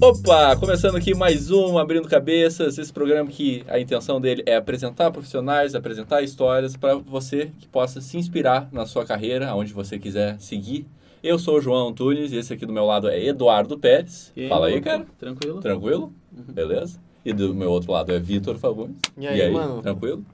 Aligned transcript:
Opa, 0.00 0.56
começando 0.56 0.96
aqui 0.96 1.14
mais 1.14 1.50
um 1.52 1.78
Abrindo 1.78 2.08
Cabeças, 2.08 2.76
esse 2.76 2.92
programa 2.92 3.30
que 3.30 3.62
a 3.68 3.78
intenção 3.78 4.20
dele 4.20 4.42
é 4.46 4.56
apresentar 4.56 5.12
profissionais, 5.12 5.76
apresentar 5.76 6.22
histórias 6.22 6.76
para 6.76 6.96
você 6.96 7.52
que 7.60 7.68
possa 7.68 8.00
se 8.00 8.18
inspirar 8.18 8.68
na 8.72 8.84
sua 8.84 9.04
carreira, 9.04 9.48
aonde 9.48 9.72
você 9.72 10.00
quiser 10.00 10.40
seguir. 10.40 10.86
Eu 11.22 11.38
sou 11.38 11.58
o 11.58 11.60
João 11.60 11.90
Antunes 11.90 12.32
e 12.32 12.36
esse 12.36 12.52
aqui 12.52 12.66
do 12.66 12.72
meu 12.72 12.84
lado 12.84 13.08
é 13.08 13.24
Eduardo 13.24 13.78
Pérez. 13.78 14.32
E 14.36 14.42
aí, 14.42 14.48
Fala 14.48 14.66
aí, 14.66 14.72
mano? 14.72 14.84
cara. 14.84 15.06
Tranquilo? 15.20 15.60
Tranquilo? 15.60 16.12
Beleza? 16.32 16.98
E 17.24 17.32
do 17.32 17.54
meu 17.54 17.70
outro 17.70 17.92
lado 17.92 18.10
é 18.10 18.18
Vitor 18.18 18.56
Fagundes. 18.58 18.96
E 19.16 19.28
aí, 19.28 19.52
mano? 19.52 19.80
Tranquilo? 19.82 20.24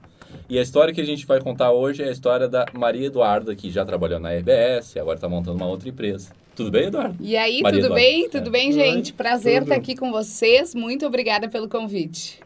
E 0.49 0.57
a 0.57 0.61
história 0.61 0.93
que 0.93 1.01
a 1.01 1.05
gente 1.05 1.25
vai 1.25 1.39
contar 1.39 1.71
hoje 1.71 2.03
é 2.03 2.07
a 2.07 2.11
história 2.11 2.47
da 2.47 2.65
Maria 2.73 3.07
Eduarda, 3.07 3.55
que 3.55 3.69
já 3.69 3.85
trabalhou 3.85 4.19
na 4.19 4.31
RBS 4.33 4.95
e 4.95 4.99
agora 4.99 5.15
está 5.15 5.29
montando 5.29 5.57
uma 5.57 5.67
outra 5.67 5.87
empresa. 5.89 6.31
Tudo 6.55 6.71
bem, 6.71 6.85
Eduardo? 6.87 7.15
E 7.19 7.37
aí, 7.37 7.61
Maria 7.61 7.79
tudo 7.79 7.93
Eduarda. 7.93 7.95
bem? 8.05 8.29
Tudo 8.29 8.47
É. 8.47 8.51
bem, 8.51 8.71
gente? 8.71 9.13
Prazer 9.13 9.61
estar 9.63 9.75
aqui 9.75 9.95
com 9.95 10.11
vocês. 10.11 10.73
Muito 10.75 11.05
obrigada 11.05 11.47
pelo 11.47 11.69
convite. 11.69 12.39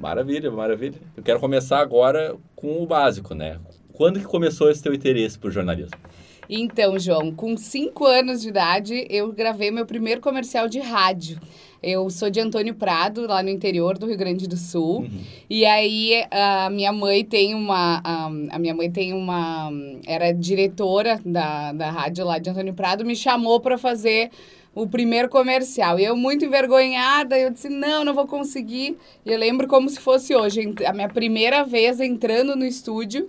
Maravilha, 0.00 0.50
maravilha. 0.50 0.98
Eu 1.16 1.22
quero 1.22 1.38
começar 1.38 1.78
agora 1.78 2.34
com 2.56 2.82
o 2.82 2.86
básico, 2.86 3.34
né? 3.34 3.58
Quando 3.92 4.18
que 4.18 4.24
começou 4.26 4.70
esse 4.70 4.82
teu 4.82 4.92
interesse 4.94 5.38
por 5.38 5.50
jornalismo? 5.52 5.92
Então, 6.48 6.98
João, 6.98 7.30
com 7.32 7.56
cinco 7.56 8.04
anos 8.04 8.42
de 8.42 8.48
idade, 8.48 9.06
eu 9.08 9.30
gravei 9.32 9.70
meu 9.70 9.86
primeiro 9.86 10.20
comercial 10.20 10.68
de 10.68 10.80
rádio. 10.80 11.38
Eu 11.82 12.08
sou 12.10 12.30
de 12.30 12.38
Antônio 12.38 12.74
Prado, 12.74 13.26
lá 13.26 13.42
no 13.42 13.48
interior 13.48 13.98
do 13.98 14.06
Rio 14.06 14.16
Grande 14.16 14.46
do 14.46 14.56
Sul. 14.56 15.00
Uhum. 15.00 15.20
E 15.50 15.64
aí, 15.64 16.24
a 16.30 16.70
minha 16.70 16.92
mãe 16.92 17.24
tem 17.24 17.54
uma... 17.54 18.00
A, 18.04 18.26
a 18.26 18.58
minha 18.58 18.74
mãe 18.74 18.90
tem 18.90 19.12
uma... 19.12 19.70
Era 20.06 20.32
diretora 20.32 21.20
da, 21.24 21.72
da 21.72 21.90
rádio 21.90 22.24
lá 22.24 22.38
de 22.38 22.48
Antônio 22.50 22.74
Prado, 22.74 23.04
me 23.04 23.16
chamou 23.16 23.58
para 23.58 23.76
fazer 23.76 24.30
o 24.74 24.86
primeiro 24.86 25.28
comercial. 25.28 25.98
E 25.98 26.04
eu, 26.04 26.16
muito 26.16 26.44
envergonhada, 26.44 27.38
eu 27.38 27.50
disse, 27.50 27.68
não, 27.68 28.04
não 28.04 28.14
vou 28.14 28.26
conseguir. 28.26 28.96
E 29.24 29.30
eu 29.30 29.38
lembro 29.38 29.66
como 29.66 29.88
se 29.88 30.00
fosse 30.00 30.34
hoje, 30.34 30.74
a 30.86 30.92
minha 30.92 31.08
primeira 31.08 31.62
vez 31.64 32.00
entrando 32.00 32.56
no 32.56 32.64
estúdio 32.64 33.28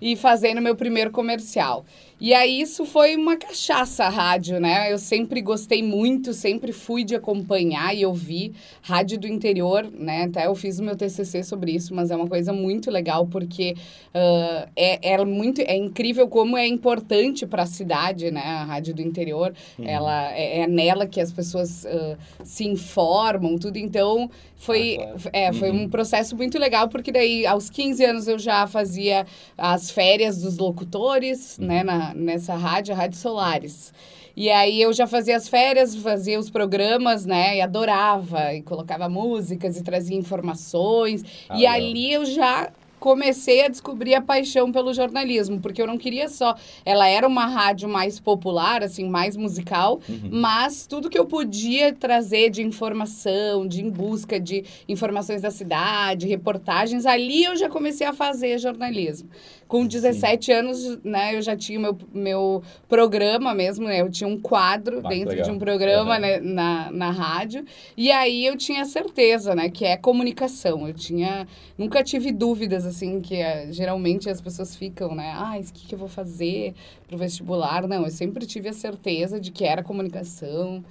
e 0.00 0.16
fazendo 0.16 0.60
meu 0.60 0.76
primeiro 0.76 1.10
comercial. 1.10 1.84
E 2.22 2.32
aí 2.34 2.60
isso 2.60 2.84
foi 2.84 3.16
uma 3.16 3.36
cachaça 3.36 4.04
a 4.04 4.08
rádio, 4.08 4.60
né? 4.60 4.92
Eu 4.92 4.96
sempre 4.96 5.42
gostei 5.42 5.82
muito, 5.82 6.32
sempre 6.32 6.70
fui 6.70 7.02
de 7.02 7.16
acompanhar 7.16 7.96
e 7.96 8.06
ouvir 8.06 8.52
rádio 8.80 9.18
do 9.18 9.26
interior, 9.26 9.90
né? 9.92 10.26
Até 10.26 10.46
eu 10.46 10.54
fiz 10.54 10.78
o 10.78 10.84
meu 10.84 10.94
TCC 10.94 11.42
sobre 11.42 11.72
isso, 11.72 11.92
mas 11.92 12.12
é 12.12 12.16
uma 12.16 12.28
coisa 12.28 12.52
muito 12.52 12.92
legal 12.92 13.26
porque 13.26 13.74
ah, 14.14 14.68
é, 14.76 15.14
é 15.14 15.24
muito 15.24 15.62
é 15.62 15.76
incrível 15.76 16.28
como 16.28 16.56
é 16.56 16.64
importante 16.64 17.44
para 17.44 17.64
a 17.64 17.66
cidade, 17.66 18.30
né? 18.30 18.40
A 18.40 18.64
rádio 18.66 18.94
do 18.94 19.02
interior, 19.02 19.52
ela 19.82 20.32
é, 20.32 20.60
é 20.60 20.68
nela 20.68 21.08
que 21.08 21.20
as 21.20 21.32
pessoas 21.32 21.84
ah, 21.84 22.16
se 22.44 22.62
informam, 22.64 23.58
tudo. 23.58 23.78
Então 23.78 24.30
foi 24.64 24.98
Ah, 25.00 25.30
é, 25.32 25.52
foi 25.52 25.70
Uhum. 25.70 25.82
um 25.82 25.88
processo 25.88 26.36
muito 26.36 26.58
legal 26.58 26.88
porque 26.88 27.10
daí 27.12 27.44
aos 27.46 27.68
15 27.68 28.04
anos 28.04 28.28
eu 28.28 28.38
já 28.38 28.66
fazia 28.66 29.26
as 29.58 29.90
férias 29.90 30.40
dos 30.40 30.56
locutores, 30.58 31.58
Uhum. 31.58 31.66
né, 31.66 31.82
na, 31.82 32.14
nessa 32.14 32.54
rádio, 32.54 32.94
a 32.94 32.96
Rádio 32.96 33.18
Solares. 33.18 33.92
E 34.34 34.48
aí 34.50 34.80
eu 34.80 34.92
já 34.94 35.06
fazia 35.06 35.36
as 35.36 35.46
férias, 35.46 35.94
fazia 35.96 36.38
os 36.38 36.48
programas, 36.48 37.26
né, 37.26 37.56
e 37.56 37.60
adorava, 37.60 38.54
e 38.54 38.62
colocava 38.62 39.06
músicas 39.08 39.76
e 39.76 39.82
trazia 39.82 40.16
informações. 40.16 41.22
Ah, 41.48 41.58
e 41.58 41.66
ali 41.66 42.12
eu 42.12 42.24
já 42.24 42.70
comecei 43.02 43.64
a 43.64 43.68
descobrir 43.68 44.14
a 44.14 44.20
paixão 44.20 44.70
pelo 44.70 44.94
jornalismo, 44.94 45.58
porque 45.60 45.82
eu 45.82 45.88
não 45.88 45.98
queria 45.98 46.28
só, 46.28 46.54
ela 46.84 47.08
era 47.08 47.26
uma 47.26 47.46
rádio 47.46 47.88
mais 47.88 48.20
popular, 48.20 48.80
assim, 48.84 49.08
mais 49.08 49.36
musical, 49.36 49.98
Uhum. 50.08 50.28
mas 50.30 50.86
tudo 50.86 51.10
que 51.10 51.18
eu 51.18 51.26
podia 51.26 51.92
trazer 51.92 52.48
de 52.48 52.62
informação, 52.62 53.66
de 53.66 53.82
em 53.84 53.90
busca 53.90 54.38
de 54.38 54.64
informações 54.88 55.42
da 55.42 55.50
cidade, 55.50 56.28
reportagens, 56.28 57.04
ali 57.04 57.42
eu 57.42 57.56
já 57.56 57.68
comecei 57.68 58.06
a 58.06 58.12
fazer 58.12 58.56
jornalismo. 58.58 59.28
Com 59.72 59.86
17 59.86 60.52
anos, 60.52 60.98
né, 61.02 61.34
eu 61.34 61.40
já 61.40 61.56
tinha 61.56 61.80
meu, 61.80 61.96
meu 62.12 62.62
programa 62.86 63.54
mesmo, 63.54 63.86
né, 63.86 64.02
eu 64.02 64.10
tinha 64.10 64.28
um 64.28 64.38
quadro 64.38 65.00
Ah, 65.02 65.08
dentro 65.08 65.30
legal. 65.30 65.46
de 65.46 65.50
um 65.50 65.58
programa 65.58 66.10
Aham. 66.12 66.20
né, 66.20 66.40
na, 66.40 66.90
na 66.92 67.10
rádio, 67.10 67.64
e 67.96 68.12
aí 68.12 68.44
eu 68.44 68.54
tinha 68.54 68.84
certeza, 68.84 69.54
né, 69.54 69.70
que 69.70 69.86
é 69.86 69.96
comunicação. 69.96 70.86
Eu 70.86 70.92
tinha, 70.92 71.48
nunca 71.78 72.04
tive 72.04 72.30
dúvidas, 72.30 72.84
assim, 72.84 73.18
que 73.22 73.36
eh, 73.36 73.68
geralmente 73.72 74.28
as 74.28 74.42
pessoas 74.42 74.76
ficam, 74.76 75.14
né, 75.14 75.32
ah, 75.34 75.56
o 75.58 75.72
que, 75.72 75.86
que 75.86 75.94
eu 75.94 75.98
vou 75.98 76.08
fazer 76.08 76.74
pro 77.08 77.16
vestibular? 77.16 77.88
Não, 77.88 78.04
eu 78.04 78.10
sempre 78.10 78.44
tive 78.44 78.68
a 78.68 78.74
certeza 78.74 79.40
de 79.40 79.50
que 79.50 79.64
era 79.64 79.82
comunicação, 79.82 80.84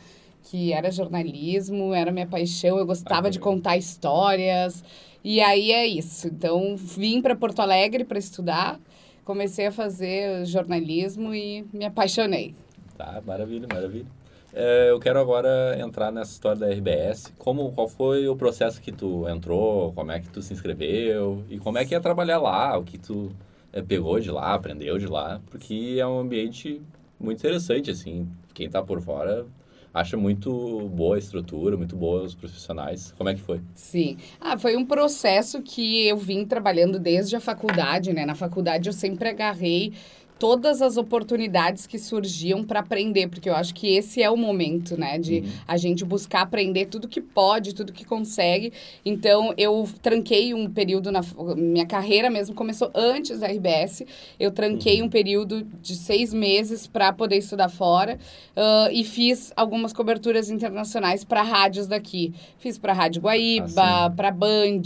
que 0.45 0.73
era 0.73 0.89
jornalismo, 0.89 1.93
era 1.93 2.11
minha 2.11 2.25
paixão, 2.25 2.79
eu 2.79 2.85
gostava 2.87 3.27
Ah, 3.27 3.29
de 3.29 3.37
contar 3.39 3.77
histórias. 3.77 4.83
E 5.23 5.39
aí 5.39 5.71
é 5.71 5.85
isso. 5.85 6.27
Então, 6.27 6.75
vim 6.75 7.21
para 7.21 7.35
Porto 7.35 7.59
Alegre 7.59 8.03
para 8.03 8.17
estudar, 8.17 8.79
comecei 9.23 9.67
a 9.67 9.71
fazer 9.71 10.45
jornalismo 10.45 11.33
e 11.33 11.65
me 11.71 11.85
apaixonei. 11.85 12.55
Tá, 12.97 13.21
maravilha, 13.25 13.67
maravilha. 13.71 14.07
É, 14.53 14.89
eu 14.89 14.99
quero 14.99 15.19
agora 15.19 15.77
entrar 15.79 16.11
nessa 16.11 16.31
história 16.31 16.59
da 16.59 16.69
RBS. 16.69 17.33
Como, 17.37 17.71
qual 17.71 17.87
foi 17.87 18.27
o 18.27 18.35
processo 18.35 18.81
que 18.81 18.91
tu 18.91 19.27
entrou? 19.29 19.93
Como 19.93 20.11
é 20.11 20.19
que 20.19 20.27
tu 20.27 20.41
se 20.41 20.53
inscreveu? 20.53 21.43
E 21.49 21.57
como 21.57 21.77
é 21.77 21.85
que 21.85 21.95
é 21.95 21.99
trabalhar 21.99 22.39
lá? 22.39 22.77
O 22.77 22.83
que 22.83 22.97
tu 22.97 23.31
é, 23.71 23.81
pegou 23.81 24.19
de 24.19 24.29
lá, 24.29 24.53
aprendeu 24.53 24.97
de 24.97 25.07
lá? 25.07 25.39
Porque 25.49 25.97
é 25.99 26.05
um 26.05 26.19
ambiente 26.19 26.81
muito 27.19 27.39
interessante, 27.39 27.91
assim. 27.91 28.27
Quem 28.53 28.69
tá 28.69 28.83
por 28.83 29.01
fora 29.01 29.45
acha 29.93 30.15
muito 30.15 30.89
boa 30.89 31.15
a 31.15 31.19
estrutura, 31.19 31.77
muito 31.77 31.95
boa 31.95 32.23
os 32.23 32.33
profissionais. 32.33 33.13
Como 33.17 33.29
é 33.29 33.33
que 33.35 33.41
foi? 33.41 33.61
Sim. 33.73 34.17
Ah, 34.39 34.57
foi 34.57 34.75
um 34.75 34.85
processo 34.85 35.61
que 35.61 36.07
eu 36.07 36.17
vim 36.17 36.45
trabalhando 36.45 36.99
desde 36.99 37.35
a 37.35 37.39
faculdade, 37.39 38.13
né? 38.13 38.25
Na 38.25 38.35
faculdade 38.35 38.87
eu 38.87 38.93
sempre 38.93 39.29
agarrei 39.29 39.93
todas 40.41 40.81
as 40.81 40.97
oportunidades 40.97 41.85
que 41.85 41.99
surgiam 41.99 42.63
para 42.63 42.79
aprender, 42.79 43.27
porque 43.27 43.47
eu 43.47 43.53
acho 43.53 43.75
que 43.75 43.95
esse 43.95 44.23
é 44.23 44.29
o 44.31 44.35
momento, 44.35 44.97
né, 44.97 45.19
de 45.19 45.43
a 45.67 45.77
gente 45.77 46.03
buscar 46.03 46.41
aprender 46.41 46.87
tudo 46.87 47.07
que 47.07 47.21
pode, 47.21 47.75
tudo 47.75 47.93
que 47.93 48.03
consegue. 48.03 48.73
Então, 49.05 49.53
eu 49.55 49.87
tranquei 50.01 50.51
um 50.51 50.67
período 50.67 51.11
na 51.11 51.21
minha 51.55 51.85
carreira 51.85 52.27
mesmo 52.27 52.55
começou 52.55 52.89
antes 52.95 53.39
da 53.39 53.45
RBS. 53.45 54.01
Eu 54.39 54.49
tranquei 54.49 55.03
um 55.03 55.09
período 55.09 55.61
de 55.79 55.95
seis 55.95 56.33
meses 56.33 56.87
para 56.87 57.13
poder 57.13 57.37
estudar 57.37 57.69
fora 57.69 58.17
ah, 58.55 58.89
e 58.91 59.03
fiz 59.03 59.53
algumas 59.55 59.93
coberturas 59.93 60.49
internacionais 60.49 61.23
para 61.23 61.43
rádios 61.43 61.85
daqui. 61.85 62.33
Fiz 62.57 62.79
para 62.79 62.93
Rádio 62.93 63.21
Guaíba, 63.21 63.67
Ah, 63.77 64.09
para 64.09 64.31
Band, 64.31 64.81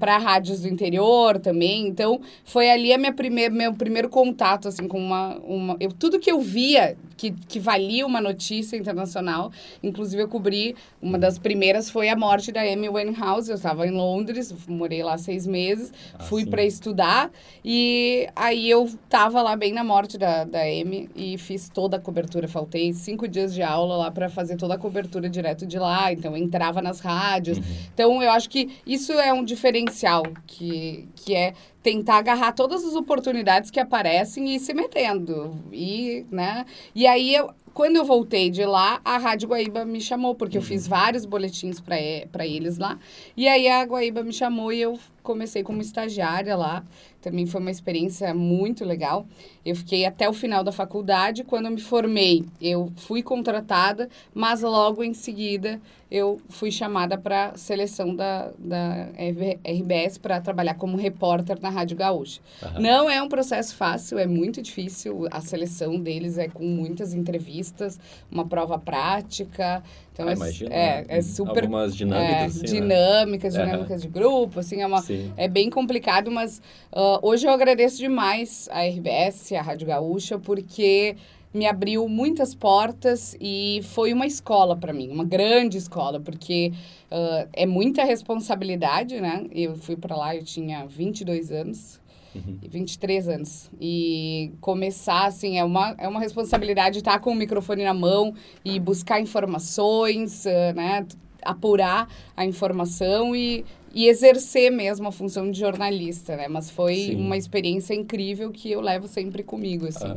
para 0.00 0.18
rádios 0.18 0.62
do 0.62 0.68
interior 0.68 1.38
também. 1.38 1.86
Então, 1.86 2.20
foi 2.44 2.68
ali 2.68 2.92
a 2.92 2.98
minha 2.98 3.12
primeir, 3.12 3.52
meu 3.52 3.72
primeiro 3.72 4.08
contato 4.08 4.23
assim 4.68 4.88
com 4.88 4.98
uma, 4.98 5.36
uma 5.38 5.76
eu, 5.80 5.92
tudo 5.92 6.20
que 6.20 6.30
eu 6.30 6.40
via 6.40 6.96
que, 7.16 7.30
que 7.30 7.58
valia 7.58 8.06
uma 8.06 8.20
notícia 8.20 8.76
internacional. 8.76 9.50
Inclusive, 9.82 10.22
eu 10.22 10.28
cobri, 10.28 10.76
uma 11.00 11.18
das 11.18 11.38
primeiras 11.38 11.90
foi 11.90 12.08
a 12.08 12.16
morte 12.16 12.52
da 12.52 12.62
Amy 12.62 12.88
Winehouse. 12.88 13.50
Eu 13.50 13.56
estava 13.56 13.86
em 13.86 13.90
Londres, 13.90 14.54
morei 14.66 15.02
lá 15.02 15.16
seis 15.16 15.46
meses, 15.46 15.92
Ah, 16.18 16.24
fui 16.24 16.44
para 16.46 16.64
estudar 16.64 17.30
e 17.64 18.28
aí 18.34 18.68
eu 18.68 18.84
estava 18.84 19.42
lá 19.42 19.56
bem 19.56 19.72
na 19.72 19.84
morte 19.84 20.18
da, 20.18 20.44
da 20.44 20.62
Amy 20.62 21.08
e 21.14 21.38
fiz 21.38 21.68
toda 21.68 21.96
a 21.96 22.00
cobertura. 22.00 22.48
Faltei 22.48 22.92
cinco 22.92 23.26
dias 23.28 23.54
de 23.54 23.62
aula 23.62 23.96
lá 23.96 24.10
para 24.10 24.28
fazer 24.28 24.56
toda 24.56 24.74
a 24.74 24.78
cobertura 24.78 25.28
direto 25.28 25.66
de 25.66 25.78
lá. 25.78 26.12
Então, 26.12 26.36
entrava 26.36 26.82
nas 26.82 27.00
rádios. 27.00 27.58
Então, 27.92 28.22
eu 28.22 28.30
acho 28.30 28.50
que 28.50 28.70
isso 28.86 29.12
é 29.12 29.32
um 29.32 29.44
diferencial, 29.44 30.22
que, 30.46 31.08
que 31.14 31.34
é 31.34 31.54
tentar 31.84 32.16
agarrar 32.16 32.52
todas 32.52 32.82
as 32.82 32.94
oportunidades 32.94 33.70
que 33.70 33.78
aparecem 33.78 34.48
e 34.48 34.54
ir 34.56 34.58
se 34.58 34.72
metendo. 34.72 35.54
E, 35.70 36.24
né? 36.32 36.64
E 36.94 37.06
aí, 37.06 37.34
eu, 37.34 37.50
quando 37.74 37.96
eu 37.96 38.04
voltei 38.06 38.48
de 38.48 38.64
lá, 38.64 39.02
a 39.04 39.18
Rádio 39.18 39.50
Guaíba 39.50 39.84
me 39.84 40.00
chamou, 40.00 40.34
porque 40.34 40.56
eu 40.56 40.62
fiz 40.62 40.86
vários 40.88 41.26
boletins 41.26 41.80
para 41.80 42.46
eles 42.46 42.78
lá. 42.78 42.98
E 43.36 43.46
aí, 43.46 43.68
a 43.68 43.84
Guaíba 43.84 44.22
me 44.22 44.32
chamou 44.32 44.72
e 44.72 44.80
eu 44.80 44.98
comecei 45.22 45.62
como 45.62 45.82
estagiária 45.82 46.56
lá. 46.56 46.82
Também 47.24 47.46
foi 47.46 47.58
uma 47.58 47.70
experiência 47.70 48.34
muito 48.34 48.84
legal. 48.84 49.26
Eu 49.64 49.74
fiquei 49.74 50.04
até 50.04 50.28
o 50.28 50.32
final 50.34 50.62
da 50.62 50.70
faculdade. 50.70 51.42
Quando 51.42 51.64
eu 51.64 51.70
me 51.70 51.80
formei, 51.80 52.44
eu 52.60 52.92
fui 52.96 53.22
contratada, 53.22 54.10
mas 54.34 54.60
logo 54.60 55.02
em 55.02 55.14
seguida 55.14 55.80
eu 56.10 56.38
fui 56.50 56.70
chamada 56.70 57.16
para 57.16 57.56
seleção 57.56 58.14
da, 58.14 58.52
da 58.58 59.08
RB 59.18 59.58
RBS 59.64 60.18
para 60.18 60.38
trabalhar 60.38 60.74
como 60.74 60.98
repórter 60.98 61.58
na 61.62 61.70
Rádio 61.70 61.96
Gaúcha. 61.96 62.42
Aham. 62.62 62.78
Não 62.78 63.10
é 63.10 63.22
um 63.22 63.28
processo 63.28 63.74
fácil, 63.74 64.18
é 64.18 64.26
muito 64.26 64.60
difícil. 64.60 65.26
A 65.30 65.40
seleção 65.40 65.98
deles 65.98 66.36
é 66.36 66.46
com 66.46 66.64
muitas 66.64 67.14
entrevistas, 67.14 67.98
uma 68.30 68.46
prova 68.46 68.78
prática. 68.78 69.82
Então, 70.14 70.28
Ah, 70.28 70.30
é, 70.30 70.34
imagino, 70.34 70.72
é, 70.72 71.00
né? 71.00 71.04
é 71.08 71.22
super... 71.22 71.64
Algumas 71.64 71.96
dinâmicas, 71.96 72.40
é, 72.40 72.44
assim, 72.44 72.58
né? 72.60 72.66
dinâmicas, 72.66 73.54
Aham. 73.56 73.64
dinâmicas 73.66 74.02
de 74.02 74.08
grupo, 74.08 74.60
assim, 74.60 74.80
é 74.80 74.86
uma... 74.86 75.02
Sim. 75.02 75.32
É 75.36 75.48
bem 75.48 75.68
complicado, 75.68 76.30
mas 76.30 76.62
ah, 76.92 77.18
hoje 77.20 77.46
eu 77.46 77.50
agradeço 77.50 77.98
demais 77.98 78.68
a 78.70 78.82
RBS, 78.84 79.52
a 79.52 79.60
Rádio 79.60 79.88
Gaúcha, 79.88 80.38
porque 80.38 81.16
me 81.52 81.66
abriu 81.66 82.08
muitas 82.08 82.54
portas 82.54 83.36
e 83.40 83.80
foi 83.82 84.12
uma 84.12 84.26
escola 84.26 84.76
para 84.76 84.92
mim, 84.92 85.08
uma 85.10 85.24
grande 85.24 85.78
escola, 85.78 86.20
porque 86.20 86.72
ah, 87.10 87.48
é 87.52 87.66
muita 87.66 88.04
responsabilidade, 88.04 89.20
né? 89.20 89.46
Eu 89.50 89.74
fui 89.76 89.96
para 89.96 90.14
lá, 90.14 90.36
eu 90.36 90.44
tinha 90.44 90.86
22 90.86 91.50
anos. 91.50 92.00
Uhum. 92.34 92.58
23 92.68 93.28
anos. 93.28 93.70
E 93.80 94.52
começar, 94.60 95.26
assim, 95.26 95.58
é 95.58 95.64
uma, 95.64 95.94
é 95.98 96.08
uma 96.08 96.20
responsabilidade 96.20 96.98
estar 96.98 97.18
com 97.20 97.30
o 97.30 97.34
microfone 97.34 97.84
na 97.84 97.94
mão 97.94 98.34
e 98.64 98.78
buscar 98.80 99.20
informações, 99.20 100.46
ah, 100.46 100.72
né? 100.74 101.06
Apurar 101.42 102.08
a 102.36 102.44
informação 102.46 103.36
e, 103.36 103.64
e 103.94 104.06
exercer 104.06 104.70
mesmo 104.72 105.06
a 105.08 105.12
função 105.12 105.50
de 105.50 105.58
jornalista, 105.60 106.36
né? 106.36 106.48
Mas 106.48 106.70
foi 106.70 106.94
Sim. 106.96 107.16
uma 107.16 107.36
experiência 107.36 107.92
incrível 107.94 108.50
que 108.50 108.70
eu 108.70 108.80
levo 108.80 109.06
sempre 109.06 109.42
comigo, 109.42 109.86
assim. 109.86 110.06
Ah, 110.08 110.16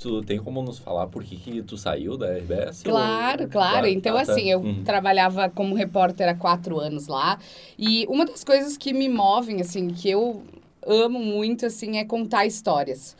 Tu 0.00 0.22
tem 0.22 0.38
como 0.38 0.60
nos 0.60 0.78
falar 0.78 1.06
por 1.06 1.22
que, 1.24 1.36
que 1.36 1.62
tu 1.62 1.78
saiu 1.78 2.18
da 2.18 2.26
RBS? 2.36 2.82
Claro, 2.82 3.44
ou- 3.44 3.48
claro. 3.48 3.86
Ah, 3.86 3.90
Então, 3.90 4.16
tá, 4.16 4.24
tá. 4.26 4.32
assim, 4.32 4.50
eu 4.50 4.60
Uhum. 4.60 4.84
trabalhava 4.84 5.48
como 5.48 5.74
repórter 5.74 6.28
há 6.28 6.34
quatro 6.34 6.78
anos 6.78 7.06
lá. 7.06 7.38
E 7.78 8.04
uma 8.08 8.26
das 8.26 8.44
coisas 8.44 8.76
que 8.76 8.92
me 8.92 9.08
movem, 9.08 9.60
assim, 9.62 9.88
que 9.88 10.10
eu 10.10 10.42
amo 10.86 11.18
muito, 11.18 11.66
assim, 11.66 11.98
é 11.98 12.04
contar 12.04 12.46
histórias. 12.46 13.16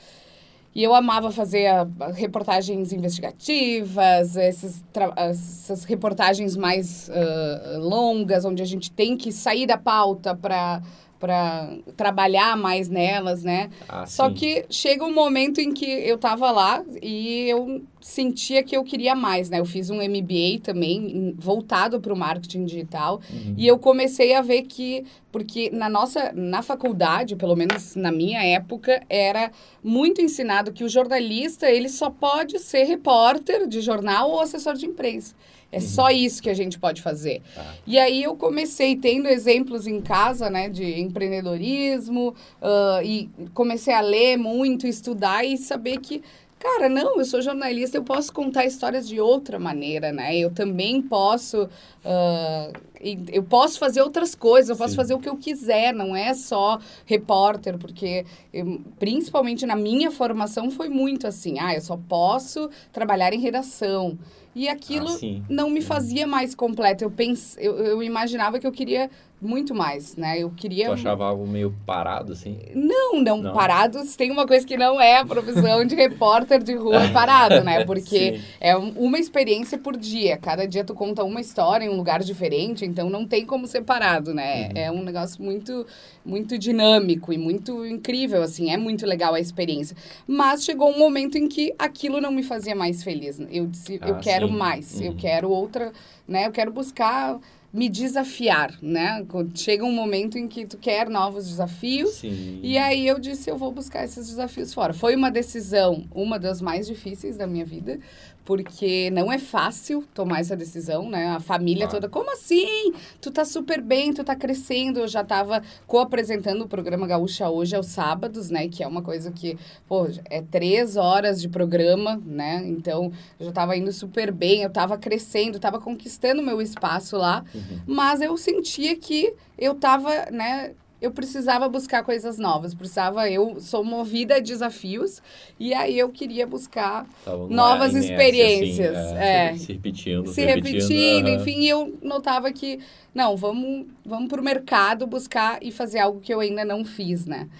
E 0.74 0.82
eu 0.82 0.92
amava 0.92 1.30
fazer 1.30 1.66
ah, 1.66 1.86
reportagens 2.14 2.92
investigativas, 2.92 4.36
esses 4.36 4.82
tra- 4.92 5.12
essas 5.16 5.84
reportagens 5.84 6.56
mais 6.56 7.08
ah, 7.10 7.78
longas, 7.78 8.44
onde 8.44 8.62
a 8.62 8.66
gente 8.66 8.90
tem 8.90 9.16
que 9.16 9.30
sair 9.32 9.66
da 9.66 9.78
pauta 9.78 10.34
para 10.34 10.82
para 11.20 11.70
trabalhar 11.96 12.54
mais 12.54 12.90
nelas, 12.90 13.42
né? 13.42 13.70
Ah, 13.88 14.04
Só 14.04 14.28
sim. 14.28 14.34
que 14.34 14.66
chega 14.68 15.02
um 15.04 15.14
momento 15.14 15.58
em 15.58 15.72
que 15.72 15.86
eu 15.86 16.18
tava 16.18 16.50
lá 16.50 16.84
e 17.00 17.48
eu 17.48 17.82
sentia 18.04 18.62
que 18.62 18.76
eu 18.76 18.84
queria 18.84 19.14
mais, 19.14 19.48
né? 19.48 19.58
Eu 19.58 19.64
fiz 19.64 19.88
um 19.88 19.96
MBA 19.96 20.60
também, 20.62 21.34
voltado 21.38 21.98
para 21.98 22.12
o 22.12 22.16
marketing 22.16 22.66
digital. 22.66 23.18
Uhum. 23.32 23.54
E 23.56 23.66
eu 23.66 23.78
comecei 23.78 24.34
a 24.34 24.42
ver 24.42 24.64
que, 24.64 25.06
porque 25.32 25.70
na 25.70 25.88
nossa, 25.88 26.30
na 26.34 26.60
faculdade, 26.60 27.34
pelo 27.34 27.56
menos 27.56 27.96
na 27.96 28.12
minha 28.12 28.44
época, 28.44 29.02
era 29.08 29.50
muito 29.82 30.20
ensinado 30.20 30.70
que 30.70 30.84
o 30.84 30.88
jornalista, 30.88 31.70
ele 31.70 31.88
só 31.88 32.10
pode 32.10 32.58
ser 32.58 32.84
repórter 32.84 33.66
de 33.66 33.80
jornal 33.80 34.30
ou 34.30 34.40
assessor 34.42 34.74
de 34.74 34.84
imprensa. 34.84 35.34
É 35.74 35.80
só 35.80 36.08
isso 36.08 36.40
que 36.40 36.48
a 36.48 36.54
gente 36.54 36.78
pode 36.78 37.02
fazer. 37.02 37.42
Tá. 37.52 37.74
E 37.84 37.98
aí 37.98 38.22
eu 38.22 38.36
comecei 38.36 38.94
tendo 38.94 39.26
exemplos 39.26 39.88
em 39.88 40.00
casa, 40.00 40.48
né, 40.48 40.68
de 40.68 41.00
empreendedorismo, 41.00 42.32
ah, 42.62 43.00
e 43.02 43.28
comecei 43.52 43.92
a 43.92 44.00
ler 44.00 44.36
muito, 44.36 44.86
estudar 44.86 45.44
e 45.44 45.56
saber 45.56 45.98
que, 45.98 46.22
cara, 46.64 46.88
não, 46.88 47.18
eu 47.18 47.24
sou 47.26 47.42
jornalista, 47.42 47.98
eu 47.98 48.02
posso 48.02 48.32
contar 48.32 48.64
histórias 48.64 49.06
de 49.06 49.20
outra 49.20 49.58
maneira, 49.58 50.10
né? 50.10 50.34
Eu 50.36 50.50
também 50.50 51.02
posso, 51.02 51.68
ah, 52.02 52.70
e- 53.00 53.18
eu 53.30 53.42
posso 53.42 53.78
fazer 53.78 54.00
outras 54.00 54.34
coisas, 54.34 54.70
eu 54.70 54.76
posso 54.76 54.92
Sim. 54.92 54.96
fazer 54.96 55.14
o 55.14 55.18
que 55.18 55.28
eu 55.28 55.36
quiser, 55.36 55.92
não 55.92 56.16
é 56.16 56.32
só 56.32 56.78
repórter, 57.04 57.76
porque 57.78 58.24
eu- 58.52 58.80
principalmente 58.98 59.66
na 59.66 59.76
minha 59.76 60.10
formação 60.10 60.70
foi 60.70 60.88
muito 60.88 61.26
assim, 61.26 61.58
ah, 61.60 61.74
eu 61.74 61.82
só 61.82 61.98
posso 62.08 62.70
trabalhar 62.92 63.34
em 63.34 63.40
redação. 63.40 64.18
E 64.56 64.68
aquilo 64.68 65.08
Ah, 65.10 65.42
não 65.50 65.68
me 65.68 65.82
fazia 65.82 66.26
mais 66.28 66.54
completo. 66.54 67.02
Eu, 67.04 67.10
pens... 67.10 67.56
eu, 67.58 67.76
eu 67.76 68.02
imaginava 68.02 68.58
que 68.60 68.66
eu 68.66 68.70
queria 68.70 69.10
muito 69.44 69.74
mais, 69.74 70.16
né? 70.16 70.38
Eu 70.38 70.50
queria. 70.50 70.86
Tu 70.86 70.92
achava 70.92 71.24
algo 71.26 71.46
meio 71.46 71.74
parado, 71.86 72.32
assim? 72.32 72.58
Não, 72.74 73.20
não, 73.22 73.42
Não. 73.42 73.52
parados. 73.52 74.16
Tem 74.16 74.30
uma 74.30 74.46
coisa 74.46 74.66
que 74.66 74.76
não 74.76 75.00
é 75.00 75.18
a 75.18 75.24
profissão 75.26 75.84
de 75.84 75.94
repórter 75.94 76.62
de 76.62 76.74
rua 76.74 77.08
parado, 77.12 77.62
né? 77.62 77.84
Porque 77.84 78.38
Sim. 78.38 78.44
é 78.60 78.76
um- 78.76 78.90
uma 78.96 79.18
experiência 79.18 79.76
por 79.78 79.96
dia. 79.96 80.36
Cada 80.36 80.66
dia 80.66 80.82
tu 80.84 80.94
conta 80.94 81.22
uma 81.22 81.40
história 81.40 81.84
em 81.84 81.88
um 81.88 81.96
lugar 81.96 82.22
diferente, 82.22 82.84
então 82.84 83.08
não 83.10 83.26
tem 83.26 83.44
como 83.44 83.66
ser 83.66 83.82
parado, 83.82 84.32
né? 84.32 84.64
Uhum. 84.68 84.72
É 84.74 84.90
um 84.90 85.02
negócio 85.02 85.42
muito, 85.42 85.86
muito 86.24 86.56
dinâmico 86.58 87.32
e 87.32 87.38
muito 87.38 87.84
incrível, 87.86 88.42
assim. 88.42 88.70
É 88.72 88.76
muito 88.76 89.04
legal 89.06 89.34
a 89.34 89.40
experiência. 89.40 89.96
Mas 90.26 90.64
chegou 90.64 90.90
um 90.90 90.98
momento 90.98 91.36
em 91.36 91.48
que 91.48 91.74
aquilo 91.78 92.20
não 92.20 92.32
me 92.32 92.42
fazia 92.42 92.74
mais 92.74 93.02
feliz. 93.04 93.38
Eu 93.50 93.66
disse, 93.66 94.00
eu 94.04 94.14
Ah, 94.14 94.18
quero 94.20 94.48
sim. 94.48 94.54
mais, 94.54 95.00
eu 95.00 95.10
Uhum. 95.10 95.16
quero 95.16 95.50
outra, 95.50 95.92
né? 96.26 96.46
Eu 96.46 96.52
quero 96.52 96.72
buscar 96.72 97.38
me 97.74 97.88
desafiar, 97.88 98.78
né? 98.80 99.26
Chega 99.52 99.84
um 99.84 99.90
momento 99.90 100.38
em 100.38 100.46
que 100.46 100.64
tu 100.64 100.78
quer 100.78 101.10
novos 101.10 101.48
desafios. 101.48 102.10
Sim. 102.14 102.60
E 102.62 102.78
aí 102.78 103.04
eu 103.04 103.18
disse, 103.18 103.50
eu 103.50 103.58
vou 103.58 103.72
buscar 103.72 104.04
esses 104.04 104.28
desafios 104.28 104.72
fora. 104.72 104.94
Foi 104.94 105.16
uma 105.16 105.28
decisão, 105.28 106.04
uma 106.14 106.38
das 106.38 106.62
mais 106.62 106.86
difíceis 106.86 107.36
da 107.36 107.48
minha 107.48 107.64
vida, 107.64 107.98
porque 108.44 109.10
não 109.10 109.32
é 109.32 109.38
fácil 109.38 110.04
tomar 110.14 110.40
essa 110.40 110.54
decisão, 110.54 111.08
né? 111.08 111.28
A 111.28 111.40
família 111.40 111.86
Claro. 111.86 111.94
toda, 112.02 112.08
como 112.08 112.30
assim? 112.32 112.92
Tu 113.20 113.30
tá 113.30 113.44
super 113.44 113.80
bem, 113.80 114.12
tu 114.12 114.22
tá 114.22 114.36
crescendo. 114.36 115.00
Eu 115.00 115.08
já 115.08 115.24
tava 115.24 115.62
co-apresentando 115.86 116.62
o 116.62 116.68
programa 116.68 117.06
Gaúcha 117.06 117.48
hoje 117.48 117.74
aos 117.74 117.86
sábados, 117.86 118.50
né? 118.50 118.68
Que 118.68 118.82
é 118.82 118.86
uma 118.86 119.00
coisa 119.02 119.30
que, 119.32 119.56
pô, 119.88 120.06
é 120.26 120.42
três 120.42 120.96
horas 120.96 121.40
de 121.40 121.48
programa, 121.48 122.20
né? 122.24 122.62
Então, 122.66 123.10
eu 123.40 123.46
já 123.46 123.52
tava 123.52 123.76
indo 123.76 123.92
super 123.92 124.30
bem, 124.30 124.62
eu 124.62 124.70
tava 124.70 124.98
crescendo, 124.98 125.58
tava 125.58 125.80
conquistando 125.80 126.42
meu 126.42 126.60
espaço 126.60 127.16
lá. 127.16 127.44
Uhum. 127.54 127.80
Mas 127.86 128.20
eu 128.20 128.36
sentia 128.36 128.94
que 128.96 129.32
eu 129.58 129.74
tava, 129.74 130.10
né? 130.30 130.72
Eu 131.04 131.10
precisava 131.10 131.68
buscar 131.68 132.02
coisas 132.02 132.38
novas, 132.38 132.74
precisava. 132.74 133.28
Eu 133.28 133.60
sou 133.60 133.84
movida 133.84 134.36
a 134.36 134.40
desafios 134.40 135.20
e 135.60 135.74
aí 135.74 135.98
eu 135.98 136.08
queria 136.08 136.46
buscar 136.46 137.06
numa 137.26 137.46
novas 137.46 137.92
inércia, 137.92 138.14
experiências, 138.14 138.96
assim, 138.96 139.16
é. 139.18 139.56
Se 139.58 139.72
repetindo, 139.74 140.26
se 140.28 140.44
repetindo, 140.46 141.28
aham. 141.28 141.36
enfim, 141.36 141.60
e 141.60 141.68
eu 141.68 141.98
notava 142.00 142.50
que, 142.50 142.80
não, 143.14 143.36
vamos, 143.36 143.86
vamos 144.02 144.30
pro 144.30 144.42
mercado 144.42 145.06
buscar 145.06 145.58
e 145.62 145.70
fazer 145.70 145.98
algo 145.98 146.20
que 146.20 146.32
eu 146.32 146.40
ainda 146.40 146.64
não 146.64 146.86
fiz, 146.86 147.26
né? 147.26 147.50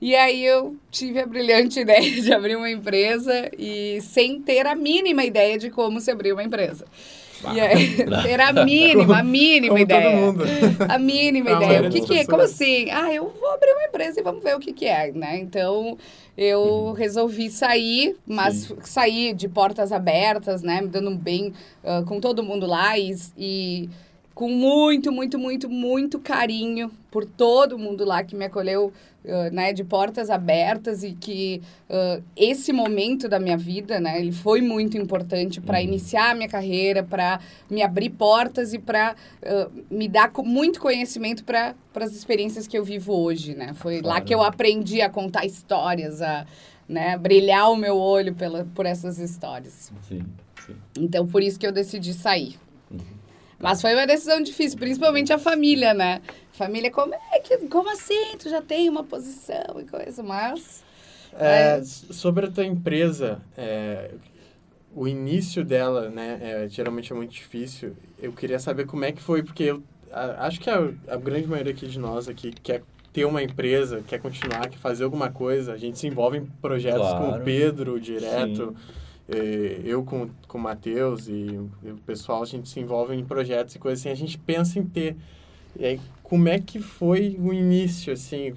E 0.00 0.16
aí 0.16 0.44
eu 0.44 0.76
tive 0.90 1.20
a 1.20 1.26
brilhante 1.26 1.78
ideia 1.80 2.20
de 2.20 2.32
abrir 2.32 2.56
uma 2.56 2.70
empresa 2.70 3.48
e 3.56 4.00
sem 4.00 4.42
ter 4.42 4.66
a 4.66 4.74
mínima 4.74 5.24
ideia 5.24 5.56
de 5.56 5.70
como 5.70 6.00
se 6.00 6.10
abrir 6.10 6.32
uma 6.32 6.42
empresa. 6.42 6.84
Aí, 7.44 7.96
ter 8.22 8.40
a 8.40 8.52
mínima, 8.52 9.18
a 9.18 9.22
mínima 9.22 9.68
Como 9.74 9.82
ideia. 9.82 10.02
todo 10.02 10.16
mundo. 10.16 10.44
A 10.88 10.98
mínima 10.98 11.50
A 11.50 11.52
ideia. 11.62 11.88
O 11.88 11.90
que, 11.90 12.00
que 12.02 12.18
é? 12.18 12.24
Como 12.24 12.42
assim? 12.42 12.90
Ah, 12.90 13.12
eu 13.12 13.28
vou 13.40 13.50
abrir 13.52 13.72
uma 13.72 13.84
empresa 13.84 14.20
e 14.20 14.22
vamos 14.22 14.42
ver 14.42 14.56
o 14.56 14.60
que, 14.60 14.72
que 14.72 14.86
é, 14.86 15.12
né? 15.12 15.38
Então, 15.38 15.96
eu 16.36 16.60
Uhum. 16.60 16.92
resolvi 16.92 17.50
sair, 17.50 18.16
mas 18.26 18.72
sair 18.82 19.34
de 19.34 19.48
portas 19.48 19.92
abertas, 19.92 20.62
né? 20.62 20.80
Me 20.80 20.88
dando 20.88 21.14
bem 21.16 21.52
ah, 21.84 22.02
com 22.06 22.20
todo 22.20 22.42
mundo 22.42 22.66
lá 22.66 22.98
e, 22.98 23.14
e 23.36 23.88
com 24.38 24.48
muito, 24.48 25.10
muito, 25.10 25.36
muito, 25.36 25.68
muito 25.68 26.20
carinho 26.20 26.92
por 27.10 27.24
todo 27.24 27.76
mundo 27.76 28.04
lá 28.04 28.22
que 28.22 28.36
me 28.36 28.44
acolheu, 28.44 28.92
né? 29.50 29.72
De 29.72 29.82
portas 29.82 30.30
abertas 30.30 31.02
e 31.02 31.10
que 31.12 31.60
ah, 31.90 32.20
esse 32.36 32.72
momento 32.72 33.28
da 33.28 33.40
minha 33.40 33.56
vida, 33.56 33.98
né? 33.98 34.20
Ele 34.20 34.30
foi 34.30 34.60
muito 34.60 34.96
importante 34.96 35.60
para 35.60 35.78
Uhum. 35.78 35.84
iniciar 35.86 36.30
a 36.30 36.34
minha 36.36 36.48
carreira, 36.48 37.02
para 37.02 37.40
me 37.68 37.82
abrir 37.82 38.10
portas 38.10 38.72
e 38.72 38.78
para 38.78 39.16
me 39.90 40.06
dar 40.08 40.30
muito 40.44 40.78
conhecimento 40.78 41.42
para 41.42 41.74
as 41.96 42.12
experiências 42.14 42.68
que 42.68 42.78
eu 42.78 42.84
vivo 42.84 43.12
hoje, 43.12 43.56
né? 43.56 43.74
Foi 43.74 43.96
lá 43.96 44.02
Claro. 44.02 44.24
que 44.24 44.32
eu 44.36 44.40
aprendi 44.40 45.02
a 45.02 45.10
contar 45.10 45.46
histórias, 45.46 46.22
a 46.22 46.46
né, 46.88 47.18
brilhar 47.18 47.72
o 47.72 47.76
meu 47.76 47.96
olho 47.96 48.32
pela, 48.36 48.64
por 48.72 48.86
essas 48.86 49.18
histórias. 49.18 49.90
Sim, 50.08 50.22
sim. 50.64 50.76
Então, 50.96 51.26
por 51.26 51.42
isso 51.42 51.58
que 51.58 51.66
eu 51.66 51.72
decidi 51.72 52.14
sair. 52.14 52.56
Uhum. 52.88 53.17
Mas 53.58 53.80
foi 53.80 53.94
uma 53.94 54.06
decisão 54.06 54.40
difícil, 54.42 54.78
principalmente 54.78 55.32
a 55.32 55.38
família, 55.38 55.92
né? 55.92 56.20
Família, 56.52 56.90
como 56.90 57.12
é 57.14 57.40
que, 57.40 57.56
como 57.68 57.90
assim? 57.90 58.36
Tu 58.38 58.48
já 58.48 58.62
tem 58.62 58.88
uma 58.88 59.02
posição 59.04 59.80
e 59.80 59.84
coisa, 59.84 60.22
mas... 60.22 60.84
É, 61.38 61.78
s- 61.78 62.12
sobre 62.12 62.46
a 62.46 62.50
tua 62.50 62.64
empresa, 62.64 63.40
é, 63.56 64.10
o 64.94 65.06
início 65.06 65.64
dela, 65.64 66.08
né, 66.08 66.38
é, 66.40 66.68
geralmente 66.68 67.12
é 67.12 67.16
muito 67.16 67.32
difícil. 67.32 67.96
Eu 68.20 68.32
queria 68.32 68.58
saber 68.58 68.86
como 68.86 69.04
é 69.04 69.12
que 69.12 69.20
foi, 69.20 69.42
porque 69.42 69.64
eu 69.64 69.82
a- 70.12 70.46
acho 70.46 70.60
que 70.60 70.70
a, 70.70 70.78
a 71.08 71.16
grande 71.16 71.46
maioria 71.46 71.72
aqui 71.72 71.86
de 71.86 71.98
nós 71.98 72.28
aqui 72.28 72.52
quer 72.62 72.82
ter 73.12 73.24
uma 73.24 73.42
empresa, 73.42 74.02
quer 74.06 74.20
continuar, 74.20 74.68
quer 74.68 74.78
fazer 74.78 75.04
alguma 75.04 75.30
coisa. 75.30 75.72
A 75.72 75.76
gente 75.76 75.98
se 75.98 76.06
envolve 76.06 76.38
em 76.38 76.46
projetos 76.60 77.08
com 77.08 77.24
Claro. 77.26 77.42
o 77.42 77.44
Pedro 77.44 78.00
direto, 78.00 78.74
eh, 78.76 78.97
eu 79.28 80.02
com, 80.04 80.28
com 80.46 80.58
o 80.58 80.60
Matheus 80.60 81.28
e 81.28 81.58
o 81.84 81.98
pessoal, 82.06 82.42
a 82.42 82.46
gente 82.46 82.68
se 82.68 82.80
envolve 82.80 83.14
em 83.14 83.24
projetos 83.24 83.74
e 83.74 83.78
coisas 83.78 84.00
assim, 84.00 84.10
a 84.10 84.14
gente 84.14 84.38
pensa 84.38 84.78
em 84.78 84.84
ter. 84.84 85.16
E 85.78 85.84
aí, 85.84 86.00
como 86.22 86.48
é 86.48 86.58
que 86.58 86.80
foi 86.80 87.36
o 87.38 87.52
início, 87.52 88.12
assim? 88.12 88.54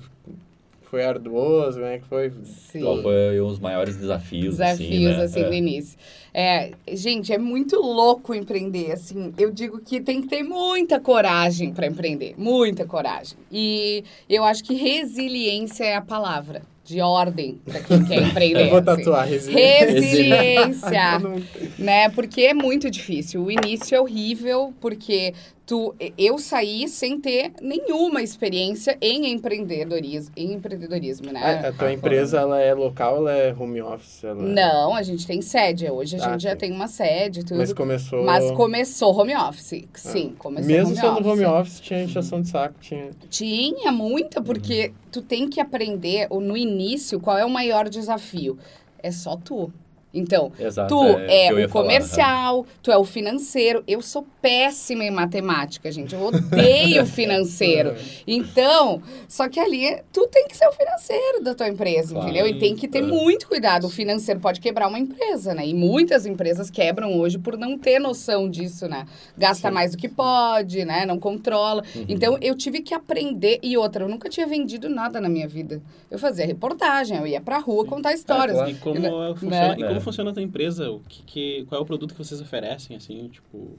foi 0.92 1.06
arduoso? 1.06 1.80
Como 1.80 1.86
é 1.86 2.00
que 2.00 2.06
foi? 2.06 2.32
Sim. 2.44 2.82
Qual 2.82 3.02
foi 3.02 3.40
os 3.40 3.60
maiores 3.60 3.96
desafios, 3.96 4.58
desafios, 4.58 5.14
assim, 5.14 5.24
assim, 5.24 5.40
né? 5.40 5.48
no 5.48 5.54
início. 5.54 5.98
É, 6.34 6.72
gente, 6.92 7.32
é 7.32 7.38
muito 7.38 7.78
louco 7.78 8.36
empreender, 8.36 8.92
assim. 8.92 9.34
Eu 9.38 9.52
digo 9.52 9.80
que 9.80 10.02
tem 10.02 10.22
que 10.22 10.28
ter 10.28 10.44
muita 10.44 11.00
coragem 11.00 11.74
para 11.74 11.88
empreender, 11.88 12.36
muita 12.38 12.86
coragem. 12.86 13.38
E 13.50 14.04
eu 14.30 14.44
acho 14.44 14.66
que 14.66 14.74
resiliência 14.74 15.86
é 15.86 15.96
a 15.96 16.02
palavra 16.02 16.62
de 16.84 17.00
ordem 17.02 17.60
para 17.66 17.80
quem 17.82 18.04
quer 18.06 18.22
empreender. 18.22 18.66
Eu 18.66 18.70
vou 18.70 18.78
assim. 18.80 18.86
tatuar 18.86 19.28
resiliência. 19.28 19.86
Resiliência, 19.86 21.22
né? 21.80 22.10
Porque 22.10 22.42
é 22.42 22.54
muito 22.54 22.90
difícil. 22.90 23.44
O 23.44 23.52
início 23.52 23.96
é 23.96 24.02
horrível, 24.02 24.74
porque 24.82 25.34
tu, 25.72 25.96
eu 26.18 26.38
saí 26.38 26.86
sem 26.90 27.18
ter 27.18 27.54
nenhuma 27.62 28.22
experiência 28.22 28.98
em 29.00 29.32
empreendedorismo, 29.32 30.34
em 30.36 30.52
empreendedorismo, 30.52 31.32
né? 31.32 31.40
A, 31.64 31.70
a 31.70 31.72
tua 31.72 31.94
empresa, 31.94 32.40
ela 32.40 32.60
é 32.60 32.74
local, 32.74 33.16
ela 33.16 33.32
é 33.32 33.56
home 33.58 33.82
office? 33.82 34.22
Ela... 34.26 34.36
Não, 34.44 34.94
a 34.94 35.02
gente 35.02 35.26
tem 35.26 35.42
sede. 35.42 35.90
Hoje 35.90 36.18
a 36.18 36.26
Ah, 36.26 36.32
gente 36.34 36.44
já 36.44 36.50
tem. 36.58 36.72
tem 36.72 36.76
uma 36.76 36.90
sede 36.90 37.46
tudo. 37.46 37.60
Mas 37.60 37.72
começou... 37.72 38.22
Mas 38.26 38.52
começou 38.52 39.18
home 39.18 39.34
office. 39.34 39.86
Sim, 39.94 40.36
começou 40.38 40.68
Mesmo 40.68 40.88
home 40.90 40.96
sendo 40.98 41.12
office. 41.14 41.28
home 41.32 41.46
office, 41.46 41.80
tinha 41.80 42.04
injeção 42.04 42.42
de 42.42 42.50
saco, 42.50 42.76
tinha... 42.82 43.12
Tinha 43.30 43.94
muita, 43.94 44.42
porque 44.42 44.92
tu 45.10 45.22
tem 45.22 45.48
que 45.48 45.62
aprender 45.62 46.28
no 46.30 46.58
início 46.58 47.18
qual 47.18 47.38
é 47.38 47.46
o 47.46 47.50
maior 47.50 47.88
desafio. 47.88 48.58
É 49.02 49.10
só 49.10 49.38
tu. 49.38 49.72
Então, 50.14 50.52
Exato, 50.60 50.90
tu 50.94 51.04
é, 51.20 51.48
é, 51.48 51.54
o 51.54 51.70
falar, 51.70 51.84
comercial, 51.86 52.66
tu 52.84 52.92
é 52.92 52.98
o 52.98 53.04
financeiro. 53.06 53.84
Eu 53.88 54.02
sou 54.02 54.26
péssima 54.42 55.04
em 55.06 55.12
matemática, 55.12 55.92
gente. 55.92 56.14
Eu 56.14 56.22
odeio 56.26 57.06
financeiro. 57.08 57.96
Então, 58.28 59.02
só 59.28 59.48
que 59.48 59.60
ali 59.60 60.02
tu 60.12 60.28
tem 60.28 60.48
que 60.48 60.58
ser 60.58 60.68
o 60.68 60.72
financeiro 60.72 61.42
da 61.44 61.54
tua 61.56 61.68
empresa, 61.70 62.14
Claro. 62.14 62.30
entendeu? 62.30 62.48
E 62.48 62.60
tem 62.60 62.76
que 62.76 62.88
ter 62.88 63.00
É. 63.00 63.02
muito 63.02 63.48
cuidado. 63.48 63.86
O 63.88 63.90
financeiro 63.90 64.40
pode 64.40 64.60
quebrar 64.60 64.88
uma 64.88 65.00
empresa, 65.00 65.54
né? 65.54 65.66
E 65.66 65.74
muitas 65.74 66.26
empresas 66.26 66.70
quebram 66.70 67.18
hoje 67.20 67.38
por 67.38 67.58
não 67.58 67.78
ter 67.78 68.00
noção 68.00 68.50
disso, 68.50 68.88
né? 68.88 69.06
Gasta 69.38 69.70
Sim. 69.70 69.74
mais 69.74 69.92
do 69.92 69.98
que 69.98 70.10
pode, 70.10 70.84
né? 70.86 71.06
Não 71.06 71.18
controla. 71.20 71.84
Uhum. 71.96 72.06
Então, 72.10 72.38
eu 72.42 72.56
tive 72.56 72.82
que 72.82 72.94
aprender. 72.94 73.60
E 73.64 73.78
outra, 73.78 74.04
eu 74.04 74.10
nunca 74.10 74.28
tinha 74.30 74.46
vendido 74.46 74.90
nada 74.90 75.22
na 75.22 75.30
minha 75.30 75.48
vida. 75.48 75.82
Eu 76.10 76.20
fazia 76.20 76.46
reportagem, 76.46 77.18
eu 77.18 77.26
ia 77.28 77.40
pra 77.40 77.60
rua 77.60 77.86
contar 77.86 78.14
histórias. 78.14 78.58
claro. 78.58 78.72
E 78.72 78.76
como, 78.76 79.00
Né? 79.00 79.08
é- 79.08 79.36
funciona, 79.36 79.76
e 79.80 79.84
É. 79.84 79.88
como 79.88 80.01
funciona 80.04 80.30
a 80.32 80.34
tua 80.34 80.44
empresa? 80.44 80.90
O 80.92 81.00
que, 81.02 81.24
que- 81.24 81.66
qual 81.66 81.80
é 81.80 81.84
o 81.84 81.86
produto 81.86 82.14
que 82.14 82.18
vocês 82.24 82.42
oferecem, 82.42 82.96
assim, 82.96 83.28
tipo... 83.30 83.78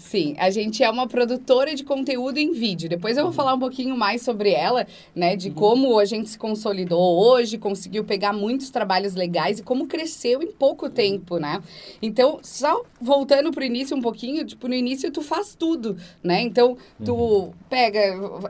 Sim, 0.00 0.34
a 0.38 0.48
gente 0.48 0.82
é 0.82 0.88
uma 0.88 1.06
produtora 1.06 1.74
de 1.74 1.84
conteúdo 1.84 2.38
em 2.38 2.52
vídeo. 2.52 2.88
Depois 2.88 3.18
eu 3.18 3.24
vou 3.24 3.32
falar 3.34 3.52
um 3.52 3.58
pouquinho 3.58 3.94
mais 3.98 4.22
sobre 4.22 4.50
ela, 4.50 4.86
né? 5.14 5.36
De 5.36 5.50
como 5.50 5.98
a 5.98 6.06
gente 6.06 6.30
se 6.30 6.38
consolidou 6.38 7.18
hoje, 7.22 7.58
conseguiu 7.58 8.02
pegar 8.02 8.32
muitos 8.32 8.70
trabalhos 8.70 9.14
legais 9.14 9.58
e 9.58 9.62
como 9.62 9.86
cresceu 9.86 10.42
em 10.42 10.50
pouco 10.50 10.88
tempo, 10.88 11.36
né? 11.36 11.62
Então, 12.00 12.40
só 12.42 12.82
voltando 12.98 13.50
pro 13.50 13.62
início 13.62 13.94
um 13.94 14.00
pouquinho, 14.00 14.42
tipo, 14.46 14.66
no 14.66 14.74
início 14.74 15.10
tu 15.12 15.20
faz 15.20 15.54
tudo, 15.54 15.98
né? 16.24 16.40
Então, 16.40 16.78
tu 17.04 17.52
pega. 17.68 18.00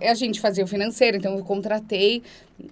A 0.09 0.15
gente 0.15 0.41
fazia 0.41 0.63
o 0.63 0.69
financeiro, 0.69 1.17
então 1.17 1.37
eu 1.37 1.45
contratei 1.45 2.23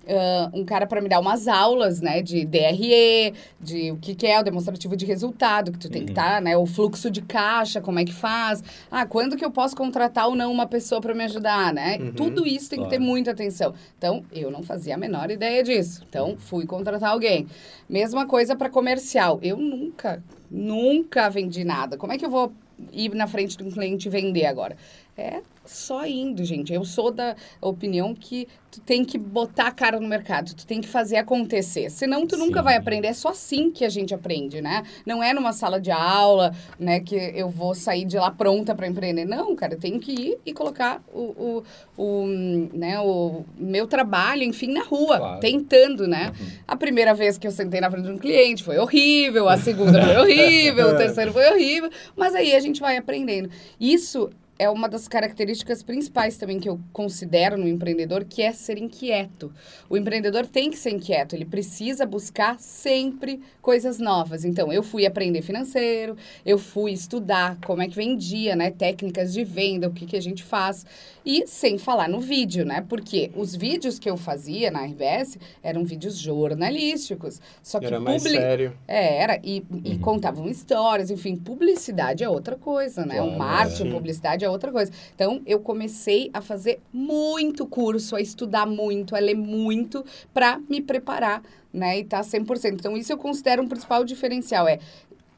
ah, 0.06 0.50
um 0.52 0.64
cara 0.64 0.87
para 0.87 1.00
me 1.00 1.08
dar 1.08 1.20
umas 1.20 1.49
aulas, 1.49 2.00
né, 2.00 2.23
de 2.23 2.44
DRE, 2.44 3.35
de 3.61 3.92
o 3.92 3.97
que, 3.97 4.14
que 4.14 4.26
é 4.26 4.40
o 4.40 4.42
demonstrativo 4.42 4.97
de 4.97 5.06
resultado, 5.06 5.73
que 5.73 5.78
tu 5.78 5.88
tem 5.88 6.04
que 6.04 6.12
estar, 6.12 6.40
né, 6.40 6.56
o 6.56 6.66
fluxo 6.66 7.11
de 7.11 7.23
caixa, 7.23 7.80
como 7.80 7.99
é 7.99 8.04
que 8.04 8.12
faz, 8.12 8.62
ah, 8.90 9.06
quando 9.06 9.37
que 9.37 9.44
eu 9.44 9.50
posso 9.50 9.76
contratar 9.76 10.28
ou 10.28 10.34
não 10.34 10.50
uma 10.52 10.66
pessoa 10.66 11.00
para 11.00 11.14
me 11.14 11.25
ajudar, 11.25 11.72
né? 11.72 11.98
Uhum, 11.98 12.12
Tudo 12.12 12.46
isso 12.46 12.70
tem 12.70 12.82
que 12.82 12.88
ter 12.88 12.96
claro. 12.96 13.10
muita 13.10 13.30
atenção. 13.30 13.75
Então, 13.96 14.25
eu 14.32 14.50
não 14.50 14.62
fazia 14.62 14.94
a 14.94 14.98
menor 14.98 15.30
ideia 15.30 15.62
disso. 15.62 16.02
Então, 16.08 16.37
fui 16.38 16.66
contratar 16.66 17.10
alguém. 17.10 17.46
Mesma 17.88 18.26
coisa 18.26 18.56
para 18.56 18.68
comercial. 18.68 19.38
Eu 19.42 19.56
nunca, 19.56 20.22
nunca 20.50 21.28
vendi 21.28 21.64
nada. 21.64 21.96
Como 21.96 22.12
é 22.12 22.18
que 22.18 22.25
eu 22.25 22.30
vou 22.30 22.52
ir 22.92 23.14
na 23.14 23.26
frente 23.26 23.56
de 23.56 23.64
um 23.64 23.70
cliente 23.70 24.08
e 24.08 24.10
vender 24.10 24.46
agora? 24.46 24.76
É 25.16 25.40
só 25.70 26.06
indo, 26.06 26.44
gente. 26.44 26.72
Eu 26.72 26.84
sou 26.84 27.10
da 27.10 27.37
opinião 27.60 28.14
que 28.14 28.48
tu 28.70 28.80
tem 28.80 29.02
que 29.04 29.16
botar 29.16 29.68
a 29.68 29.70
cara 29.70 29.98
no 29.98 30.06
mercado, 30.06 30.54
tu 30.54 30.66
tem 30.66 30.80
que 30.80 30.88
fazer 30.88 31.16
acontecer. 31.16 31.90
Senão 31.90 32.26
tu 32.26 32.37
nunca 32.37 32.58
Sim. 32.60 32.64
vai 32.64 32.76
aprender. 32.76 33.08
É 33.08 33.12
só 33.14 33.30
assim 33.30 33.70
que 33.70 33.84
a 33.84 33.88
gente 33.88 34.14
aprende, 34.14 34.60
né? 34.60 34.82
Não 35.06 35.22
é 35.22 35.32
numa 35.32 35.52
sala 35.52 35.80
de 35.80 35.90
aula, 35.90 36.54
né, 36.78 37.00
que 37.00 37.14
eu 37.16 37.48
vou 37.48 37.75
sair 37.75 38.04
de 38.04 38.18
lá 38.18 38.30
pronta 38.30 38.75
para 38.75 38.87
empreender. 38.87 39.25
Não, 39.25 39.56
cara, 39.56 39.75
eu 39.75 39.78
tenho 39.78 39.98
que 39.98 40.12
ir 40.12 40.38
e 40.44 40.52
colocar 40.52 41.02
o, 41.12 41.62
o, 41.96 42.02
o, 42.02 42.26
né, 42.26 43.00
o 43.00 43.44
meu 43.56 43.87
trabalho, 43.87 44.42
enfim, 44.42 44.72
na 44.72 44.82
rua, 44.82 45.18
Claro. 45.18 45.40
tentando, 45.40 46.06
né? 46.06 46.32
Uhum. 46.38 46.46
A 46.66 46.76
primeira 46.76 47.14
vez 47.14 47.38
que 47.38 47.46
eu 47.46 47.50
sentei 47.50 47.80
na 47.80 47.90
frente 47.90 48.04
de 48.04 48.12
um 48.12 48.18
cliente 48.18 48.62
foi 48.62 48.78
horrível, 48.78 49.48
a 49.48 49.56
segunda 49.56 50.02
foi 50.02 50.16
horrível, 50.16 50.88
o 50.90 50.96
terceiro 50.98 51.32
foi 51.32 51.50
horrível, 51.50 51.90
mas 52.14 52.34
aí 52.34 52.54
a 52.54 52.60
gente 52.60 52.80
vai 52.80 52.96
aprendendo. 52.98 53.50
Isso 53.80 54.28
é 54.58 54.68
uma 54.68 54.88
das 54.88 55.06
características 55.06 55.82
principais 55.82 56.36
também 56.36 56.58
que 56.58 56.68
eu 56.68 56.80
considero 56.92 57.56
no 57.56 57.68
empreendedor, 57.68 58.24
que 58.24 58.42
é 58.42 58.52
ser 58.52 58.76
inquieto. 58.78 59.52
O 59.88 59.96
empreendedor 59.96 60.46
tem 60.46 60.70
que 60.70 60.76
ser 60.76 60.90
inquieto, 60.90 61.34
ele 61.36 61.44
precisa 61.44 62.04
buscar 62.04 62.58
sempre 62.58 63.40
coisas 63.62 63.98
novas. 63.98 64.44
Então, 64.44 64.72
eu 64.72 64.82
fui 64.82 65.06
aprender 65.06 65.42
financeiro, 65.42 66.16
eu 66.44 66.58
fui 66.58 66.92
estudar 66.92 67.56
como 67.64 67.82
é 67.82 67.88
que 67.88 67.94
vendia, 67.94 68.56
né, 68.56 68.70
técnicas 68.70 69.32
de 69.32 69.44
venda, 69.44 69.88
o 69.88 69.92
que, 69.92 70.06
que 70.06 70.16
a 70.16 70.20
gente 70.22 70.42
faz. 70.42 70.84
E 71.24 71.46
sem 71.46 71.76
falar 71.78 72.08
no 72.08 72.20
vídeo, 72.20 72.64
né? 72.64 72.82
Porque 72.88 73.30
os 73.36 73.54
vídeos 73.54 73.98
que 73.98 74.08
eu 74.08 74.16
fazia 74.16 74.70
na 74.70 74.84
RBS 74.86 75.36
eram 75.62 75.84
vídeos 75.84 76.16
jornalísticos. 76.16 77.40
Só 77.62 77.78
que 77.78 77.86
Era 77.86 78.00
mais 78.00 78.22
publi- 78.22 78.38
sério. 78.38 78.72
é, 78.86 79.22
era. 79.22 79.40
E, 79.44 79.62
e 79.84 79.92
Uhum. 79.92 79.98
contavam 80.00 80.48
histórias, 80.48 81.10
enfim, 81.10 81.36
publicidade 81.36 82.24
é 82.24 82.28
outra 82.28 82.56
coisa, 82.56 83.04
né? 83.04 83.16
Claro, 83.16 83.30
o 83.30 83.38
marketing, 83.38 83.88
é. 83.88 83.92
publicidade 83.92 84.44
é 84.44 84.48
outra 84.50 84.73
coisa. 84.73 84.93
Então, 85.14 85.40
eu 85.47 85.61
comecei 85.61 86.31
a 86.33 86.40
fazer 86.40 86.81
muito 86.93 87.67
curso, 87.67 88.17
a 88.17 88.21
estudar 88.21 88.67
muito, 88.67 89.14
a 89.14 89.19
ler 89.19 89.37
muito, 89.37 90.05
para 90.33 90.59
me 90.69 90.81
preparar, 90.81 91.43
né? 91.73 91.99
E 91.99 92.05
tá 92.05 92.21
100%. 92.21 92.75
Então, 92.75 92.97
isso 92.97 93.12
eu 93.12 93.19
considero 93.19 93.62
um 93.62 93.69
principal 93.69 94.05
diferencial, 94.05 94.67
é 94.67 94.78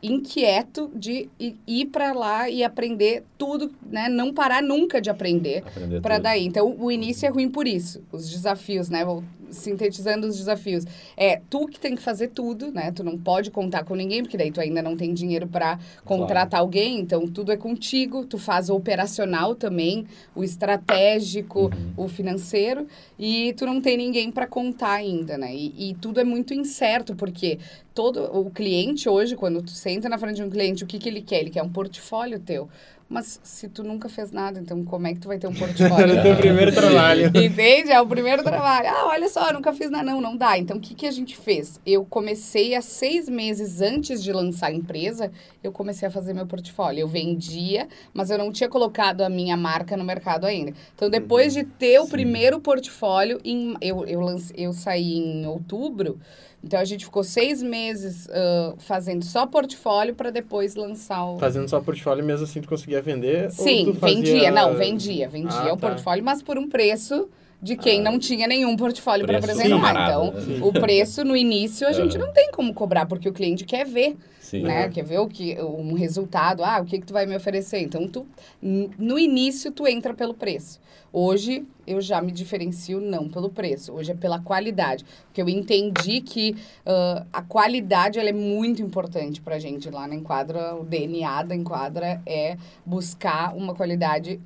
inquieto 0.02 0.90
de 0.94 1.28
ir 1.66 1.86
para 1.86 2.12
lá 2.12 2.48
e 2.48 2.64
aprender 2.64 3.22
tudo, 3.36 3.70
né? 3.82 4.08
Não 4.08 4.32
parar 4.32 4.62
nunca 4.62 4.98
de 4.98 5.10
aprender 5.10 5.62
Aprender 5.66 6.00
para 6.00 6.18
daí. 6.18 6.46
Então, 6.46 6.74
o 6.78 6.90
início 6.90 7.26
é 7.26 7.28
ruim 7.28 7.50
por 7.50 7.66
isso. 7.66 8.02
Os 8.10 8.30
desafios, 8.30 8.88
né? 8.88 9.04
Sintetizando 9.50 10.26
os 10.26 10.36
desafios. 10.36 10.84
É 11.16 11.40
tu 11.50 11.66
que 11.66 11.78
tem 11.78 11.94
que 11.96 12.02
fazer 12.02 12.28
tudo, 12.28 12.70
né? 12.72 12.92
Tu 12.92 13.02
não 13.04 13.18
pode 13.18 13.50
contar 13.50 13.84
com 13.84 13.94
ninguém, 13.94 14.22
porque 14.22 14.36
daí 14.36 14.50
tu 14.50 14.60
ainda 14.60 14.82
não 14.82 14.96
tem 14.96 15.12
dinheiro 15.14 15.46
para 15.46 15.78
contratar 16.04 16.60
alguém. 16.60 16.98
Então, 17.00 17.26
tudo 17.26 17.52
é 17.52 17.56
contigo. 17.56 18.24
Tu 18.24 18.38
faz 18.38 18.70
o 18.70 18.74
operacional 18.76 19.54
também, 19.54 20.06
o 20.34 20.42
estratégico, 20.44 21.64
Uhum. 21.64 22.04
o 22.04 22.08
financeiro. 22.08 22.86
E 23.18 23.52
tu 23.54 23.66
não 23.66 23.80
tem 23.80 23.96
ninguém 23.96 24.30
para 24.30 24.46
contar 24.46 24.92
ainda, 24.92 25.36
né? 25.36 25.54
E, 25.54 25.90
e 25.90 25.94
tudo 25.94 26.20
é 26.20 26.24
muito 26.24 26.54
incerto, 26.54 27.14
porque 27.14 27.58
todo 27.94 28.24
o 28.36 28.50
cliente 28.50 29.08
hoje, 29.08 29.36
quando 29.36 29.60
tu 29.62 29.70
senta 29.70 30.08
na 30.08 30.16
frente 30.18 30.36
de 30.36 30.42
um 30.42 30.50
cliente, 30.50 30.84
o 30.84 30.86
que, 30.86 30.98
que 30.98 31.08
ele 31.08 31.20
quer? 31.22 31.40
Ele 31.40 31.50
quer 31.50 31.62
um 31.62 31.68
portfólio 31.68 32.38
teu. 32.40 32.68
Mas 33.10 33.40
se 33.42 33.68
tu 33.68 33.82
nunca 33.82 34.08
fez 34.08 34.30
nada, 34.30 34.60
então 34.60 34.84
como 34.84 35.04
é 35.08 35.12
que 35.12 35.18
tu 35.18 35.26
vai 35.26 35.36
ter 35.36 35.48
um 35.48 35.52
portfólio? 35.58 36.14
No 36.14 36.22
teu 36.22 36.36
primeiro 36.36 36.72
trabalho. 36.72 37.26
Entende? 37.34 37.90
É 37.90 38.00
o 38.00 38.06
primeiro 38.06 38.44
trabalho. 38.44 38.88
Ah, 38.88 39.08
olha 39.08 39.28
só, 39.28 39.52
nunca 39.52 39.72
fiz 39.72 39.90
nada. 39.90 40.04
Não, 40.04 40.20
não 40.20 40.36
dá. 40.36 40.56
Então, 40.56 40.76
o 40.76 40.80
que, 40.80 40.94
que 40.94 41.06
a 41.06 41.10
gente 41.10 41.36
fez? 41.36 41.80
Eu 41.84 42.04
comecei 42.04 42.76
há 42.76 42.80
seis 42.80 43.28
meses 43.28 43.80
antes 43.80 44.22
de 44.22 44.32
lançar 44.32 44.68
a 44.68 44.72
empresa, 44.72 45.32
eu 45.60 45.72
comecei 45.72 46.06
a 46.06 46.10
fazer 46.10 46.32
meu 46.32 46.46
portfólio. 46.46 47.00
Eu 47.00 47.08
vendia, 47.08 47.88
mas 48.14 48.30
eu 48.30 48.38
não 48.38 48.52
tinha 48.52 48.68
colocado 48.68 49.22
a 49.22 49.28
minha 49.28 49.56
marca 49.56 49.96
no 49.96 50.04
mercado 50.04 50.46
ainda. 50.46 50.72
Então, 50.94 51.10
depois 51.10 51.52
de 51.52 51.64
ter 51.64 51.98
o 51.98 52.04
Sim. 52.04 52.10
primeiro 52.12 52.60
portfólio, 52.60 53.40
em, 53.44 53.76
eu, 53.80 54.04
eu, 54.06 54.20
lance, 54.20 54.54
eu 54.56 54.72
saí 54.72 55.18
em 55.18 55.46
outubro. 55.46 56.20
Então, 56.62 56.78
a 56.78 56.84
gente 56.84 57.04
ficou 57.06 57.24
seis 57.24 57.62
meses 57.62 58.28
ah, 58.30 58.74
fazendo 58.78 59.24
só 59.24 59.46
portfólio 59.46 60.14
para 60.14 60.30
depois 60.30 60.74
lançar 60.74 61.24
o... 61.24 61.38
Fazendo 61.38 61.68
só 61.68 61.80
portfólio 61.80 62.24
mesmo 62.24 62.44
assim 62.44 62.60
tu 62.60 62.68
conseguia 62.68 63.00
vender? 63.00 63.44
ou 63.44 63.50
Sim, 63.50 63.84
tu 63.86 63.94
fazia- 63.94 64.16
vendia. 64.16 64.50
Não, 64.50 64.74
vendia. 64.76 65.28
Vendia 65.28 65.50
Ah, 65.70 65.72
o 65.72 65.76
tá. 65.76 65.88
portfólio, 65.88 66.22
mas 66.24 66.42
por 66.42 66.58
um 66.58 66.68
preço 66.68 67.28
de 67.62 67.76
quem 67.76 68.00
Ah, 68.00 68.04
não 68.04 68.18
tinha 68.18 68.46
nenhum 68.46 68.74
portfólio 68.76 69.26
para 69.26 69.36
apresentar. 69.38 69.68
camarada, 69.68 70.12
Então, 70.12 70.32
né? 70.32 70.40
Sim. 70.40 70.60
o 70.62 70.72
preço 70.72 71.24
no 71.24 71.36
início 71.36 71.86
a 71.86 71.92
gente 71.92 72.16
não 72.16 72.32
tem 72.32 72.50
como 72.52 72.72
cobrar, 72.72 73.04
porque 73.06 73.28
o 73.28 73.32
cliente 73.34 73.64
quer 73.66 73.84
ver, 73.86 74.16
Sim. 74.40 74.62
né? 74.62 74.88
Quer 74.88 75.04
ver 75.04 75.18
o 75.18 75.28
que, 75.28 75.58
um 75.60 75.92
resultado. 75.94 76.64
Ah, 76.64 76.80
o 76.80 76.84
que, 76.86 76.98
que 76.98 77.06
tu 77.06 77.12
vai 77.12 77.26
me 77.26 77.36
oferecer? 77.36 77.80
Então, 77.80 78.06
tu, 78.08 78.26
no 78.62 79.18
início, 79.18 79.70
tu 79.72 79.86
entra 79.86 80.14
pelo 80.14 80.32
preço. 80.34 80.80
Hoje, 81.12 81.64
eu 81.90 82.00
já 82.00 82.22
me 82.22 82.30
diferencio 82.30 83.00
não 83.00 83.28
pelo 83.28 83.48
preço. 83.50 83.92
Hoje 83.92 84.12
é 84.12 84.14
pela 84.14 84.38
qualidade. 84.40 85.04
Porque 85.26 85.42
eu 85.42 85.48
entendi 85.48 86.20
que 86.20 86.56
ah, 86.86 87.24
a 87.32 87.42
qualidade 87.42 88.18
ela 88.18 88.28
é 88.28 88.32
muito 88.32 88.80
importante 88.80 89.40
pra 89.40 89.58
gente 89.58 89.90
lá 89.90 90.06
na 90.06 90.14
Enquadra. 90.14 90.76
O 90.76 90.84
DNA 90.84 91.42
da 91.42 91.54
Enquadra 91.54 92.22
é 92.24 92.56
buscar 92.86 93.54
uma 93.56 93.74
qualidade 93.74 94.40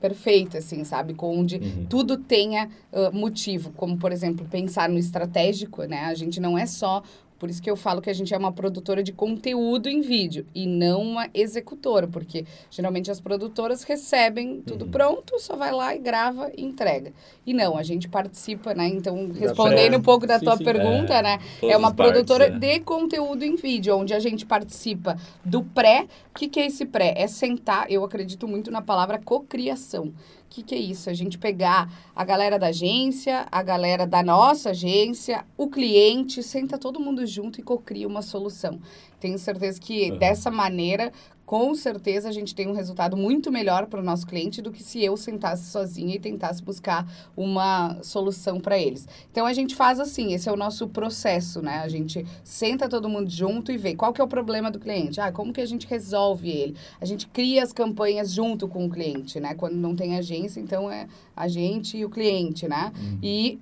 perfeita, 0.00 0.58
assim, 0.58 0.84
sabe? 0.84 1.14
Onde 1.18 1.56
Uhum. 1.56 1.86
tudo 1.88 2.16
tenha 2.16 2.68
ah, 2.92 3.10
motivo, 3.12 3.70
como, 3.72 3.96
por 3.96 4.12
exemplo, 4.12 4.46
pensar 4.50 4.88
no 4.88 4.98
estratégico, 4.98 5.82
né? 5.84 6.04
A 6.04 6.14
gente 6.14 6.40
não 6.40 6.56
é 6.56 6.66
só... 6.66 7.02
Por 7.38 7.50
isso 7.50 7.60
que 7.62 7.70
eu 7.70 7.76
falo 7.76 8.00
que 8.00 8.08
a 8.08 8.14
gente 8.14 8.32
é 8.32 8.38
uma 8.38 8.52
produtora 8.52 9.02
de 9.02 9.12
conteúdo 9.12 9.88
em 9.88 10.00
vídeo 10.00 10.46
e 10.54 10.66
não 10.66 11.02
uma 11.02 11.28
executora, 11.34 12.06
porque 12.08 12.46
geralmente 12.70 13.10
as 13.10 13.20
produtoras 13.20 13.82
recebem 13.82 14.62
tudo 14.62 14.86
Uhum. 14.86 14.90
pronto, 14.90 15.38
só 15.38 15.54
vai 15.54 15.70
lá 15.72 15.94
e 15.94 15.98
grava 15.98 16.50
e 16.56 16.64
entrega. 16.64 17.12
E 17.46 17.52
não, 17.52 17.76
a 17.76 17.82
gente 17.82 18.08
participa, 18.08 18.74
né? 18.74 18.88
Então, 18.88 19.30
respondendo 19.38 19.96
um 19.98 20.02
pouco 20.02 20.26
da 20.26 20.38
Sim, 20.38 20.44
tua 20.46 20.56
sim. 20.56 20.64
pergunta, 20.64 21.14
É, 21.14 21.22
né? 21.22 21.38
É 21.62 21.76
uma 21.76 21.88
as 21.88 21.94
partes, 21.94 22.12
produtora 22.12 22.48
né? 22.48 22.58
de 22.58 22.80
conteúdo 22.80 23.44
em 23.44 23.54
vídeo, 23.56 23.96
onde 23.96 24.14
a 24.14 24.18
gente 24.18 24.46
participa 24.46 25.16
do 25.44 25.62
pré. 25.62 26.06
O 26.30 26.38
que, 26.38 26.48
que 26.48 26.58
é 26.60 26.66
esse 26.66 26.84
pré? 26.86 27.14
É 27.16 27.26
sentar, 27.26 27.90
eu 27.90 28.02
acredito 28.04 28.48
muito 28.48 28.70
na 28.70 28.80
palavra 28.82 29.18
cocriação. 29.22 30.12
O 30.56 30.58
que, 30.58 30.62
que 30.62 30.74
é 30.74 30.78
isso? 30.78 31.10
A 31.10 31.12
gente 31.12 31.36
pegar 31.36 31.92
a 32.14 32.24
galera 32.24 32.58
da 32.58 32.68
agência, 32.68 33.46
a 33.52 33.62
galera 33.62 34.06
da 34.06 34.22
nossa 34.22 34.70
agência, 34.70 35.44
o 35.54 35.68
cliente, 35.68 36.42
senta 36.42 36.78
todo 36.78 36.98
mundo 36.98 37.26
junto 37.26 37.60
e 37.60 37.62
cocria 37.62 38.08
uma 38.08 38.22
solução. 38.22 38.80
Tenho 39.20 39.38
certeza 39.38 39.78
que 39.78 40.10
Uhum. 40.10 40.16
dessa 40.18 40.50
maneira, 40.50 41.12
com 41.46 41.72
certeza, 41.76 42.28
a 42.28 42.32
gente 42.32 42.56
tem 42.56 42.66
um 42.66 42.74
resultado 42.74 43.16
muito 43.16 43.52
melhor 43.52 43.86
para 43.86 44.00
o 44.00 44.02
nosso 44.02 44.26
cliente 44.26 44.60
do 44.60 44.72
que 44.72 44.82
se 44.82 45.02
eu 45.02 45.16
sentasse 45.16 45.70
sozinha 45.70 46.16
e 46.16 46.18
tentasse 46.18 46.60
buscar 46.60 47.06
uma 47.36 48.02
solução 48.02 48.58
para 48.58 48.76
eles. 48.76 49.06
Então 49.30 49.46
a 49.46 49.52
gente 49.52 49.76
faz 49.76 50.00
assim, 50.00 50.34
esse 50.34 50.48
é 50.48 50.52
o 50.52 50.56
nosso 50.56 50.88
processo, 50.88 51.62
né? 51.62 51.78
A 51.78 51.88
gente 51.88 52.26
senta 52.42 52.88
todo 52.88 53.08
mundo 53.08 53.30
junto 53.30 53.70
e 53.70 53.78
vê 53.78 53.94
qual 53.94 54.12
que 54.12 54.20
é 54.20 54.24
o 54.24 54.28
problema 54.28 54.72
do 54.72 54.80
cliente. 54.80 55.20
Ah, 55.20 55.30
como 55.30 55.52
que 55.52 55.60
a 55.60 55.66
gente 55.66 55.86
resolve 55.86 56.50
ele? 56.50 56.74
A 57.00 57.04
gente 57.04 57.28
cria 57.28 57.62
as 57.62 57.72
campanhas 57.72 58.32
junto 58.32 58.66
com 58.66 58.84
o 58.84 58.90
cliente, 58.90 59.38
né? 59.38 59.54
Quando 59.54 59.76
não 59.76 59.94
tem 59.94 60.18
agência, 60.18 60.58
então 60.58 60.90
é 60.90 61.06
a 61.36 61.46
gente 61.46 61.96
e 61.96 62.04
o 62.04 62.10
cliente, 62.10 62.66
né? 62.66 62.92
E 63.22 63.60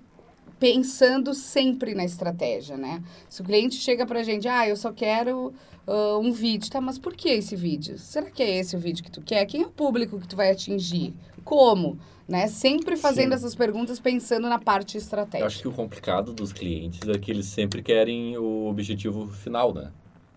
pensando 0.59 1.35
sempre 1.35 1.95
na 1.95 2.05
estratégia, 2.05 2.77
né? 2.77 3.03
Se 3.29 3.43
o 3.43 3.45
cliente 3.45 3.77
chega 3.77 4.07
pra 4.07 4.23
gente, 4.23 4.49
ah, 4.49 4.69
eu 4.69 4.77
só 4.77 4.93
quero 4.93 5.53
ah, 5.87 6.19
um 6.19 6.33
vídeo, 6.33 6.71
tá? 6.71 6.81
Mas 6.81 6.99
por 6.99 7.15
que 7.15 7.29
esse 7.29 7.57
vídeo? 7.57 7.99
Será 7.99 8.31
que 8.31 8.43
é 8.43 8.59
esse 8.59 8.77
o 8.77 8.79
vídeo 8.79 9.05
que 9.05 9.11
tu 9.11 9.21
quer? 9.21 9.45
Quem 9.47 9.63
é 9.63 9.67
o 9.67 9.71
público 9.71 10.19
que 10.19 10.29
tu 10.29 10.37
vai 10.37 10.51
atingir? 10.51 11.15
Como? 11.45 11.99
Né? 12.27 12.47
Sempre 12.47 12.97
fazendo 12.97 13.31
Sim. 13.31 13.35
essas 13.35 13.55
perguntas 13.55 14.01
pensando 14.01 14.49
na 14.49 14.59
parte 14.59 14.97
Eu 14.97 15.01
estratégica. 15.03 15.47
acho 15.47 15.61
que 15.61 15.69
o 15.69 15.73
complicado 15.73 16.33
dos 16.33 16.53
clientes 16.55 17.07
é 17.07 17.19
que 17.19 17.31
eles 17.31 17.47
sempre 17.47 17.83
querem 17.83 18.37
o 18.39 18.67
objetivo 18.67 19.29
final, 19.29 19.75
né? 19.75 19.91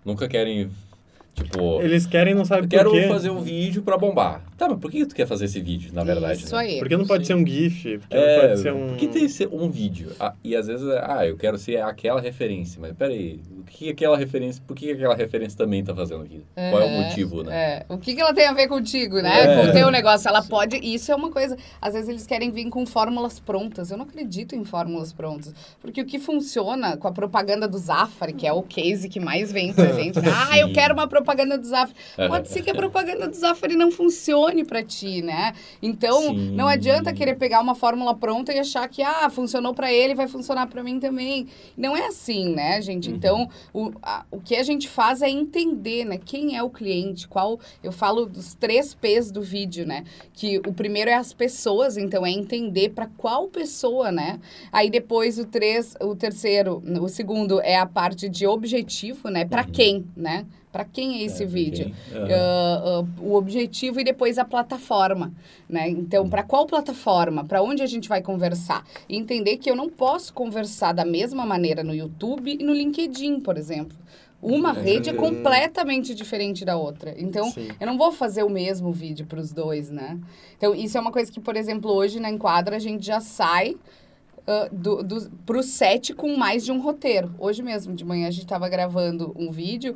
Nunca 0.03 0.27
querem, 0.27 0.69
tipo... 1.43 1.81
Eles 1.81 2.05
querem 2.05 2.33
e 2.33 2.35
não 2.35 2.43
quero 2.45 2.89
por 2.91 2.99
quê. 2.99 3.07
fazer 3.07 3.29
um 3.29 3.41
vídeo 3.41 3.81
pra 3.83 3.97
bombar. 3.97 4.41
Tá, 4.57 4.67
mas 4.67 4.79
por 4.79 4.89
que 4.91 5.05
tu 5.05 5.13
quer 5.15 5.27
fazer 5.27 5.45
esse 5.45 5.61
vídeo, 5.61 5.91
na 5.93 6.03
verdade? 6.03 6.43
Isso 6.43 6.55
né? 6.55 6.61
aí. 6.61 6.79
Porque 6.79 6.97
não 6.97 7.05
pode 7.05 7.23
Sim. 7.25 7.33
ser 7.33 7.39
um 7.39 7.45
GIF, 7.45 7.97
porque 7.99 8.15
É, 8.17 8.35
não 8.41 8.47
pode 8.49 8.59
ser 8.61 8.73
um... 8.73 8.87
por 8.87 8.97
que 8.97 9.07
tem 9.07 9.21
que 9.23 9.29
ser 9.29 9.47
um 9.51 9.69
vídeo? 9.69 10.11
Ah, 10.19 10.33
e 10.43 10.55
às 10.55 10.67
vezes, 10.67 10.85
ah, 11.03 11.25
eu 11.25 11.37
quero 11.37 11.57
ser 11.57 11.81
aquela 11.81 12.19
referência. 12.19 12.79
Mas 12.81 12.93
peraí, 12.93 13.39
o 13.59 13.63
que 13.63 13.89
aquela 13.89 14.17
referência... 14.17 14.63
Por 14.65 14.75
que 14.75 14.91
aquela 14.91 15.15
referência 15.15 15.57
também 15.57 15.83
tá 15.83 15.93
fazendo 15.93 16.23
aqui? 16.23 16.41
Qual 16.55 16.81
é 16.81 16.85
o 16.85 16.87
Uhum. 16.87 17.03
motivo, 17.03 17.43
né? 17.43 17.55
É. 17.55 17.85
O 17.93 17.97
que, 17.97 18.15
que 18.15 18.21
ela 18.21 18.33
tem 18.33 18.47
a 18.47 18.53
ver 18.53 18.67
contigo, 18.67 19.21
né? 19.21 19.41
É. 19.41 19.55
Com 19.61 19.69
o 19.69 19.71
teu 19.73 19.91
negócio. 19.91 20.27
Ela 20.27 20.41
pode. 20.41 20.77
Isso 20.77 21.11
é 21.11 21.15
uma 21.15 21.29
coisa. 21.29 21.55
Às 21.79 21.93
vezes 21.93 22.09
eles 22.09 22.25
querem 22.25 22.49
vir 22.49 22.67
com 22.69 22.85
fórmulas 22.85 23.39
prontas. 23.39 23.91
Eu 23.91 23.97
não 23.97 24.05
acredito 24.05 24.55
em 24.55 24.63
fórmulas 24.65 25.13
prontas. 25.13 25.53
Porque 25.79 26.01
o 26.01 26.05
que 26.05 26.17
funciona 26.17 26.97
com 26.97 27.07
a 27.07 27.11
propaganda 27.11 27.67
do 27.67 27.77
Zafari, 27.77 28.33
que 28.33 28.47
é 28.47 28.51
o 28.53 28.63
case 28.63 29.07
que 29.07 29.19
mais 29.19 29.51
vem 29.51 29.71
pra 29.73 29.91
gente. 29.93 30.19
né? 30.19 30.31
ah, 30.49 30.57
eu 30.57 30.71
quero 30.73 30.93
uma 30.95 31.07
propaganda 31.07 31.26
do 31.35 31.67
Zafari. 31.67 31.93
É. 32.17 32.27
Pode 32.27 32.49
ser 32.49 32.61
que 32.61 32.69
a 32.69 32.75
propaganda 32.75 33.27
do 33.27 33.35
Zafari 33.35 33.75
não 33.75 33.91
funcione 33.91 34.63
pra 34.63 34.83
ti, 34.83 35.21
né? 35.21 35.53
Então, 35.81 36.21
Sim. 36.21 36.51
não 36.51 36.67
adianta 36.67 37.13
querer 37.13 37.35
pegar 37.35 37.59
uma 37.61 37.75
fórmula 37.75 38.15
pronta 38.15 38.53
e 38.53 38.59
achar 38.59 38.87
que, 38.87 39.01
ah, 39.01 39.29
funcionou 39.29 39.73
pra 39.73 39.91
ele, 39.91 40.15
vai 40.15 40.27
funcionar 40.27 40.67
pra 40.67 40.83
mim 40.83 40.99
também. 40.99 41.47
Não 41.75 41.95
é 41.95 42.07
assim, 42.07 42.53
né, 42.53 42.81
gente? 42.81 43.09
Uhum. 43.09 43.15
Então, 43.15 43.49
o, 43.73 43.91
a- 44.01 44.25
o 44.31 44.39
que 44.39 44.55
a 44.55 44.63
gente 44.63 44.87
faz 44.87 45.21
é 45.21 45.29
entender, 45.29 46.05
né? 46.05 46.17
Quem 46.17 46.55
é 46.57 46.63
o 46.63 46.69
cliente, 46.69 47.27
qual... 47.27 47.59
Eu 47.83 47.91
falo 47.91 48.25
dos 48.25 48.53
três 48.53 48.93
P's 48.93 49.31
do 49.31 49.41
vídeo, 49.41 49.85
né? 49.85 50.03
Que 50.33 50.59
o 50.59 50.73
primeiro 50.73 51.09
é 51.09 51.13
as 51.13 51.33
pessoas, 51.33 51.97
então 51.97 52.25
é 52.25 52.31
entender 52.31 52.89
para 52.89 53.07
qual 53.17 53.47
pessoa, 53.47 54.11
né? 54.11 54.39
Aí 54.71 54.89
depois 54.89 55.37
o 55.39 55.45
três, 55.45 55.95
o 56.01 56.15
terceiro, 56.15 56.81
o 57.01 57.07
segundo 57.07 57.61
é 57.61 57.75
a 57.77 57.85
parte 57.85 58.27
de 58.29 58.45
objetivo, 58.45 59.29
né? 59.29 59.45
Para 59.45 59.63
Uhum. 59.63 59.71
quem, 59.71 60.05
né? 60.15 60.45
Para 60.77 60.85
quem 60.85 61.21
é 61.21 61.23
esse 61.23 61.41
É, 61.41 61.45
vídeo? 61.47 61.91
Aham. 62.13 62.27
Ah, 62.31 62.81
ah, 62.85 63.05
o 63.19 63.33
objetivo 63.33 63.99
e 63.99 64.03
depois 64.03 64.37
a 64.37 64.45
plataforma, 64.45 65.33
né? 65.67 65.89
Então, 65.89 66.29
para 66.29 66.43
qual 66.43 66.67
plataforma? 66.67 67.43
Para 67.43 67.63
onde 67.63 67.81
a 67.81 67.87
gente 67.87 68.07
vai 68.07 68.21
conversar? 68.21 68.85
E 69.09 69.17
entender 69.17 69.57
que 69.57 69.71
eu 69.71 69.75
não 69.75 69.89
posso 69.89 70.31
conversar 70.31 70.93
da 70.93 71.03
mesma 71.03 71.47
maneira 71.47 71.83
no 71.83 71.95
YouTube 71.95 72.57
e 72.59 72.63
no 72.63 72.73
LinkedIn, 72.75 73.39
por 73.39 73.57
exemplo. 73.57 73.97
Uma 74.39 74.69
É, 74.69 74.79
rede 74.79 75.09
é 75.09 75.13
hum. 75.13 75.17
completamente 75.17 76.13
diferente 76.13 76.63
da 76.63 76.77
outra. 76.77 77.15
Então, 77.17 77.49
Sim. 77.49 77.69
eu 77.79 77.87
não 77.87 77.97
vou 77.97 78.11
fazer 78.11 78.43
o 78.43 78.49
mesmo 78.49 78.91
vídeo 78.91 79.25
para 79.25 79.39
os 79.39 79.51
dois, 79.51 79.89
né? 79.89 80.19
Então, 80.55 80.75
isso 80.75 80.95
é 80.95 81.01
uma 81.01 81.11
coisa 81.11 81.31
que, 81.31 81.39
por 81.39 81.55
exemplo, 81.55 81.91
hoje 81.91 82.19
na 82.19 82.29
Enquadra 82.29 82.75
a 82.75 82.79
gente 82.79 83.03
já 83.03 83.19
sai 83.19 83.75
ah, 84.45 84.69
do, 84.71 85.01
do, 85.01 85.29
pro 85.43 85.63
set 85.63 86.13
com 86.13 86.37
mais 86.37 86.63
de 86.63 86.71
um 86.71 86.79
roteiro. 86.79 87.33
Hoje 87.39 87.63
mesmo, 87.63 87.95
de 87.95 88.05
manhã, 88.05 88.27
a 88.27 88.31
gente 88.31 88.43
estava 88.43 88.69
gravando 88.69 89.33
um 89.35 89.51
vídeo 89.51 89.95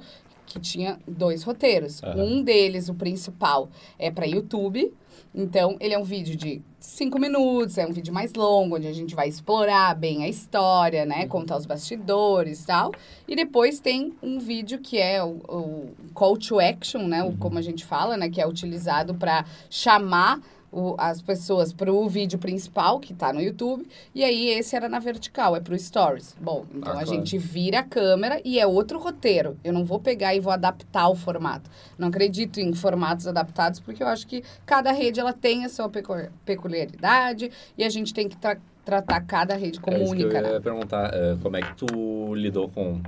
que 0.51 0.59
tinha 0.59 0.99
dois 1.07 1.43
roteiros. 1.43 2.03
Aham. 2.03 2.23
Um 2.23 2.43
deles, 2.43 2.89
o 2.89 2.93
principal, 2.93 3.69
é 3.97 4.11
para 4.11 4.25
YouTube. 4.25 4.93
Então, 5.33 5.77
ele 5.79 5.93
é 5.93 5.97
um 5.97 6.03
vídeo 6.03 6.35
de 6.35 6.61
cinco 6.77 7.17
minutos, 7.17 7.77
é 7.77 7.87
um 7.87 7.93
vídeo 7.93 8.13
mais 8.13 8.33
longo, 8.33 8.75
onde 8.75 8.87
a 8.87 8.93
gente 8.93 9.15
vai 9.15 9.29
explorar 9.29 9.95
bem 9.95 10.23
a 10.23 10.27
história, 10.27 11.05
né? 11.05 11.25
Contar 11.25 11.57
os 11.57 11.65
bastidores 11.65 12.63
e 12.63 12.67
tal. 12.67 12.91
E 13.27 13.35
depois 13.35 13.79
tem 13.79 14.13
um 14.21 14.39
vídeo 14.39 14.79
que 14.79 14.97
é 14.97 15.23
o, 15.23 15.37
o 15.47 15.89
call 16.13 16.37
to 16.37 16.59
action, 16.59 17.07
né? 17.07 17.23
O, 17.23 17.37
como 17.37 17.57
a 17.57 17.61
gente 17.61 17.85
fala, 17.85 18.17
né? 18.17 18.29
Que 18.29 18.41
é 18.41 18.47
utilizado 18.47 19.15
para 19.15 19.45
chamar 19.69 20.41
o- 20.71 20.95
as 20.97 21.21
pessoas 21.21 21.73
para 21.73 21.91
o 21.91 22.07
vídeo 22.07 22.39
principal, 22.39 22.99
que 22.99 23.11
está 23.13 23.33
no 23.33 23.41
YouTube. 23.41 23.85
E 24.15 24.23
aí, 24.23 24.47
esse 24.49 24.75
era 24.75 24.87
na 24.87 24.99
vertical, 24.99 25.55
é 25.55 25.59
para 25.59 25.73
o 25.73 25.77
Stories. 25.79 26.35
Bom, 26.39 26.65
então 26.73 26.93
Ah, 26.93 27.01
a 27.01 27.03
claro. 27.03 27.07
gente 27.21 27.37
vira 27.37 27.79
a 27.79 27.83
câmera 27.83 28.39
e 28.45 28.57
é 28.59 28.65
outro 28.65 28.97
roteiro. 28.99 29.57
Eu 29.63 29.73
não 29.73 29.83
vou 29.83 29.99
pegar 29.99 30.33
e 30.33 30.39
vou 30.39 30.53
adaptar 30.53 31.09
o 31.09 31.15
formato. 31.15 31.69
Não 31.97 32.07
acredito 32.07 32.59
em 32.59 32.73
formatos 32.73 33.27
adaptados, 33.27 33.79
porque 33.79 34.01
eu 34.01 34.07
acho 34.07 34.25
que 34.25 34.43
cada 34.65 34.91
rede 34.91 35.19
ela 35.19 35.33
tem 35.33 35.65
a 35.65 35.69
sua 35.69 35.89
pecu- 35.89 36.29
peculiaridade 36.45 37.51
e 37.77 37.83
a 37.83 37.89
gente 37.89 38.13
tem 38.13 38.27
que 38.29 38.37
tra- 38.37 38.57
tratar 38.85 39.21
cada 39.21 39.55
rede 39.55 39.79
como 39.79 39.97
é 39.97 39.99
única, 39.99 40.37
eu 40.37 40.41
né? 40.41 40.51
ia 40.53 40.61
perguntar, 40.61 41.13
é, 41.13 41.35
como 41.41 41.57
é 41.57 41.61
que 41.61 41.75
tu 41.75 42.33
lidou 42.35 42.69
com 42.69 43.01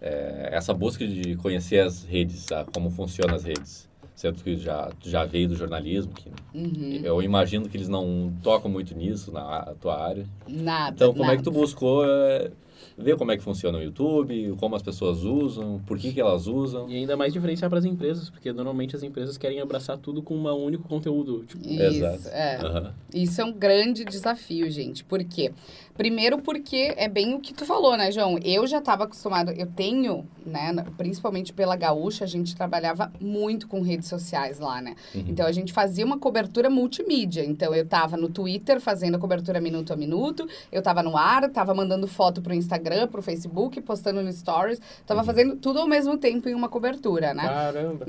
é, 0.00 0.50
essa 0.52 0.74
busca 0.74 1.06
de 1.06 1.36
conhecer 1.36 1.80
as 1.80 2.04
redes, 2.04 2.52
a- 2.52 2.64
como 2.72 2.90
funcionam 2.90 3.34
as 3.34 3.42
redes? 3.44 3.88
Sendo 4.16 4.42
que 4.42 4.56
já, 4.56 4.90
já 5.04 5.24
veio 5.26 5.46
do 5.46 5.54
jornalismo, 5.54 6.12
que 6.14 6.30
Uhum. 6.54 7.00
eu 7.04 7.22
imagino 7.22 7.68
que 7.68 7.76
eles 7.76 7.86
não 7.88 8.32
tocam 8.42 8.70
muito 8.70 8.96
nisso 8.96 9.30
na 9.30 9.74
tua 9.78 10.02
área. 10.02 10.26
Nada. 10.48 10.94
Então, 10.96 11.12
como 11.12 11.24
é 11.24 11.26
nada. 11.28 11.36
que 11.36 11.44
tu 11.44 11.50
buscou 11.50 12.02
é, 12.04 12.50
ver 12.96 13.16
como 13.16 13.30
é 13.32 13.36
que 13.36 13.42
funciona 13.42 13.78
o 13.78 13.82
YouTube, 13.82 14.54
como 14.58 14.74
as 14.74 14.82
pessoas 14.82 15.22
usam, 15.22 15.80
por 15.86 15.98
que, 15.98 16.12
que 16.12 16.20
elas 16.20 16.46
usam? 16.46 16.88
E 16.88 16.96
ainda 16.96 17.16
mais 17.16 17.32
diferenciar 17.32 17.68
para 17.68 17.78
as 17.78 17.84
empresas, 17.84 18.30
porque 18.30 18.52
normalmente 18.52 18.96
as 18.96 19.02
empresas 19.02 19.36
querem 19.36 19.60
abraçar 19.60 19.98
tudo 19.98 20.22
com 20.22 20.34
um 20.34 20.64
único 20.64 20.88
conteúdo. 20.88 21.44
Tipo, 21.44 21.66
Isso, 21.66 21.82
Exato. 21.82 22.28
é. 22.28 22.56
Aham. 22.56 22.94
Isso 23.12 23.40
é 23.40 23.44
um 23.44 23.52
grande 23.52 24.04
desafio, 24.04 24.70
gente. 24.70 25.04
Por 25.04 25.22
quê? 25.24 25.52
Primeiro 25.96 26.38
porque 26.38 26.94
é 26.96 27.08
bem 27.08 27.34
o 27.34 27.40
que 27.40 27.54
tu 27.54 27.64
falou, 27.64 27.96
né, 27.96 28.12
João? 28.12 28.38
Eu 28.44 28.66
já 28.66 28.78
estava 28.78 29.04
acostumada, 29.04 29.52
eu 29.52 29.66
tenho, 29.66 30.26
né, 30.44 30.74
principalmente 30.98 31.54
pela 31.54 31.74
Gaúcha, 31.74 32.24
a 32.24 32.26
gente 32.26 32.54
trabalhava 32.54 33.10
muito 33.18 33.66
com 33.66 33.80
redes 33.80 34.06
sociais 34.08 34.58
lá, 34.58 34.82
né? 34.82 34.94
Uhum. 35.14 35.24
Então 35.28 35.46
a 35.46 35.52
gente 35.52 35.72
fazia 35.72 36.04
uma 36.04 36.18
cobertura 36.18 36.68
multimídia. 36.68 37.42
Então 37.42 37.74
eu 37.74 37.86
tava 37.86 38.16
no 38.16 38.28
Twitter 38.28 38.78
fazendo 38.78 39.14
a 39.14 39.18
cobertura 39.18 39.58
minuto 39.58 39.92
a 39.92 39.96
minuto, 39.96 40.46
eu 40.70 40.82
tava 40.82 41.02
no 41.02 41.16
ar, 41.16 41.48
tava 41.50 41.74
mandando 41.74 42.06
foto 42.06 42.42
pro 42.42 42.52
Instagram, 42.52 42.85
pro 43.08 43.22
Facebook, 43.22 43.80
postando 43.80 44.22
no 44.22 44.32
Stories, 44.32 44.80
tava 45.06 45.24
fazendo 45.24 45.56
tudo 45.56 45.80
ao 45.80 45.88
mesmo 45.88 46.16
tempo 46.16 46.48
em 46.48 46.54
uma 46.54 46.68
cobertura, 46.68 47.34
né? 47.34 47.42
Caramba. 47.42 48.06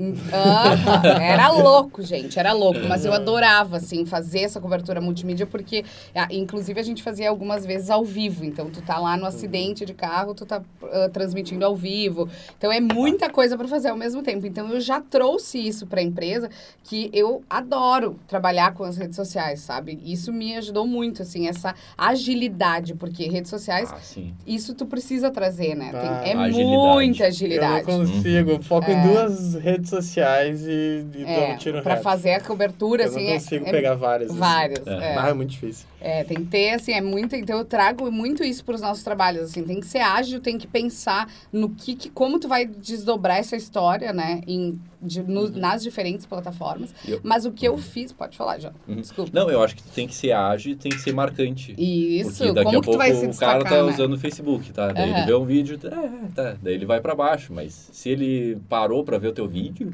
Era 1.20 1.50
louco, 1.52 2.02
gente, 2.02 2.38
era 2.38 2.52
louco. 2.52 2.80
Mas 2.88 3.04
eu 3.04 3.12
adorava, 3.12 3.78
assim, 3.78 4.04
fazer 4.04 4.40
essa 4.40 4.60
cobertura 4.60 5.00
multimídia, 5.00 5.46
porque, 5.46 5.84
ah, 6.14 6.28
inclusive, 6.30 6.78
a 6.78 6.82
gente 6.82 7.02
fazia 7.02 7.28
algumas 7.28 7.64
vezes 7.64 7.90
ao 7.90 8.04
vivo. 8.04 8.44
Então, 8.44 8.70
tu 8.70 8.80
tá 8.82 8.98
lá 8.98 9.16
no 9.16 9.26
acidente 9.26 9.84
de 9.84 9.94
carro, 9.94 10.34
tu 10.34 10.46
tá 10.46 10.62
ah, 10.82 11.08
transmitindo 11.12 11.64
ao 11.64 11.74
vivo. 11.74 12.28
Então, 12.56 12.70
é 12.70 12.80
muita 12.80 13.30
coisa 13.30 13.56
para 13.56 13.68
fazer 13.68 13.88
ao 13.88 13.96
mesmo 13.96 14.22
tempo. 14.22 14.46
Então, 14.46 14.68
eu 14.72 14.80
já 14.80 15.00
trouxe 15.00 15.58
isso 15.58 15.86
pra 15.86 16.02
empresa, 16.02 16.50
que 16.84 17.10
eu 17.12 17.42
adoro 17.48 18.18
trabalhar 18.26 18.74
com 18.74 18.84
as 18.84 18.96
redes 18.96 19.16
sociais, 19.16 19.60
sabe? 19.60 20.00
Isso 20.04 20.32
me 20.32 20.56
ajudou 20.56 20.86
muito, 20.86 21.22
assim, 21.22 21.48
essa 21.48 21.74
agilidade, 21.96 22.94
porque 22.94 23.28
redes 23.28 23.50
sociais 23.50 23.90
Ah, 23.92 23.98
sim. 24.00 24.34
Isso 24.68 24.74
tu 24.74 24.84
precisa 24.86 25.30
trazer, 25.30 25.74
né? 25.74 25.90
Tem- 25.90 26.00
Ah, 26.00 26.22
é 26.24 26.32
agilidade. 26.34 26.64
muita 26.64 27.22
Eu 27.22 27.22
não 27.22 27.26
agilidade. 27.28 27.84
consigo. 27.86 28.50
Eu 28.50 28.62
foco 28.62 28.90
em 28.90 28.94
É. 28.94 29.02
duas 29.02 29.54
redes 29.54 29.88
sociais 29.90 30.66
e, 30.66 31.04
e 31.14 31.24
dou 31.24 31.26
É, 31.26 31.52
um 31.54 31.56
tiro 31.56 31.82
pra 31.82 31.92
reto. 31.94 32.02
fazer 32.04 32.32
a 32.34 32.40
cobertura, 32.40 33.04
Eu 33.04 33.08
assim, 33.08 33.24
não 33.24 33.30
é- 33.30 33.34
consigo 33.34 33.66
é, 33.66 33.70
pegar 33.70 33.94
várias. 33.94 34.30
assim. 34.30 34.38
várias. 34.38 34.86
É. 34.86 34.90
é. 34.92 35.16
Ah, 35.18 35.28
é 35.28 35.32
muito 35.32 35.50
difícil. 35.50 35.86
É, 36.00 36.22
tem 36.24 36.36
que 36.38 36.44
ter, 36.44 36.70
assim, 36.74 36.92
é 36.92 37.00
muito. 37.00 37.34
Então 37.34 37.58
eu 37.58 37.64
trago 37.64 38.10
muito 38.10 38.44
isso 38.44 38.64
para 38.64 38.74
os 38.76 38.80
nossos 38.80 39.02
trabalhos, 39.02 39.42
assim, 39.50 39.64
tem 39.64 39.80
que 39.80 39.86
ser 39.86 39.98
ágil, 39.98 40.40
tem 40.40 40.56
que 40.56 40.66
pensar 40.66 41.28
no 41.52 41.70
que, 41.70 41.94
que 41.96 42.08
como 42.10 42.38
tu 42.38 42.46
vai 42.48 42.64
desdobrar 42.66 43.38
essa 43.38 43.56
história, 43.56 44.12
né, 44.12 44.40
em, 44.46 44.78
de- 45.02 45.22
no- 45.22 45.48
nas 45.50 45.82
diferentes 45.82 46.24
plataformas. 46.26 46.90
Uhum. 47.04 47.14
Eu- 47.14 47.20
Mas 47.24 47.44
o 47.44 47.52
que 47.52 47.66
eu 47.66 47.76
fiz, 47.78 48.12
pode 48.12 48.36
falar, 48.36 48.58
João. 48.60 48.72
Uhum. 48.86 48.96
Desculpa. 48.96 49.30
Não, 49.34 49.50
eu 49.50 49.62
acho 49.62 49.74
que 49.76 49.82
tu 49.82 49.88
tem 49.90 50.06
que 50.06 50.14
ser 50.14 50.32
ágil 50.32 50.72
e 50.72 50.76
tem 50.76 50.90
que 50.92 51.00
ser 51.00 51.12
marcante. 51.12 51.74
Isso, 51.76 52.30
Porque 52.38 52.52
daqui 52.52 52.64
como 52.66 52.78
a 52.78 52.82
pouco 52.82 52.96
o 52.98 53.38
cara 53.38 53.64
tá 53.64 53.70
né? 53.70 53.82
usando 53.82 54.12
o 54.14 54.18
Facebook, 54.18 54.72
tá? 54.72 54.88
Daí 54.92 55.08
Aham. 55.10 55.18
ele 55.18 55.26
vê 55.26 55.34
um 55.34 55.44
vídeo, 55.44 55.78
é, 55.84 56.28
tá. 56.34 56.56
Daí 56.62 56.74
ele 56.74 56.86
vai 56.86 57.00
pra 57.00 57.14
baixo. 57.14 57.52
Mas 57.52 57.88
se 57.92 58.08
ele 58.08 58.56
parou 58.68 59.02
pra 59.04 59.18
ver 59.18 59.28
o 59.28 59.32
teu 59.32 59.48
vídeo, 59.48 59.92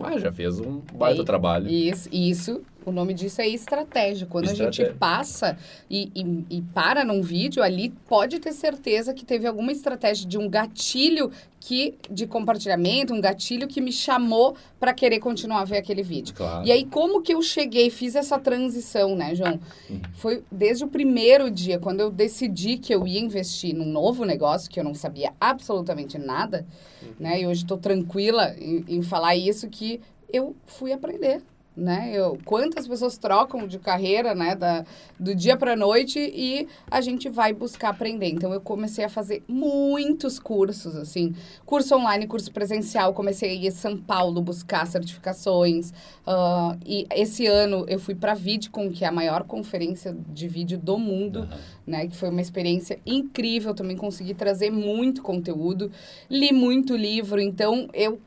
ah, 0.00 0.18
já 0.18 0.30
fez 0.32 0.58
um 0.60 0.80
baita 0.94 1.20
Aí- 1.22 1.26
trabalho. 1.26 1.68
Isso, 1.68 2.08
isso, 2.12 2.62
o 2.84 2.92
nome 2.92 3.14
disso 3.14 3.40
é 3.40 3.48
estratégia. 3.48 4.26
Quando 4.26 4.48
a 4.48 4.52
Estratégia. 4.52 4.86
gente 4.86 4.98
passa 4.98 5.56
e, 5.90 6.10
e, 6.14 6.58
e 6.58 6.62
para 6.62 7.04
num 7.04 7.22
vídeo, 7.22 7.62
ali 7.62 7.90
pode 8.08 8.38
ter 8.38 8.52
certeza 8.52 9.14
que 9.14 9.24
teve 9.24 9.46
alguma 9.46 9.72
estratégia 9.72 10.28
de 10.28 10.38
um 10.38 10.48
gatilho 10.48 11.30
que 11.60 11.94
de 12.10 12.26
compartilhamento, 12.26 13.14
um 13.14 13.20
gatilho 13.20 13.68
que 13.68 13.80
me 13.80 13.92
chamou 13.92 14.56
para 14.80 14.92
querer 14.92 15.20
continuar 15.20 15.60
a 15.60 15.64
ver 15.64 15.76
aquele 15.76 16.02
vídeo. 16.02 16.34
Claro. 16.34 16.66
E 16.66 16.72
aí, 16.72 16.84
como 16.84 17.22
que 17.22 17.32
eu 17.32 17.40
cheguei, 17.40 17.88
fiz 17.88 18.16
essa 18.16 18.36
transição, 18.36 19.14
né, 19.14 19.32
João? 19.34 19.60
Uhum. 19.88 20.00
Foi 20.14 20.42
desde 20.50 20.84
o 20.84 20.88
primeiro 20.88 21.48
dia, 21.48 21.78
quando 21.78 22.00
eu 22.00 22.10
decidi 22.10 22.78
que 22.78 22.92
eu 22.92 23.06
ia 23.06 23.20
investir 23.20 23.74
num 23.76 23.86
novo 23.86 24.24
negócio, 24.24 24.68
que 24.68 24.80
eu 24.80 24.84
não 24.84 24.94
sabia 24.94 25.32
absolutamente 25.40 26.18
nada, 26.18 26.66
né? 27.18 27.40
E 27.40 27.46
hoje 27.46 27.62
estou 27.62 27.78
tranquila 27.78 28.54
em, 28.58 28.84
em 28.88 29.02
falar 29.02 29.36
isso, 29.36 29.68
que 29.68 30.00
eu 30.32 30.56
fui 30.66 30.92
aprender. 30.92 31.42
Né? 31.74 32.10
Eu, 32.12 32.38
quantas 32.44 32.86
pessoas 32.86 33.16
trocam 33.16 33.66
de 33.66 33.78
carreira 33.78 34.34
né? 34.34 34.54
da, 34.54 34.84
do 35.18 35.34
dia 35.34 35.56
para 35.56 35.74
noite 35.74 36.18
e 36.18 36.68
a 36.90 37.00
gente 37.00 37.30
vai 37.30 37.54
buscar 37.54 37.88
aprender. 37.88 38.26
Então, 38.28 38.52
eu 38.52 38.60
comecei 38.60 39.04
a 39.04 39.08
fazer 39.08 39.42
muitos 39.48 40.38
cursos, 40.38 40.94
assim, 40.94 41.34
curso 41.64 41.94
online, 41.96 42.26
curso 42.26 42.52
presencial. 42.52 43.14
Comecei 43.14 43.50
a 43.50 43.52
ir 43.54 43.66
em 43.66 43.70
São 43.70 43.96
Paulo 43.96 44.42
buscar 44.42 44.86
certificações. 44.86 45.92
ah, 46.26 46.76
e 46.84 47.06
esse 47.10 47.46
ano 47.46 47.86
eu 47.88 47.98
fui 47.98 48.14
para 48.14 48.32
a 48.32 48.34
VidCon, 48.34 48.90
que 48.90 49.04
é 49.04 49.08
a 49.08 49.12
maior 49.12 49.44
conferência 49.44 50.14
de 50.28 50.48
vídeo 50.48 50.78
do 50.78 50.98
mundo, 50.98 51.40
Aham. 51.40 51.58
né? 51.86 52.06
Que 52.06 52.16
foi 52.16 52.28
uma 52.28 52.42
experiência 52.42 52.98
incrível. 53.06 53.74
Também 53.74 53.96
consegui 53.96 54.34
trazer 54.34 54.70
muito 54.70 55.22
conteúdo, 55.22 55.90
li 56.28 56.52
muito 56.52 56.94
livro. 56.94 57.40
Então, 57.40 57.88
eu, 57.94 58.20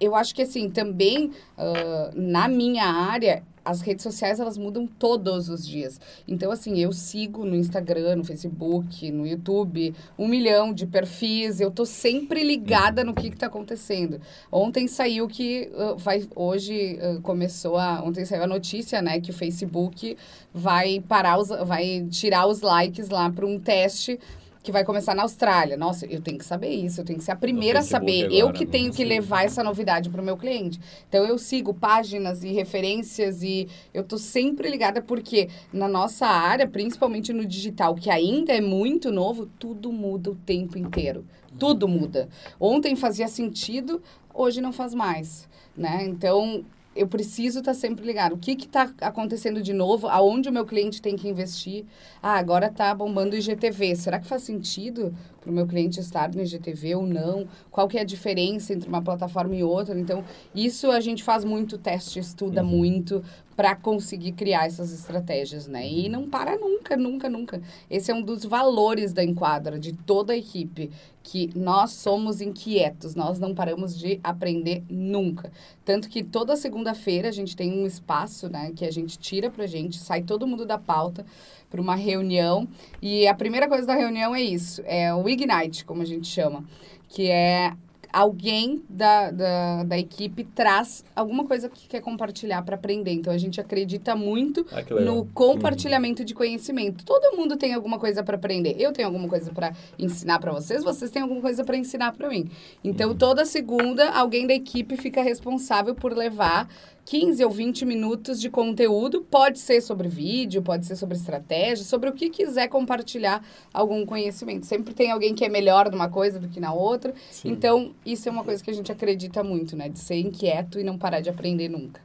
eu 0.00 0.14
acho 0.14 0.34
que, 0.34 0.42
assim, 0.42 0.70
também 0.70 1.32
ah, 1.56 2.10
na 2.14 2.48
minha 2.48 2.84
área. 2.84 3.42
As 3.64 3.82
redes 3.82 4.02
sociais, 4.02 4.40
elas 4.40 4.56
mudam 4.56 4.86
todos 4.86 5.50
os 5.50 5.66
dias. 5.66 6.00
Então, 6.26 6.50
assim, 6.50 6.78
eu 6.78 6.90
sigo 6.90 7.44
no 7.44 7.54
Instagram, 7.54 8.16
no 8.16 8.24
Facebook, 8.24 9.12
no 9.12 9.26
YouTube, 9.26 9.94
um 10.18 10.26
milhão 10.26 10.72
de 10.72 10.86
perfis. 10.86 11.60
Eu 11.60 11.70
tô 11.70 11.84
sempre 11.84 12.42
ligada 12.42 13.04
no 13.04 13.12
que 13.12 13.28
que 13.28 13.36
tá 13.36 13.46
acontecendo. 13.46 14.22
Ontem 14.50 14.88
saiu 14.88 15.28
que 15.28 15.70
ah, 15.76 15.94
vai 15.98 16.26
hoje 16.34 16.98
ah, 16.98 17.18
começou 17.22 17.76
a 17.76 18.02
ontem 18.02 18.24
saiu 18.24 18.44
a 18.44 18.46
notícia, 18.46 19.02
né, 19.02 19.20
que 19.20 19.30
o 19.30 19.34
Facebook 19.34 20.16
vai 20.54 21.04
parar 21.06 21.38
os 21.38 21.48
vai 21.48 22.06
tirar 22.10 22.46
os 22.46 22.62
likes 22.62 23.10
lá 23.10 23.30
para 23.30 23.44
um 23.44 23.60
teste 23.60 24.18
que 24.68 24.72
vai 24.72 24.84
começar 24.84 25.14
na 25.14 25.22
Austrália. 25.22 25.78
Nossa, 25.78 26.04
eu 26.04 26.20
tenho 26.20 26.36
que 26.36 26.44
saber 26.44 26.68
isso, 26.68 27.00
eu 27.00 27.04
tenho 27.04 27.18
que 27.18 27.24
ser 27.24 27.30
a 27.30 27.36
primeira 27.36 27.78
a 27.78 27.82
saber. 27.82 28.26
agora, 28.26 28.34
eu 28.34 28.52
que 28.52 28.66
né? 28.66 28.70
tenho 28.70 28.92
que 28.92 29.02
levar 29.02 29.46
essa 29.46 29.64
novidade 29.64 30.10
para 30.10 30.20
o 30.20 30.24
meu 30.24 30.36
cliente. 30.36 30.78
Então 31.08 31.24
eu 31.24 31.38
sigo 31.38 31.72
páginas 31.72 32.44
e 32.44 32.52
referências 32.52 33.42
e 33.42 33.66
eu 33.94 34.04
tô 34.04 34.18
sempre 34.18 34.68
ligada 34.68 35.00
porque 35.00 35.48
na 35.72 35.88
nossa 35.88 36.26
área, 36.26 36.68
principalmente 36.68 37.32
no 37.32 37.46
digital, 37.46 37.94
que 37.94 38.10
ainda 38.10 38.52
é 38.52 38.60
muito 38.60 39.10
novo, 39.10 39.46
tudo 39.58 39.90
muda 39.90 40.32
o 40.32 40.34
tempo 40.34 40.76
inteiro. 40.76 41.24
Tudo 41.58 41.88
muda. 41.88 42.28
Ontem 42.60 42.94
fazia 42.94 43.26
sentido, 43.26 44.02
hoje 44.34 44.60
não 44.60 44.70
faz 44.70 44.94
mais, 44.94 45.48
né? 45.74 46.04
Então, 46.04 46.62
eu 46.98 47.06
preciso 47.06 47.60
estar 47.60 47.74
sempre 47.74 48.04
ligado. 48.04 48.34
O 48.34 48.38
que 48.38 48.52
está 48.52 48.92
acontecendo 49.00 49.62
de 49.62 49.72
novo? 49.72 50.08
Aonde 50.08 50.48
o 50.48 50.52
meu 50.52 50.66
cliente 50.66 51.00
tem 51.00 51.16
que 51.16 51.28
investir? 51.28 51.86
Ah, 52.22 52.38
agora 52.38 52.66
está 52.66 52.92
bombando 52.94 53.34
o 53.34 53.38
IGTV. 53.38 53.94
Será 53.94 54.18
que 54.18 54.26
faz 54.26 54.42
sentido 54.42 55.14
para 55.40 55.50
o 55.50 55.54
meu 55.54 55.66
cliente 55.66 56.00
estar 56.00 56.32
no 56.34 56.42
IGTV 56.42 56.96
ou 56.96 57.06
não? 57.06 57.46
Qual 57.70 57.86
que 57.88 57.96
é 57.98 58.00
a 58.00 58.04
diferença 58.04 58.72
entre 58.72 58.88
uma 58.88 59.02
plataforma 59.02 59.54
e 59.54 59.62
outra? 59.62 59.98
Então, 59.98 60.24
isso 60.54 60.90
a 60.90 61.00
gente 61.00 61.22
faz 61.22 61.44
muito 61.44 61.78
teste, 61.78 62.18
estuda 62.18 62.62
Uhum. 62.62 62.68
muito 62.68 63.22
para 63.56 63.74
conseguir 63.74 64.32
criar 64.32 64.66
essas 64.66 64.92
estratégias, 64.92 65.66
né? 65.66 65.88
E 65.88 66.08
não 66.08 66.28
para 66.30 66.56
nunca, 66.56 66.96
nunca, 66.96 67.28
nunca. 67.28 67.60
Esse 67.90 68.10
é 68.10 68.14
um 68.14 68.22
dos 68.22 68.44
valores 68.44 69.12
da 69.12 69.24
Enquadra, 69.24 69.80
de 69.80 69.92
toda 69.92 70.32
a 70.32 70.36
equipe, 70.36 70.90
que 71.24 71.50
nós 71.56 71.90
somos 71.90 72.40
inquietos, 72.40 73.14
nós 73.16 73.38
não 73.40 73.54
paramos 73.54 73.98
de 73.98 74.20
aprender 74.22 74.82
nunca. 74.88 75.50
Tanto 75.84 76.08
que 76.08 76.22
toda 76.22 76.54
segunda-feira 76.56 77.28
a 77.28 77.32
gente 77.32 77.54
tem 77.56 77.72
um 77.72 77.84
espaço, 77.84 78.48
né, 78.48 78.72
que 78.74 78.84
a 78.84 78.90
gente 78.92 79.18
tira 79.18 79.50
pra 79.50 79.66
gente, 79.66 79.98
sai 79.98 80.22
todo 80.22 80.46
mundo 80.46 80.64
da 80.64 80.78
pauta 80.78 81.26
para 81.68 81.80
uma 81.82 81.96
reunião. 81.96 82.66
E 83.02 83.26
a 83.26 83.34
primeira 83.34 83.68
coisa 83.68 83.86
da 83.86 83.94
reunião 83.94 84.34
é 84.34 84.40
isso, 84.40 84.80
é 84.86 85.12
o 85.12 85.27
Ignite, 85.30 85.84
como 85.84 86.02
a 86.02 86.04
gente 86.04 86.26
chama, 86.26 86.64
que 87.08 87.30
é 87.30 87.72
alguém 88.12 88.82
da, 88.88 89.30
da, 89.30 89.84
da 89.84 89.98
equipe 89.98 90.44
traz 90.44 91.04
alguma 91.14 91.44
coisa 91.44 91.68
que 91.68 91.86
quer 91.88 92.00
compartilhar 92.00 92.62
para 92.62 92.74
aprender. 92.74 93.12
Então 93.12 93.32
a 93.32 93.38
gente 93.38 93.60
acredita 93.60 94.16
muito 94.16 94.66
Ah, 94.72 94.82
no 95.00 95.26
compartilhamento 95.26 96.24
de 96.24 96.34
conhecimento. 96.34 97.04
Todo 97.04 97.36
mundo 97.36 97.56
tem 97.56 97.74
alguma 97.74 97.98
coisa 97.98 98.22
para 98.22 98.36
aprender. 98.36 98.76
Eu 98.78 98.92
tenho 98.92 99.06
alguma 99.08 99.28
coisa 99.28 99.52
para 99.52 99.72
ensinar 99.98 100.38
para 100.38 100.52
vocês, 100.52 100.82
vocês 100.82 101.10
têm 101.10 101.22
alguma 101.22 101.40
coisa 101.40 101.64
para 101.64 101.76
ensinar 101.76 102.12
para 102.12 102.28
mim. 102.28 102.50
Então, 102.82 103.14
toda 103.14 103.44
segunda, 103.44 104.10
alguém 104.10 104.46
da 104.46 104.54
equipe 104.54 104.96
fica 104.96 105.22
responsável 105.22 105.94
por 105.94 106.16
levar 106.16 106.68
15 107.08 107.42
ou 107.42 107.50
20 107.50 107.86
minutos 107.86 108.38
de 108.38 108.50
conteúdo. 108.50 109.22
Pode 109.22 109.58
ser 109.60 109.80
sobre 109.80 110.08
vídeo, 110.08 110.60
pode 110.60 110.84
ser 110.84 110.94
sobre 110.94 111.16
estratégia, 111.16 111.82
sobre 111.82 112.10
o 112.10 112.12
que 112.12 112.28
quiser 112.28 112.68
compartilhar 112.68 113.42
algum 113.72 114.04
conhecimento. 114.04 114.66
Sempre 114.66 114.92
tem 114.92 115.10
alguém 115.10 115.34
que 115.34 115.42
é 115.42 115.48
melhor 115.48 115.90
numa 115.90 116.10
coisa 116.10 116.38
do 116.38 116.48
que 116.48 116.60
na 116.60 116.74
outra. 116.74 117.14
Sim. 117.30 117.48
Então, 117.48 117.94
isso 118.04 118.28
é 118.28 118.32
uma 118.32 118.44
coisa 118.44 118.62
que 118.62 118.70
a 118.70 118.74
gente 118.74 118.92
acredita 118.92 119.42
muito, 119.42 119.74
né? 119.74 119.88
De 119.88 119.98
ser 119.98 120.16
inquieto 120.16 120.78
e 120.78 120.84
não 120.84 120.98
parar 120.98 121.20
de 121.20 121.30
aprender 121.30 121.70
nunca. 121.70 122.02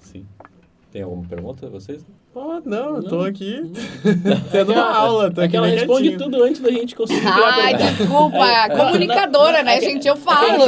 Sim. 0.00 0.26
Tem 0.90 1.02
alguma 1.02 1.24
pergunta, 1.28 1.70
vocês? 1.70 2.04
Oh, 2.38 2.60
não, 2.66 2.96
eu 2.96 3.02
tô 3.02 3.20
aqui 3.22 3.62
tendo 4.52 4.72
uma 4.74 4.94
aula. 4.94 5.30
Tô 5.30 5.40
É 5.40 5.44
aqui 5.44 5.52
que 5.52 5.56
ela 5.56 5.66
responde 5.68 6.08
quietinho. 6.10 6.30
tudo 6.30 6.44
antes 6.44 6.60
da 6.60 6.70
gente 6.70 6.94
conseguir 6.94 7.26
Ai, 7.26 7.72
desculpa, 7.74 8.68
comunicadora, 8.76 9.62
né, 9.62 9.80
gente? 9.80 10.06
Eu 10.06 10.16
falo. 10.16 10.64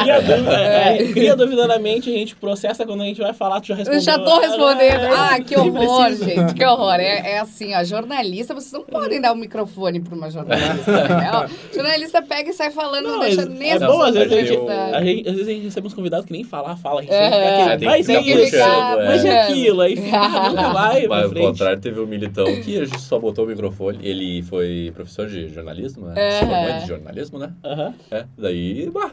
Cria 0.00 0.20
dúvida, 0.20 0.52
é, 0.60 0.96
cria 1.12 1.34
dúvida 1.36 1.66
na 1.66 1.76
mente, 1.80 2.08
a 2.08 2.12
gente 2.12 2.36
processa 2.36 2.86
quando 2.86 3.02
a 3.02 3.04
gente 3.04 3.20
vai 3.20 3.32
falar, 3.32 3.60
tu 3.60 3.66
já 3.66 3.74
respondeu. 3.74 3.98
Eu 3.98 4.04
já 4.04 4.16
tô 4.20 4.38
respondendo. 4.38 5.00
É, 5.06 5.10
Ah, 5.12 5.40
que 5.40 5.58
horror, 5.58 6.12
gente, 6.14 6.54
que 6.54 6.64
horror. 6.64 6.94
É, 7.00 7.32
é 7.32 7.38
assim, 7.40 7.74
ó, 7.74 7.82
jornalista, 7.82 8.54
vocês 8.54 8.72
não 8.72 8.82
podem 8.84 9.20
dar 9.20 9.32
o 9.32 9.36
microfone 9.36 9.98
pra 9.98 10.14
uma 10.14 10.30
jornalista, 10.30 10.92
né? 11.08 11.30
Ó, 11.34 11.48
jornalista 11.74 12.22
pega 12.22 12.48
e 12.50 12.52
sai 12.52 12.70
falando, 12.70 13.06
não, 13.06 13.12
Não, 13.14 13.20
deixa 13.20 13.42
é- 13.42 13.46
nem 13.46 13.70
é 13.70 13.74
as 13.74 13.80
bom, 13.82 14.00
às 14.02 14.12
pessoas 14.12 14.14
vezes 14.14 14.32
a 14.32 14.36
gente, 14.36 14.52
acreditarem. 14.52 14.94
a 14.94 15.04
gente- 15.04 15.28
às 15.28 15.34
vezes 15.34 15.48
a 15.48 15.50
gente 15.52 15.64
recebe 15.64 15.86
uns 15.88 15.94
convidados 15.94 16.26
que 16.26 16.32
nem 16.32 16.44
falar, 16.44 16.76
fala. 16.76 17.00
A 17.00 17.02
gente 17.02 17.12
É. 17.12 17.24
fica 17.24 17.36
É, 17.36 17.72
aqui, 17.72 17.86
que 17.98 18.04
ser 18.04 18.22
ficar 18.22 18.30
isso, 18.30 19.10
puxando, 19.10 19.26
é. 19.26 19.40
aquilo. 19.42 19.80
Aí 19.80 19.96
fica, 19.96 20.18
nunca 20.50 20.59
vai 20.68 21.06
Mas 21.06 21.24
ao 21.24 21.34
contrário, 21.34 21.80
teve 21.80 22.00
um 22.00 22.06
militão 22.06 22.44
que 22.60 22.78
a 22.78 22.84
gente 22.84 23.00
só 23.00 23.18
botou 23.18 23.44
o 23.44 23.48
microfone. 23.48 23.98
Ele 24.06 24.42
foi 24.42 24.92
professor 24.94 25.26
de 25.26 25.48
jornalismo, 25.48 26.06
né? 26.06 26.14
Aham. 26.20 26.30
Se 26.30 26.46
formou 26.46 26.80
de 26.80 26.86
jornalismo, 26.86 27.38
né? 27.38 27.52
Aham. 27.64 27.94
É, 28.10 28.26
daí, 28.36 28.90
bah, 28.90 29.12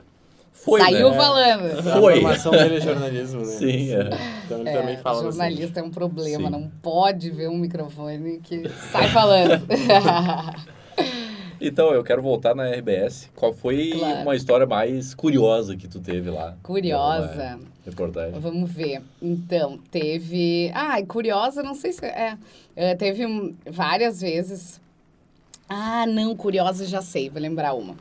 foi, 0.51 0.81
Saiu 0.81 1.11
né? 1.11 1.17
falando. 1.17 1.79
A 1.79 1.99
Foi. 2.01 2.13
formação 2.15 2.51
dele 2.51 2.77
é 2.77 2.81
jornalismo, 2.81 3.39
né? 3.41 3.45
Sim, 3.45 3.93
é. 3.93 4.09
Então 4.45 4.59
ele 4.59 4.69
É, 4.69 4.73
também 4.73 4.97
fala 4.97 5.21
jornalista 5.21 5.79
é 5.79 5.83
um 5.83 5.91
problema, 5.91 6.45
Sim. 6.45 6.51
não 6.51 6.71
pode 6.81 7.29
ver 7.29 7.47
um 7.47 7.57
microfone 7.57 8.39
que 8.43 8.67
sai 8.91 9.07
falando. 9.09 9.65
Então, 11.59 11.91
eu 11.91 12.03
quero 12.03 12.21
voltar 12.21 12.55
na 12.55 12.69
RBS. 12.69 13.29
Qual 13.35 13.53
foi 13.53 13.91
Claro. 13.97 14.21
uma 14.21 14.35
história 14.35 14.65
mais 14.67 15.13
curiosa 15.15 15.75
que 15.75 15.87
tu 15.87 15.99
teve 15.99 16.29
lá? 16.29 16.55
Curiosa. 16.63 17.55
Uma 17.57 17.77
Reportagem. 17.85 18.39
Vamos 18.39 18.69
ver. 18.71 19.01
Então, 19.21 19.77
teve. 19.89 20.69
Ai, 20.73 21.05
curiosa, 21.05 21.63
não 21.63 21.73
sei 21.73 21.93
se. 21.93 22.05
É, 22.05 22.37
é, 22.75 22.95
teve 22.95 23.25
um- 23.25 23.55
várias 23.65 24.21
vezes. 24.21 24.79
Ah, 25.69 26.05
não, 26.05 26.35
curiosa, 26.35 26.85
já 26.85 27.01
sei, 27.01 27.29
vou 27.29 27.41
lembrar 27.41 27.73
uma. 27.73 27.95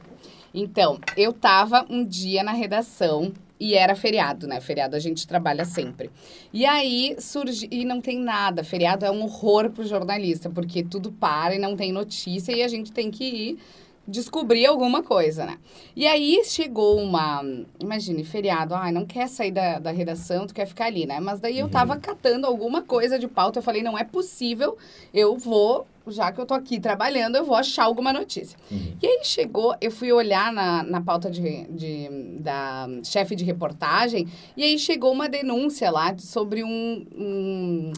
Então, 0.53 0.99
eu 1.17 1.33
tava 1.33 1.85
um 1.89 2.05
dia 2.05 2.43
na 2.43 2.53
redação 2.53 3.33
E 3.59 3.75
era 3.75 3.97
feriado, 3.97 4.47
né? 4.47 4.61
Feriado 4.61 4.97
a 4.97 4.99
gente 4.99 5.27
trabalha 5.27 5.65
sempre. 5.65 6.11
E 6.53 6.67
aí 6.67 7.17
surge. 7.19 7.67
E 7.71 7.85
não 7.85 8.01
tem 8.01 8.19
nada. 8.19 8.63
Feriado 8.63 9.05
é 9.05 9.11
um 9.11 9.23
horror 9.23 9.71
pro 9.71 9.87
jornalista, 9.87 10.51
porque 10.51 10.83
tudo 10.83 11.11
para 11.11 11.55
e 11.55 11.59
não 11.59 11.75
tem 11.75 11.93
notícia 11.93 12.53
e 12.53 12.63
a 12.63 12.69
gente 12.69 12.93
tem 12.93 13.11
que 13.11 13.25
ir 13.25 13.59
descobrir 14.07 14.67
alguma 14.67 15.03
coisa, 15.03 15.45
né? 15.45 15.59
E 15.95 16.07
aí 16.07 16.43
chegou 16.45 16.99
uma. 17.01 17.43
Imagine, 17.81 18.23
feriado, 18.25 18.75
ai, 18.75 18.93
não 18.93 19.05
quer 19.05 19.29
sair 19.29 19.51
da, 19.51 19.79
da 19.79 19.91
redação, 19.91 20.47
tu 20.47 20.55
quer 20.55 20.67
ficar 20.67 20.87
ali, 20.87 21.07
né? 21.07 21.19
Mas 21.21 21.41
daí 21.41 21.59
eu 21.59 21.69
tava 21.69 21.97
catando 21.97 22.47
alguma 22.47 22.83
coisa 22.83 23.19
de 23.19 23.27
pauta, 23.27 23.59
eu 23.59 23.63
falei, 23.63 23.83
não 23.83 23.99
é 23.99 24.05
possível, 24.05 24.77
eu 25.13 25.37
vou. 25.37 25.87
Já 26.09 26.31
que 26.31 26.41
eu 26.41 26.47
tô 26.47 26.55
aqui 26.55 26.79
trabalhando, 26.79 27.35
eu 27.35 27.45
vou 27.45 27.57
achar 27.57 27.83
alguma 27.83 28.13
notícia. 28.13 28.57
E 29.03 29.05
aí 29.05 29.21
chegou, 29.25 29.75
eu 29.81 29.91
fui 29.91 30.13
olhar 30.13 30.53
na, 30.53 30.85
na 30.85 31.01
pauta 31.01 31.29
de, 31.29 31.65
de, 31.65 32.09
da 32.39 32.87
chefe 33.03 33.35
de 33.35 33.45
reportagem, 33.45 34.29
e 34.57 34.63
aí 34.63 34.79
chegou 34.79 35.11
uma 35.11 35.29
denúncia 35.29 35.91
lá 35.91 36.17
sobre 36.17 36.63
um, 36.63 37.05
um, 37.13 37.93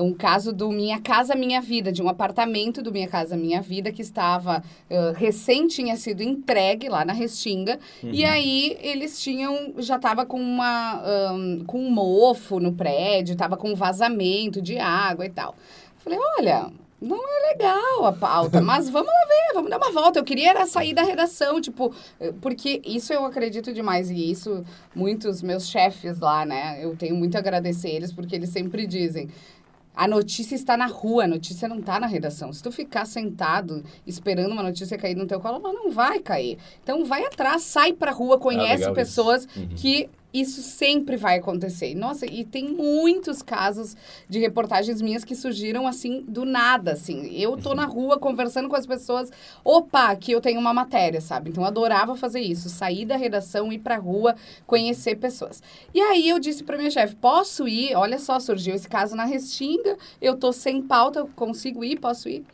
um 0.00 0.12
caso 0.12 0.52
do 0.52 0.70
Minha 0.70 1.00
Casa 1.00 1.34
Minha 1.34 1.60
Vida, 1.60 1.92
de 1.92 2.02
um 2.02 2.08
apartamento 2.08 2.82
do 2.82 2.92
Minha 2.92 3.08
Casa 3.08 3.36
Minha 3.36 3.60
Vida 3.60 3.92
que 3.92 4.02
estava 4.02 4.62
eh, 4.88 5.12
recém 5.16 5.66
tinha 5.66 5.96
sido 5.96 6.22
entregue 6.22 6.88
lá 6.88 7.04
na 7.04 7.12
Restinga. 7.12 7.78
E 8.02 8.24
aí 8.24 8.76
eles 8.80 9.20
tinham, 9.20 9.74
já 9.78 9.96
estava 9.96 10.24
com 10.26 10.40
uma 10.40 11.02
ahn, 11.02 11.64
com 11.66 11.78
um 11.78 11.90
mofo 11.90 12.58
no 12.58 12.72
prédio, 12.72 13.32
estava 13.32 13.56
com 13.56 13.70
um 13.70 13.74
vazamento 13.74 14.60
de 14.60 14.78
água 14.78 15.26
e 15.26 15.30
tal. 15.30 15.54
Falei, 15.98 16.18
olha, 16.38 16.70
não 17.00 17.16
é 17.16 17.52
legal 17.52 18.04
a 18.04 18.12
pauta, 18.12 18.60
mas 18.62 18.90
vamos 18.90 19.08
lá 19.08 19.26
ver, 19.26 19.54
vamos 19.54 19.70
dar 19.70 19.78
uma 19.78 19.90
volta. 19.90 20.18
Eu 20.18 20.24
queria 20.24 20.50
era 20.50 20.66
sair 20.66 20.92
da 20.92 21.02
redação, 21.02 21.60
tipo, 21.60 21.94
eh, 22.20 22.32
porque 22.40 22.82
isso 22.84 23.12
eu 23.12 23.24
acredito 23.24 23.72
demais, 23.72 24.10
e 24.10 24.30
isso 24.30 24.64
muitos 24.94 25.42
meus 25.42 25.68
chefes 25.68 26.18
lá, 26.20 26.44
né? 26.44 26.84
Eu 26.84 26.94
tenho 26.96 27.14
muito 27.16 27.36
a 27.36 27.38
agradecer 27.38 27.90
eles, 27.90 28.12
porque 28.12 28.36
eles 28.36 28.50
sempre 28.50 28.86
dizem. 28.86 29.28
A 29.94 30.06
notícia 30.08 30.54
está 30.54 30.76
na 30.76 30.86
rua, 30.86 31.24
a 31.24 31.28
notícia 31.28 31.68
não 31.68 31.78
está 31.78 31.98
na 32.00 32.06
redação. 32.06 32.52
Se 32.52 32.62
tu 32.62 32.70
ficar 32.70 33.04
sentado 33.04 33.84
esperando 34.06 34.52
uma 34.52 34.62
notícia 34.62 34.96
cair 34.96 35.16
no 35.16 35.26
teu 35.26 35.40
colo, 35.40 35.60
ela 35.62 35.72
não 35.72 35.90
vai 35.90 36.20
cair. 36.20 36.58
Então 36.82 37.04
vai 37.04 37.24
atrás, 37.24 37.62
sai 37.62 37.92
pra 37.92 38.12
rua, 38.12 38.38
conhece 38.38 38.78
legal 38.78 38.94
pessoas. 38.94 39.46
Uhum. 39.56 39.68
que 39.76 40.08
isso 40.32 40.62
sempre 40.62 41.16
vai 41.16 41.38
acontecer. 41.38 41.94
Nossa, 41.94 42.26
e 42.26 42.44
tem 42.44 42.68
muitos 42.68 43.42
casos 43.42 43.96
de 44.28 44.38
reportagens 44.38 45.00
minhas 45.02 45.24
que 45.24 45.34
surgiram 45.34 45.86
assim 45.86 46.22
do 46.26 46.44
nada, 46.44 46.92
assim. 46.92 47.30
Eu 47.34 47.56
tô 47.56 47.74
na 47.74 47.84
rua 47.84 48.18
conversando 48.18 48.68
com 48.68 48.76
as 48.76 48.86
pessoas, 48.86 49.30
opa, 49.64 50.08
aqui 50.08 50.32
eu 50.32 50.40
tenho 50.40 50.60
uma 50.60 50.72
matéria, 50.72 51.20
sabe? 51.20 51.50
Então 51.50 51.62
eu 51.62 51.68
adorava 51.68 52.16
fazer 52.16 52.40
isso, 52.40 52.68
sair 52.68 53.04
da 53.04 53.16
redação, 53.16 53.72
ir 53.72 53.78
pra 53.78 53.96
rua, 53.96 54.36
conhecer 54.66 55.16
pessoas. 55.16 55.62
E 55.92 56.00
aí 56.00 56.28
eu 56.28 56.38
disse 56.38 56.62
pra 56.62 56.78
minha 56.78 56.90
chefe, 56.90 57.16
posso 57.16 57.66
ir? 57.66 57.94
Olha 57.94 58.18
só, 58.18 58.38
surgiu 58.38 58.74
esse 58.74 58.88
caso 58.88 59.16
na 59.16 59.24
Restinga, 59.24 59.96
eu 60.20 60.36
tô 60.36 60.52
sem 60.52 60.82
pauta, 60.82 61.26
consigo 61.34 61.84
ir, 61.84 61.98
posso 61.98 62.28
ir? 62.28 62.44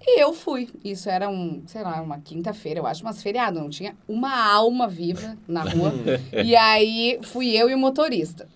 E 0.00 0.20
eu 0.20 0.32
fui. 0.32 0.68
Isso 0.84 1.08
era 1.08 1.28
um, 1.28 1.62
sei 1.66 1.82
lá, 1.82 2.00
uma 2.00 2.18
quinta-feira, 2.18 2.80
eu 2.80 2.86
acho, 2.86 3.04
mas 3.04 3.22
feriado, 3.22 3.58
não 3.58 3.70
tinha 3.70 3.96
uma 4.06 4.34
alma 4.52 4.86
viva 4.86 5.36
na 5.48 5.62
rua. 5.62 5.92
e 6.44 6.54
aí 6.54 7.18
fui 7.22 7.56
eu 7.56 7.70
e 7.70 7.74
o 7.74 7.78
motorista. 7.78 8.48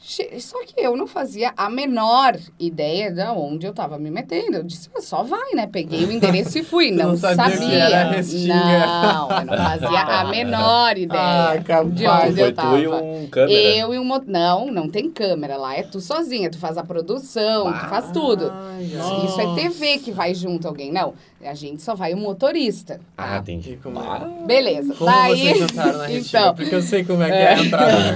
Só 0.00 0.56
que 0.64 0.74
eu 0.78 0.96
não 0.96 1.06
fazia 1.06 1.52
a 1.56 1.68
menor 1.68 2.36
ideia 2.58 3.10
de 3.10 3.20
onde 3.22 3.66
eu 3.66 3.72
tava 3.74 3.98
me 3.98 4.10
metendo. 4.10 4.58
Eu 4.58 4.62
disse, 4.62 4.88
"Ah, 4.96 5.00
só 5.02 5.22
vai, 5.22 5.52
né? 5.54 5.66
Peguei 5.70 6.04
o 6.04 6.12
endereço 6.12 6.56
e 6.58 6.62
fui. 6.62 6.90
Não, 6.98 7.08
não 7.10 7.16
sabia 7.16 7.56
que 7.58 7.74
era 7.74 8.10
Restinga. 8.10 8.54
Não, 8.54 9.30
eu 9.30 9.44
não 9.44 9.56
fazia 9.56 10.00
a 10.00 10.24
menor 10.24 10.96
ideia 10.98 11.20
Ah, 11.20 11.56
de 11.84 12.06
onde 12.06 12.32
Foi 12.36 12.48
eu 12.48 12.54
tava. 12.54 12.70
tu 12.70 12.78
e 12.78 12.88
um 12.88 13.26
câmera. 13.28 13.52
Eu 13.76 13.94
e 13.94 13.98
um 13.98 14.08
Não, 14.26 14.70
não 14.70 14.88
tem 14.88 15.10
câmera 15.10 15.56
lá. 15.56 15.74
É 15.76 15.82
tu 15.82 16.00
sozinha. 16.00 16.50
Tu 16.50 16.58
faz 16.58 16.78
a 16.78 16.84
produção, 16.84 17.72
tu 17.72 17.88
faz 17.88 18.10
tudo. 18.12 18.50
Ai, 18.52 18.84
Isso, 19.24 19.40
é 19.40 19.54
TV 19.54 19.98
que 19.98 20.12
vai 20.12 20.34
junto 20.34 20.66
alguém. 20.66 20.90
Não, 20.92 21.14
a 21.44 21.54
gente 21.54 21.82
só 21.82 21.94
vai 21.94 22.14
o 22.14 22.16
motorista. 22.16 23.00
Ah, 23.16 23.38
entendi. 23.38 23.78
Como 23.82 23.98
é? 24.00 24.02
Ah, 24.06 24.28
Beleza. 24.46 24.94
Como 24.94 25.10
Daí, 25.10 25.38
vocês 25.54 25.60
entraram 25.62 25.98
na 25.98 26.10
então, 26.12 26.54
Porque 26.54 26.74
eu 26.74 26.82
sei 26.82 27.04
como 27.04 27.22
é 27.22 27.26
que 27.26 27.32
é, 27.36 27.48
a 27.54 27.58
entrada 27.62 28.12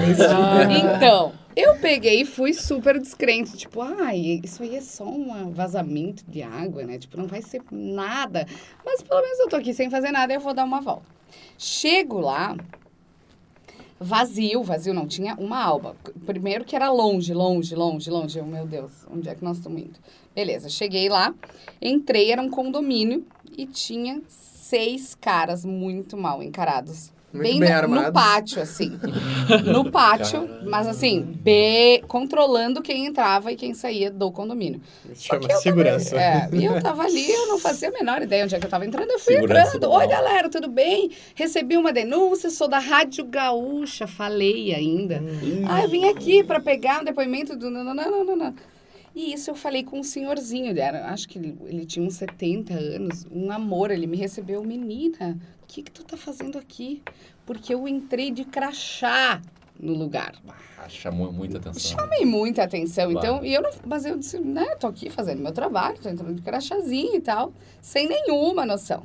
na 0.67 0.97
então, 0.97 1.33
eu 1.57 1.77
peguei 1.77 2.23
e 2.23 2.25
fui 2.25 2.53
super 2.53 2.99
descrente. 3.01 3.57
Tipo, 3.57 3.83
ai, 3.83 4.41
isso 4.43 4.63
aí 4.63 4.77
é 4.77 4.81
só 4.81 5.05
um 5.05 5.51
vazamento 5.51 6.25
de 6.27 6.43
água, 6.43 6.85
né? 6.85 6.99
Tipo, 6.99 7.17
não 7.17 7.27
vai 7.27 7.43
ser 7.43 7.63
nada. 7.71 8.47
Mas 8.85 9.03
pelo 9.03 9.21
menos 9.21 9.39
eu 9.41 9.49
tô 9.49 9.57
aqui 9.57 9.75
sem 9.75 9.91
fazer 9.91 10.11
nada 10.11 10.33
eu 10.33 10.41
vou 10.41 10.55
dar 10.55 10.65
uma 10.65 10.81
volta. 10.81 11.07
Chego 11.59 12.21
lá, 12.21 12.57
vazio, 13.99 14.63
vazio 14.63 14.95
não, 14.95 15.07
tinha 15.07 15.35
uma 15.37 15.63
alma. 15.63 15.95
Primeiro 16.27 16.65
que 16.65 16.75
era 16.75 16.91
longe, 16.91 17.33
longe, 17.33 17.75
longe, 17.75 18.11
longe. 18.11 18.39
Eu, 18.39 18.47
meu 18.47 18.67
Deus, 18.67 19.07
onde 19.11 19.29
é 19.29 19.35
que 19.35 19.45
nós 19.45 19.59
estamos 19.59 19.81
indo? 19.81 19.99
Beleza, 20.35 20.69
cheguei 20.69 21.09
lá, 21.09 21.35
entrei, 21.81 22.33
era 22.33 22.41
um 22.41 22.49
condomínio 22.49 23.27
e 23.57 23.67
tinha 23.67 24.23
seis 24.29 25.15
caras 25.15 25.65
muito 25.65 26.17
mal 26.17 26.43
encarados. 26.43 27.12
Muito 27.33 27.49
bem, 27.49 27.61
bem 27.61 27.83
no, 27.89 27.89
no 28.03 28.13
pátio, 28.13 28.61
assim. 28.61 28.99
No 29.65 29.89
pátio, 29.91 30.49
mas 30.69 30.87
assim, 30.87 31.23
be- 31.23 32.03
controlando 32.07 32.83
quem 32.83 33.07
entrava 33.07 33.51
e 33.51 33.57
quem 33.57 33.73
saía 33.75 34.11
do 34.11 34.31
condomínio. 34.31 34.81
Só 35.15 35.39
que 35.39 35.43
Chama 35.47 35.55
eu 35.55 35.61
segurança. 35.61 36.17
É, 36.21 36.49
e 36.53 36.65
eu 36.65 36.81
tava 36.83 37.03
ali, 37.05 37.31
eu 37.31 37.49
não 37.49 37.59
fazia 37.59 37.89
a 37.89 37.93
menor 37.93 38.21
ideia 38.23 38.45
onde 38.45 38.55
é 38.55 38.59
que 38.61 38.67
eu 38.67 38.71
tava 38.71 38.85
entrando. 38.85 39.11
Eu 39.11 39.19
fui 39.19 39.35
Segurança 39.35 39.77
entrando. 39.77 39.91
do 39.93 39.97
Oi, 39.97 40.07
mal. 40.07 40.09
galera, 40.09 40.49
tudo 40.51 40.69
bem? 40.69 41.11
Recebi 41.35 41.77
uma 41.77 41.93
denúncia, 41.93 42.51
sou 42.51 42.69
da 42.69 42.79
Rádio 42.79 43.25
Gaúcha, 43.25 44.07
falei 44.07 44.75
ainda. 44.75 45.23
Ah, 45.69 45.83
eu 45.83 45.89
vim 45.89 46.05
aqui 46.07 46.45
pra 46.45 46.61
pegar 46.61 47.01
um 47.01 47.05
depoimento 47.05 47.57
do... 47.57 47.71
Não, 47.71 47.83
não, 47.83 47.95
não, 47.95 48.25
não, 48.25 48.37
não. 48.37 48.55
E 49.15 49.35
isso 49.35 49.51
eu 49.51 49.55
falei 49.55 49.83
com 49.83 50.01
um 50.01 50.03
senhorzinho, 50.03 50.69
ele 50.71 50.81
era, 50.81 51.07
acho 51.11 51.29
que 51.29 51.39
ele, 51.39 51.55
ele 51.67 51.85
tinha 51.85 52.03
uns 52.07 52.15
70 52.15 52.73
anos, 52.73 53.27
um 53.31 53.51
amor, 53.53 53.91
ele 53.91 54.07
me 54.07 54.17
recebeu, 54.17 54.63
menina, 54.65 55.39
que 55.73 55.83
que 55.83 55.91
tu 55.91 56.05
tá 56.05 56.19
fazendo 56.19 56.59
aqui? 56.59 57.03
Porque 57.47 57.73
eu 57.73 57.89
entrei 57.89 58.31
de 58.31 58.45
crachá 58.45 59.41
no 59.81 59.95
lugar. 59.95 60.35
Ah, 60.79 60.87
chamou 60.89 61.33
muita 61.33 61.57
atenção. 61.57 61.99
Chamei 61.99 62.27
muita 62.27 62.63
atenção, 62.63 63.11
Claro. 63.11 63.27
então, 63.27 63.45
e 63.45 63.55
eu 63.55 63.63
não, 63.63 63.71
mas 63.87 64.05
eu 64.05 64.19
disse, 64.19 64.39
né, 64.39 64.77
tô 64.77 64.87
aqui 64.87 65.09
fazendo 65.09 65.41
meu 65.41 65.53
trabalho, 65.53 65.99
tô 65.99 66.09
entrando 66.11 66.35
de 66.35 66.43
crachazinho 66.43 67.17
e 67.17 67.21
tal, 67.21 67.55
sem 67.81 68.07
nenhuma 68.07 68.67
noção. 68.67 69.05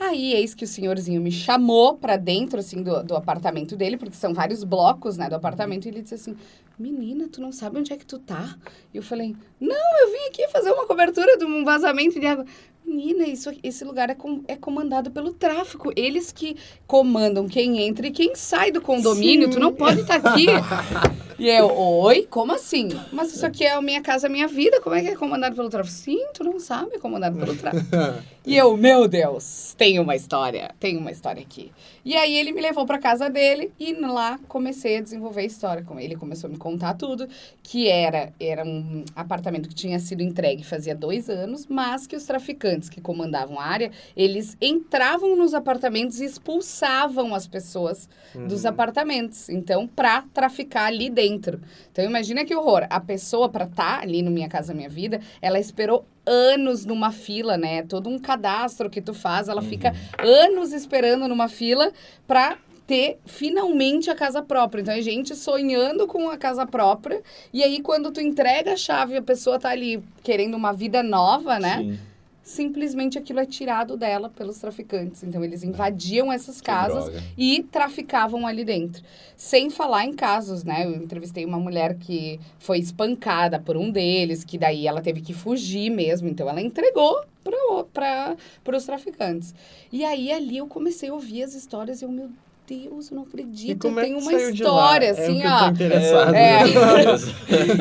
Aí, 0.00 0.32
eis 0.32 0.54
que 0.54 0.64
o 0.64 0.66
senhorzinho 0.66 1.20
me 1.20 1.30
chamou 1.30 1.96
pra 1.96 2.16
dentro, 2.16 2.58
assim, 2.58 2.82
do, 2.82 3.04
do 3.04 3.14
apartamento 3.14 3.76
dele, 3.76 3.96
porque 3.96 4.16
são 4.16 4.32
vários 4.32 4.64
blocos, 4.64 5.16
né, 5.18 5.28
do 5.28 5.34
apartamento, 5.36 5.84
e 5.84 5.88
ele 5.90 6.02
disse 6.02 6.14
assim, 6.14 6.36
menina, 6.78 7.28
tu 7.28 7.40
não 7.40 7.52
sabe 7.52 7.78
onde 7.78 7.92
é 7.92 7.96
que 7.96 8.06
tu 8.06 8.18
tá? 8.18 8.56
E 8.92 8.96
eu 8.96 9.02
falei, 9.02 9.36
não, 9.62 10.00
eu 10.00 10.10
vim 10.10 10.26
aqui 10.28 10.48
fazer 10.48 10.72
uma 10.72 10.86
cobertura 10.86 11.38
de 11.38 11.44
um 11.44 11.64
vazamento 11.64 12.18
de 12.18 12.26
água. 12.26 12.44
Menina, 12.84 13.24
isso, 13.28 13.52
esse 13.62 13.84
lugar 13.84 14.10
é, 14.10 14.14
com, 14.14 14.42
é 14.48 14.56
comandado 14.56 15.12
pelo 15.12 15.32
tráfico. 15.32 15.92
Eles 15.94 16.32
que 16.32 16.56
comandam 16.84 17.46
quem 17.48 17.78
entra 17.80 18.08
e 18.08 18.10
quem 18.10 18.34
sai 18.34 18.72
do 18.72 18.80
condomínio. 18.80 19.48
Tu 19.48 19.60
não 19.60 19.72
pode 19.72 20.00
estar 20.00 20.16
aqui. 20.16 20.46
E 21.38 21.48
eu, 21.48 21.76
oi? 21.76 22.24
Como 22.30 22.52
assim? 22.52 22.88
Mas 23.12 23.34
isso 23.34 23.44
aqui 23.44 23.64
é 23.64 23.72
a 23.72 23.82
minha 23.82 24.00
casa, 24.00 24.28
a 24.28 24.30
minha 24.30 24.46
vida. 24.46 24.80
Como 24.80 24.94
é 24.94 25.02
que 25.02 25.08
é 25.08 25.16
comandado 25.16 25.56
pelo 25.56 25.68
tráfico? 25.68 25.92
Sim, 25.92 26.24
tu 26.32 26.44
não 26.44 26.60
sabe, 26.60 26.94
é 26.94 26.98
comandado 27.00 27.36
pelo 27.36 27.56
tráfico. 27.56 27.84
E 28.44 28.56
eu, 28.56 28.76
meu 28.76 29.06
Deus, 29.06 29.72
tem 29.78 30.00
uma 30.00 30.16
história, 30.16 30.72
tem 30.80 30.96
uma 30.96 31.12
história 31.12 31.40
aqui. 31.40 31.70
E 32.04 32.16
aí 32.16 32.36
ele 32.36 32.50
me 32.50 32.60
levou 32.60 32.84
pra 32.84 32.98
casa 32.98 33.30
dele 33.30 33.70
e 33.78 33.92
lá 33.92 34.36
comecei 34.48 34.96
a 34.96 35.00
desenvolver 35.00 35.42
a 35.42 35.44
história. 35.44 35.84
com 35.84 36.00
Ele 36.00 36.16
começou 36.16 36.48
a 36.48 36.52
me 36.52 36.58
contar 36.58 36.94
tudo, 36.94 37.28
que 37.62 37.88
era, 37.88 38.32
era 38.40 38.64
um 38.64 39.04
apartamento 39.14 39.51
que 39.60 39.74
tinha 39.74 39.98
sido 39.98 40.22
entregue 40.22 40.64
fazia 40.64 40.94
dois 40.94 41.28
anos, 41.28 41.66
mas 41.66 42.06
que 42.06 42.16
os 42.16 42.24
traficantes 42.24 42.88
que 42.88 43.00
comandavam 43.00 43.58
a 43.58 43.64
área, 43.64 43.90
eles 44.16 44.56
entravam 44.60 45.36
nos 45.36 45.54
apartamentos 45.54 46.20
e 46.20 46.24
expulsavam 46.24 47.34
as 47.34 47.46
pessoas 47.46 48.08
dos 48.34 48.64
apartamentos. 48.64 49.48
Então, 49.48 49.86
pra 49.86 50.22
traficar 50.32 50.86
ali 50.86 51.10
dentro. 51.10 51.60
Então, 51.90 52.04
imagina 52.04 52.44
que 52.44 52.54
horror. 52.54 52.86
A 52.88 53.00
pessoa, 53.00 53.48
pra 53.48 53.64
estar 53.64 54.00
ali 54.00 54.22
no 54.22 54.30
Minha 54.30 54.48
Casa 54.48 54.72
Minha 54.72 54.88
Vida, 54.88 55.20
ela 55.40 55.58
esperou 55.58 56.06
anos 56.24 56.84
numa 56.84 57.10
fila, 57.10 57.56
né? 57.56 57.82
Todo 57.82 58.08
um 58.08 58.18
cadastro 58.18 58.88
que 58.88 59.00
tu 59.00 59.12
faz, 59.12 59.48
ela 59.48 59.62
fica 59.62 59.92
anos 60.18 60.72
esperando 60.72 61.26
numa 61.28 61.48
fila 61.48 61.92
pra 62.26 62.56
ter 62.92 63.18
finalmente 63.24 64.10
a 64.10 64.14
casa 64.14 64.42
própria. 64.42 64.82
Então, 64.82 64.92
é 64.92 65.00
gente 65.00 65.34
sonhando 65.34 66.06
com 66.06 66.28
a 66.28 66.36
casa 66.36 66.66
própria. 66.66 67.22
E 67.50 67.62
aí, 67.62 67.80
quando 67.80 68.12
tu 68.12 68.20
entrega 68.20 68.74
a 68.74 68.76
chave, 68.76 69.16
a 69.16 69.22
pessoa 69.22 69.58
tá 69.58 69.70
ali 69.70 70.04
querendo 70.22 70.58
uma 70.58 70.74
vida 70.74 71.02
nova, 71.02 71.58
né? 71.58 71.78
Sim. 71.78 71.98
simplesmente 72.42 73.16
aquilo 73.16 73.40
é 73.40 73.46
tirado 73.46 73.96
dela 73.96 74.28
pelos 74.28 74.58
traficantes. 74.58 75.22
Então, 75.22 75.42
eles 75.42 75.62
invadiam 75.62 76.30
essas 76.30 76.60
casas 76.60 77.10
e 77.38 77.62
traficavam 77.62 78.46
ali 78.46 78.62
dentro. 78.62 79.02
Sem 79.36 79.70
falar 79.70 80.04
em 80.04 80.12
casos, 80.12 80.62
né? 80.62 80.84
Eu 80.84 80.94
entrevistei 80.94 81.46
uma 81.46 81.58
mulher 81.58 81.94
que 81.94 82.38
foi 82.58 82.78
espancada 82.78 83.58
por 83.58 83.74
um 83.74 83.90
deles, 83.90 84.44
que 84.44 84.58
daí 84.58 84.86
ela 84.86 85.00
teve 85.00 85.22
que 85.22 85.32
fugir 85.32 85.88
mesmo. 85.88 86.28
Então, 86.28 86.46
ela 86.46 86.60
entregou 86.60 87.24
para 87.94 88.36
os 88.76 88.84
traficantes. 88.84 89.54
E 89.90 90.04
aí, 90.04 90.30
ali, 90.30 90.58
eu 90.58 90.66
comecei 90.66 91.08
a 91.08 91.14
ouvir 91.14 91.42
as 91.44 91.54
histórias 91.54 92.02
e 92.02 92.04
eu, 92.04 92.10
meu 92.10 92.28
Deus, 92.72 93.10
eu 93.10 93.16
não 93.16 93.24
E 93.24 93.26
acredito, 93.28 93.82
como 93.82 93.98
eu 93.98 94.02
é 94.02 94.06
tenho 94.06 94.16
que 94.18 94.22
uma 94.22 94.32
saiu 94.32 94.52
de 94.52 94.62
história, 94.62 95.06
é 95.06 95.10
assim, 95.10 95.42
eu 95.42 95.50
ó. 95.50 95.68
interessado. 95.68 96.34
É. 96.34 96.62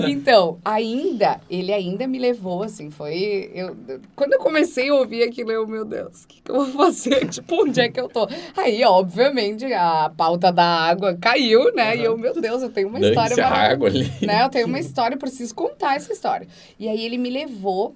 Então, 0.10 0.58
ainda, 0.64 1.40
ele 1.50 1.72
ainda 1.74 2.08
me 2.08 2.20
levou, 2.20 2.64
assim, 2.64 2.90
foi... 2.90 3.50
Eu, 3.54 3.76
quando 4.16 4.34
eu 4.34 4.40
comecei 4.40 4.90
a 4.90 4.94
ouvir 4.96 5.24
aquilo, 5.24 5.52
eu, 5.52 5.68
meu 5.68 5.86
Deus, 5.86 6.24
o 6.24 6.28
que, 6.28 6.42
que 6.42 6.52
eu 6.52 6.56
vou 6.66 6.66
fazer? 6.68 7.28
tipo, 7.30 7.64
onde 7.64 7.80
é 7.82 7.90
que 7.90 8.00
eu 8.00 8.08
tô? 8.10 8.28
Aí, 8.58 8.84
obviamente, 8.84 9.66
a 9.74 10.12
pauta 10.16 10.52
da 10.52 10.64
água 10.66 11.18
caiu, 11.20 11.74
né? 11.74 11.96
E 11.96 12.04
eu, 12.04 12.18
meu 12.18 12.40
Deus, 12.40 12.62
eu 12.62 12.70
tenho 12.70 12.88
uma 12.88 13.00
história 13.00 13.46
água 13.46 13.88
ali. 13.88 14.12
né? 14.22 14.44
Eu 14.44 14.50
tenho 14.50 14.68
uma 14.68 14.80
história, 14.80 15.16
eu 15.16 15.20
preciso 15.20 15.54
contar 15.56 15.96
essa 15.96 16.12
história. 16.12 16.48
E 16.80 16.88
aí 16.88 17.04
ele 17.06 17.18
me 17.18 17.30
levou. 17.30 17.96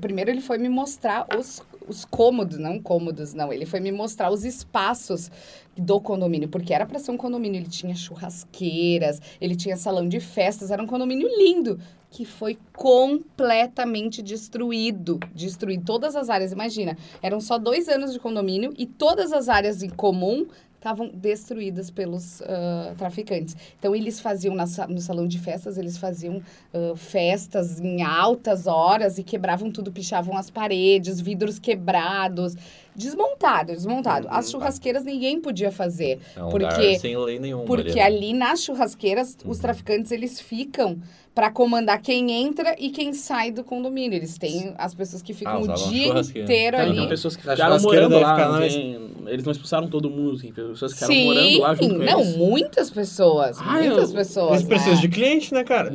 Primeiro 0.00 0.30
ele 0.30 0.40
foi 0.40 0.58
me 0.58 0.68
mostrar 0.68 1.26
os, 1.38 1.62
os 1.86 2.04
cômodos, 2.04 2.58
não 2.58 2.80
cômodos, 2.80 3.34
não. 3.34 3.52
Ele 3.52 3.66
foi 3.66 3.80
me 3.80 3.92
mostrar 3.92 4.30
os 4.30 4.44
espaços 4.44 5.30
do 5.76 6.00
condomínio, 6.00 6.48
porque 6.48 6.74
era 6.74 6.86
para 6.86 6.98
ser 6.98 7.10
um 7.10 7.16
condomínio. 7.16 7.58
Ele 7.58 7.68
tinha 7.68 7.94
churrasqueiras, 7.94 9.20
ele 9.40 9.56
tinha 9.56 9.76
salão 9.76 10.08
de 10.08 10.20
festas, 10.20 10.70
era 10.70 10.82
um 10.82 10.86
condomínio 10.86 11.28
lindo 11.38 11.78
que 12.10 12.24
foi 12.24 12.58
completamente 12.74 14.20
destruído, 14.20 15.20
destruído 15.32 15.84
todas 15.84 16.16
as 16.16 16.28
áreas. 16.28 16.50
Imagina, 16.50 16.98
eram 17.22 17.40
só 17.40 17.56
dois 17.56 17.88
anos 17.88 18.12
de 18.12 18.18
condomínio 18.18 18.74
e 18.76 18.84
todas 18.84 19.32
as 19.32 19.48
áreas 19.48 19.82
em 19.82 19.88
comum 19.88 20.46
estavam 20.80 21.10
destruídas 21.12 21.90
pelos 21.90 22.40
ah, 22.42 22.94
traficantes. 22.96 23.54
Então, 23.78 23.94
eles 23.94 24.18
faziam 24.18 24.54
na 24.54 24.64
no 24.88 24.98
salão 25.00 25.28
de 25.28 25.38
festas, 25.38 25.76
eles 25.76 25.98
faziam 25.98 26.40
ah, 26.72 26.94
festas 26.96 27.78
em 27.78 28.02
altas 28.02 28.66
horas 28.66 29.18
e 29.18 29.22
quebravam 29.22 29.70
tudo, 29.70 29.92
pichavam 29.92 30.36
as 30.38 30.48
paredes, 30.48 31.20
vidros 31.20 31.58
quebrados, 31.58 32.56
desmontado, 32.96 33.72
desmontado. 33.72 34.26
Uhum, 34.26 34.34
As 34.34 34.50
churrasqueiras 34.50 35.04
ninguém 35.04 35.38
podia 35.40 35.70
fazer, 35.70 36.18
É 36.34 36.42
um 36.42 36.48
Porque- 36.48 36.98
sem 36.98 37.16
lei 37.16 37.38
nenhuma. 37.38 37.64
porque 37.66 38.00
ali, 38.00 38.30
ali 38.30 38.32
nas 38.32 38.62
churrasqueiras, 38.62 39.36
os 39.44 39.56
Uhum. 39.58 39.62
traficantes, 39.62 40.10
eles 40.12 40.40
ficam 40.40 40.98
para 41.34 41.50
comandar 41.50 42.00
quem 42.02 42.30
entra 42.32 42.74
e 42.78 42.90
quem 42.90 43.12
sai 43.12 43.50
do 43.50 43.62
condomínio. 43.64 44.16
Eles 44.16 44.36
têm 44.36 44.74
as 44.76 44.94
pessoas 44.94 45.22
que 45.22 45.32
ficam 45.32 45.54
Ah, 45.54 45.60
o 45.60 45.88
dia 45.90 46.20
inteiro 46.42 46.76
ali. 46.76 46.96
tem 46.96 47.08
pessoas 47.08 47.36
que 47.36 47.42
ficaram 47.42 47.80
morando 47.80 48.18
lá. 48.18 48.48
não 48.52 48.60
tem- 48.60 49.10
Eles 49.26 49.44
não 49.44 49.52
expulsaram 49.52 49.88
todo 49.88 50.10
mundo, 50.10 50.40
tem 50.40 50.52
pessoas 50.52 50.92
que 50.92 50.98
ficaram 50.98 51.14
Sim, 51.14 51.24
morando 51.24 51.58
lá 51.60 51.74
junto 51.74 51.94
com 51.94 52.02
não, 52.04 52.20
eles. 52.20 52.36
muitas 52.36 52.90
pessoas, 52.90 53.58
Ah, 53.60 53.74
muitas 53.74 54.08
eu- 54.10 54.16
pessoas. 54.16 54.52
Eles 54.54 54.64
precisam 54.64 54.94
né? 54.96 55.00
de 55.02 55.08
cliente, 55.08 55.54
né, 55.54 55.62
cara? 55.62 55.92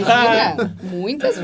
Imagina, 0.00 0.76
muitas, 0.82 1.36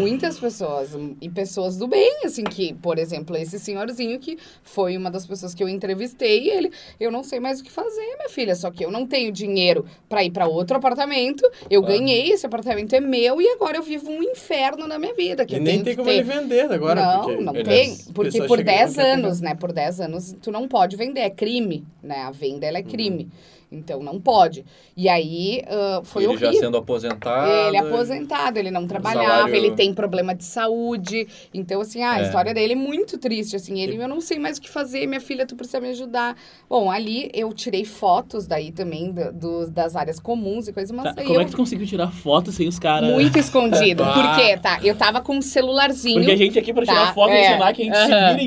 muitas 0.00 0.38
pessoas. 0.38 0.90
E 1.20 1.28
pessoas 1.28 1.76
do 1.76 1.86
bem, 1.86 2.20
assim, 2.24 2.44
que, 2.44 2.74
por 2.74 2.98
exemplo, 2.98 3.36
esse 3.36 3.58
senhorzinho 3.58 4.18
que 4.18 4.36
foi 4.62 4.96
uma 4.96 5.10
das 5.10 5.26
pessoas 5.26 5.54
que 5.54 5.62
eu 5.62 5.68
entrevistei, 5.68 6.50
ele, 6.50 6.70
eu 7.00 7.10
não 7.10 7.22
sei 7.22 7.40
mais 7.40 7.60
o 7.60 7.64
que 7.64 7.70
fazer, 7.70 8.16
minha 8.16 8.28
filha, 8.28 8.54
só 8.54 8.70
que 8.70 8.84
eu 8.84 8.90
não 8.90 9.06
tenho 9.06 9.32
dinheiro 9.32 9.84
para 10.08 10.22
ir 10.24 10.30
para 10.30 10.46
outro 10.46 10.76
apartamento, 10.76 11.42
eu 11.70 11.80
Claro. 11.82 11.98
ganhei, 11.98 12.17
esse 12.30 12.46
apartamento 12.46 12.94
é 12.94 13.00
meu 13.00 13.40
e 13.40 13.48
agora 13.48 13.76
eu 13.76 13.82
vivo 13.82 14.10
um 14.10 14.22
inferno 14.22 14.86
na 14.86 14.98
minha 14.98 15.14
vida. 15.14 15.44
Que 15.46 15.56
E 15.56 15.60
nem 15.60 15.76
tem 15.82 15.92
que 15.92 15.96
como 15.96 16.08
ter. 16.08 16.16
ele 16.16 16.22
vender 16.24 16.70
agora. 16.72 17.00
não, 17.04 17.20
porque 17.24 17.40
não 17.42 17.52
tem. 17.52 17.96
Porque 18.14 18.42
por 18.42 18.58
chega 18.58 18.72
lá 18.72 18.76
e 18.78 18.84
10 18.84 18.94
quer 18.96 19.02
anos, 19.12 19.40
né? 19.40 19.54
Por 19.54 19.72
10 19.72 20.00
anos, 20.00 20.36
tu 20.42 20.50
não 20.50 20.66
pode 20.66 20.96
vender. 20.96 21.20
É 21.20 21.30
crime, 21.30 21.84
né? 22.02 22.18
A 22.22 22.30
venda, 22.30 22.66
ela 22.66 22.78
é 22.78 22.82
crime. 22.82 23.28
Então, 23.70 24.02
não 24.02 24.18
pode. 24.18 24.64
E 24.96 25.08
aí, 25.08 25.62
ah, 25.68 26.00
foi 26.02 26.22
ele 26.22 26.32
horrível. 26.32 26.52
já 26.54 26.58
sendo 26.60 26.76
aposentado. 26.78 27.50
Ele 27.68 27.76
é 27.76 27.80
aposentado, 27.80 28.58
ele 28.58 28.70
não 28.70 28.86
trabalhava, 28.86 29.28
salário- 29.28 29.54
ele 29.54 29.70
tem 29.72 29.92
problema 29.92 30.34
de 30.34 30.44
saúde. 30.44 31.26
Então, 31.52 31.80
assim, 31.80 32.02
ah, 32.02 32.12
a 32.12 32.20
É. 32.20 32.22
história 32.22 32.54
dele 32.54 32.72
é 32.72 32.76
muito 32.76 33.18
triste, 33.18 33.56
assim. 33.56 33.80
Ele, 33.80 33.96
eu 34.02 34.08
não 34.08 34.20
sei 34.22 34.38
mais 34.38 34.56
o 34.56 34.60
que 34.62 34.70
fazer, 34.70 35.06
minha 35.06 35.20
filha, 35.20 35.44
tu 35.46 35.54
precisa 35.54 35.80
me 35.80 35.88
ajudar. 35.90 36.34
Bom, 36.68 36.90
ali 36.90 37.30
eu 37.34 37.52
tirei 37.52 37.84
fotos 37.84 38.46
daí 38.46 38.72
também 38.72 39.12
do, 39.12 39.32
do- 39.32 39.70
das 39.70 39.94
áreas 39.96 40.18
comuns 40.18 40.66
e 40.68 40.72
coisas, 40.72 40.90
mas 40.90 41.14
Tá, 41.14 41.20
aí 41.20 41.26
como 41.26 41.38
eu... 41.38 41.42
é 41.42 41.44
que 41.44 41.50
tu 41.50 41.56
conseguiu 41.58 41.86
tirar 41.86 42.10
foto 42.10 42.50
sem 42.50 42.66
os 42.68 42.78
caras? 42.78 43.10
Muito 43.12 43.36
escondido. 43.38 44.02
Ah. 44.02 44.12
Por 44.14 44.36
quê? 44.42 44.56
Tá, 44.56 44.80
eu 44.82 44.94
tava 44.96 45.20
com 45.20 45.36
um 45.36 45.42
celularzinho. 45.42 46.20
Porque 46.20 46.32
a 46.32 46.36
gente 46.36 46.58
aqui 46.58 46.72
pra 46.72 46.86
Tá, 46.86 46.92
tirar 46.92 47.14
foto 47.14 47.32
é. 47.32 47.38
no 47.40 47.46
celular, 47.48 47.72
que 47.74 47.82
a 47.82 47.84
gente 47.84 47.96
Aham, 47.96 48.38
se 48.38 48.44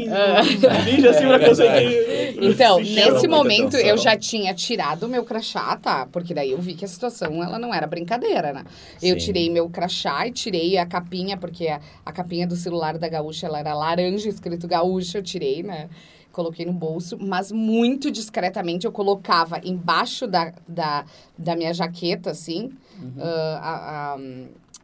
vira 0.58 0.76
em 0.82 0.84
vídeo 0.96 1.10
assim 1.12 1.28
pra 1.28 1.40
conseguir. 1.40 2.38
Então, 2.42 2.80
nesse 2.80 3.28
momento, 3.28 3.76
atenção. 3.76 3.88
eu 3.90 3.98
já 3.98 4.18
tinha 4.18 4.54
tirado 4.54 5.04
o 5.04 5.10
meu 5.12 5.24
crachá, 5.24 5.76
tá? 5.78 6.08
Porque 6.12 6.34
daí 6.34 6.52
eu 6.52 6.60
vi 6.60 6.74
que 6.74 6.86
a 6.86 6.88
situação, 6.88 7.44
ela 7.44 7.60
não 7.60 7.74
era 7.74 7.86
brincadeira, 7.86 8.54
né? 8.54 8.64
Eu 9.02 9.20
Sim. 9.20 9.26
tirei 9.26 9.50
meu 9.50 9.70
crachá 9.70 10.26
e 10.26 10.32
tirei 10.32 10.78
a 10.78 10.86
capinha, 10.86 11.38
porque 11.38 11.68
a, 11.68 11.80
a 12.06 12.12
capinha 12.12 12.48
do 12.48 12.56
celular 12.56 12.98
da 12.98 13.08
Gaúcha, 13.08 13.46
ela 13.48 13.60
era 13.60 13.74
laranja, 13.74 14.30
escrito 14.30 14.68
Gaúcha, 14.68 15.20
eu 15.20 15.24
tirei, 15.24 15.62
né? 15.62 15.90
Coloquei 16.32 16.66
no 16.66 16.72
bolso, 16.72 17.18
mas 17.20 17.52
muito 17.52 18.10
discretamente 18.10 18.86
eu 18.86 18.92
colocava 18.92 19.60
embaixo 19.64 20.26
da, 20.26 20.54
da, 20.66 21.06
da 21.38 21.56
minha 21.58 21.74
jaqueta, 21.74 22.32
assim, 22.32 22.72
ah, 23.20 23.60
a, 23.62 24.14
a, 24.16 24.18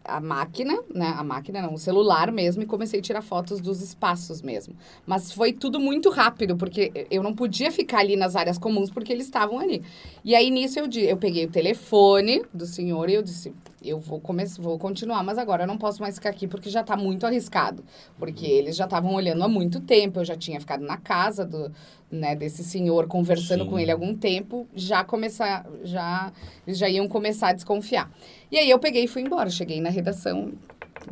a 0.08 0.20
máquina, 0.20 0.82
né? 0.94 1.14
A 1.18 1.24
máquina 1.24 1.62
não, 1.62 1.74
o 1.74 1.78
celular 1.78 2.32
mesmo, 2.32 2.64
e 2.64 2.66
comecei 2.66 3.00
a 3.00 3.04
tirar 3.04 3.22
fotos 3.22 3.60
dos 3.60 3.82
espaços 3.82 4.42
mesmo. 4.42 4.76
Mas 5.06 5.32
foi 5.32 5.54
tudo 5.54 5.80
muito 5.80 6.10
rápido, 6.10 6.56
porque 6.56 7.08
eu 7.12 7.22
não 7.22 7.34
podia 7.34 7.72
ficar 7.72 8.00
ali 8.00 8.16
nas 8.16 8.36
áreas 8.36 8.58
comuns, 8.58 8.90
porque 8.90 9.12
eles 9.12 9.26
estavam 9.26 9.60
ali. 9.60 9.84
E 10.24 10.34
aí, 10.34 10.50
nisso, 10.50 10.80
eu, 10.80 10.88
eu 11.04 11.18
peguei 11.18 11.46
o 11.46 11.50
telefone 11.50 12.44
do 12.54 12.66
senhor 12.66 13.10
e 13.10 13.16
eu 13.16 13.22
disse, 13.22 13.54
eu 13.84 14.00
vou, 14.00 14.20
começar, 14.20 14.62
vou 14.62 14.78
continuar, 14.80 15.24
mas 15.24 15.38
agora 15.38 15.64
eu 15.64 15.68
não 15.68 15.78
posso 15.78 16.02
mais 16.02 16.16
ficar 16.16 16.30
aqui, 16.30 16.48
porque 16.48 16.70
já 16.70 16.82
está 16.82 16.98
muito 16.98 17.26
arriscado. 17.26 17.84
Porque 18.18 18.46
eles 18.46 18.76
já 18.76 18.86
estavam 18.86 19.14
olhando 19.14 19.44
há 19.44 19.48
muito 19.48 19.80
tempo, 19.80 20.20
eu 20.20 20.26
já 20.26 20.36
tinha 20.36 20.60
ficado 20.60 20.84
na 20.84 20.98
casa 20.98 21.46
do, 21.46 21.72
né, 22.12 22.36
desse 22.36 22.64
senhor, 22.64 23.08
conversando 23.08 23.64
Sim. 23.64 23.70
com 23.70 23.80
ele 23.80 23.92
há 23.92 23.94
algum 23.94 24.16
tempo, 24.16 24.68
já 24.74 25.04
começar, 25.04 25.66
já, 25.84 26.32
eles 26.66 26.78
já 26.80 26.90
iam 26.90 27.08
começar 27.08 27.50
a 27.50 27.54
desconfiar. 27.54 28.12
E 28.52 28.58
aí 28.58 28.70
eu 28.70 28.80
peguei 28.80 29.04
e 29.04 29.08
fui 29.08 29.22
embora, 29.22 29.50
cheguei 29.50 29.80
na 29.80 29.90
redação, 29.90 30.54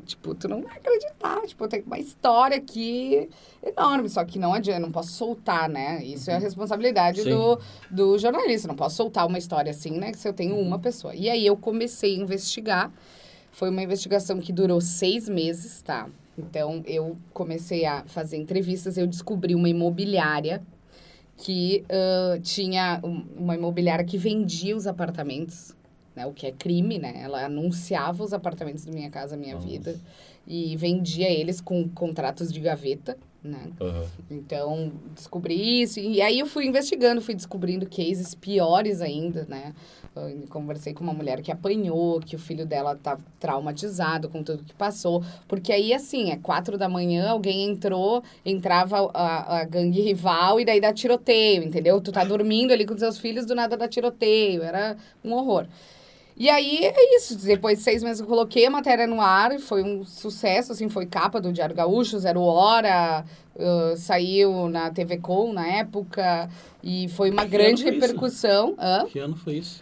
tipo, 0.05 0.33
tu 0.35 0.47
não 0.47 0.61
vai 0.61 0.77
acreditar, 0.77 1.41
tipo, 1.47 1.67
tenho 1.67 1.83
uma 1.85 1.99
história 1.99 2.57
aqui 2.57 3.29
enorme, 3.63 4.09
só 4.09 4.23
que 4.25 4.37
não 4.39 4.53
adianta, 4.53 4.79
não 4.79 4.91
posso 4.91 5.11
soltar, 5.11 5.69
né? 5.69 6.03
Isso 6.03 6.29
é 6.31 6.35
a 6.35 6.39
responsabilidade 6.39 7.21
Sim. 7.23 7.29
do, 7.29 7.59
do 7.89 8.17
jornalista, 8.17 8.67
não 8.67 8.75
posso 8.75 8.95
soltar 8.95 9.25
uma 9.27 9.37
história 9.37 9.69
assim, 9.71 9.91
né? 9.91 10.13
Se 10.13 10.27
eu 10.27 10.33
tenho 10.33 10.57
uma 10.59 10.79
pessoa. 10.79 11.15
E 11.15 11.29
aí 11.29 11.45
eu 11.45 11.55
comecei 11.55 12.15
a 12.15 12.19
investigar, 12.21 12.91
foi 13.51 13.69
uma 13.69 13.81
investigação 13.83 14.39
que 14.39 14.51
durou 14.51 14.81
seis 14.81 15.29
meses, 15.29 15.81
tá? 15.81 16.07
Então, 16.37 16.83
eu 16.85 17.17
comecei 17.33 17.85
a 17.85 18.03
fazer 18.07 18.35
entrevistas, 18.37 18.97
eu 18.97 19.07
descobri 19.07 19.55
uma 19.55 19.69
imobiliária 19.69 20.61
que 21.37 21.83
ah, 21.89 22.37
tinha 22.41 22.99
um- 23.03 23.25
uma 23.37 23.55
imobiliária 23.55 24.03
que 24.05 24.17
vendia 24.17 24.75
os 24.75 24.87
apartamentos, 24.87 25.73
né? 26.15 26.25
O 26.25 26.33
que 26.33 26.47
é 26.47 26.51
crime, 26.51 26.97
né? 26.97 27.13
Ela 27.17 27.45
anunciava 27.45 28.23
os 28.23 28.33
apartamentos 28.33 28.85
do 28.85 28.93
Minha 28.93 29.09
Casa 29.09 29.35
Minha 29.35 29.55
Nossa. 29.55 29.67
Vida 29.67 29.95
e 30.47 30.75
vendia 30.77 31.29
eles 31.29 31.59
com 31.59 31.89
contratos 31.89 32.51
de 32.53 32.59
gaveta, 32.59 33.17
né? 33.43 33.71
Aham. 33.81 34.05
Então, 34.29 34.91
descobri 35.13 35.81
isso. 35.81 35.99
E 35.99 36.21
aí 36.21 36.39
eu 36.39 36.45
fui 36.45 36.65
investigando, 36.65 37.21
fui 37.21 37.33
descobrindo 37.33 37.87
cases 37.87 38.35
piores 38.35 39.01
ainda, 39.01 39.45
né? 39.49 39.73
Eu 40.15 40.47
conversei 40.47 40.93
com 40.93 41.03
uma 41.03 41.13
mulher 41.13 41.41
que 41.41 41.51
apanhou, 41.51 42.21
que 42.21 42.35
o 42.35 42.39
filho 42.39 42.65
dela 42.65 42.95
tá 42.95 43.17
traumatizado 43.39 44.29
com 44.29 44.41
tudo 44.43 44.63
que 44.63 44.73
passou. 44.73 45.23
Porque 45.47 45.73
aí, 45.73 45.93
assim, 45.93 46.31
é 46.31 46.37
quatro 46.37 46.77
da 46.77 46.87
manhã, 46.87 47.29
alguém 47.29 47.69
entrou, 47.69 48.23
entrava 48.45 49.11
a, 49.13 49.59
a 49.59 49.63
gangue 49.65 50.01
rival 50.01 50.59
e 50.59 50.65
daí 50.65 50.79
dá 50.79 50.93
tiroteio, 50.93 51.63
entendeu? 51.63 51.99
Tu 51.99 52.11
tá 52.11 52.23
dormindo 52.23 52.71
ali 52.71 52.85
com 52.85 52.97
seus 52.97 53.17
filhos, 53.17 53.45
do 53.45 53.53
nada 53.53 53.75
dá 53.75 53.87
tiroteio. 53.87 54.63
Era 54.63 54.95
um 55.23 55.33
horror. 55.33 55.67
E 56.37 56.49
aí 56.49 56.79
é 56.83 57.15
isso. 57.15 57.37
Depois 57.37 57.77
de 57.77 57.83
seis 57.83 58.03
meses 58.03 58.19
eu 58.19 58.27
coloquei 58.27 58.65
a 58.65 58.69
matéria 58.69 59.07
no 59.07 59.21
ar 59.21 59.53
e 59.53 59.59
foi 59.59 59.83
um 59.83 60.03
sucesso, 60.03 60.73
assim, 60.73 60.89
foi 60.89 61.05
capa 61.05 61.39
do 61.39 61.51
Diário 61.51 61.75
Gaúcho, 61.75 62.19
Zero 62.19 62.41
Hora, 62.41 63.23
uh, 63.55 63.95
saiu 63.95 64.67
na 64.67 64.91
TV 64.91 65.17
Com 65.17 65.53
na 65.53 65.65
época 65.65 66.49
e 66.83 67.07
foi 67.09 67.31
uma 67.31 67.43
Que 67.43 67.49
grande 67.49 67.83
repercussão. 67.83 68.75
Que 69.11 69.19
ano 69.19 69.35
foi 69.35 69.55
isso? 69.55 69.81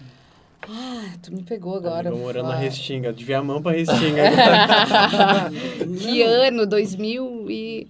Ah, 0.70 1.12
tu 1.22 1.34
me 1.34 1.44
pegou 1.44 1.76
agora. 1.76 2.10
Amigo 2.10 2.24
morando 2.24 2.48
na. 2.48 2.56
Restinga. 2.56 3.12
Devia 3.12 3.40
a 3.40 3.44
mão 3.44 3.62
pra 3.62 3.74
Restinga. 3.74 4.24
que 6.00 6.22
ano? 6.22 6.66
2000 6.66 7.50
e... 7.50 7.88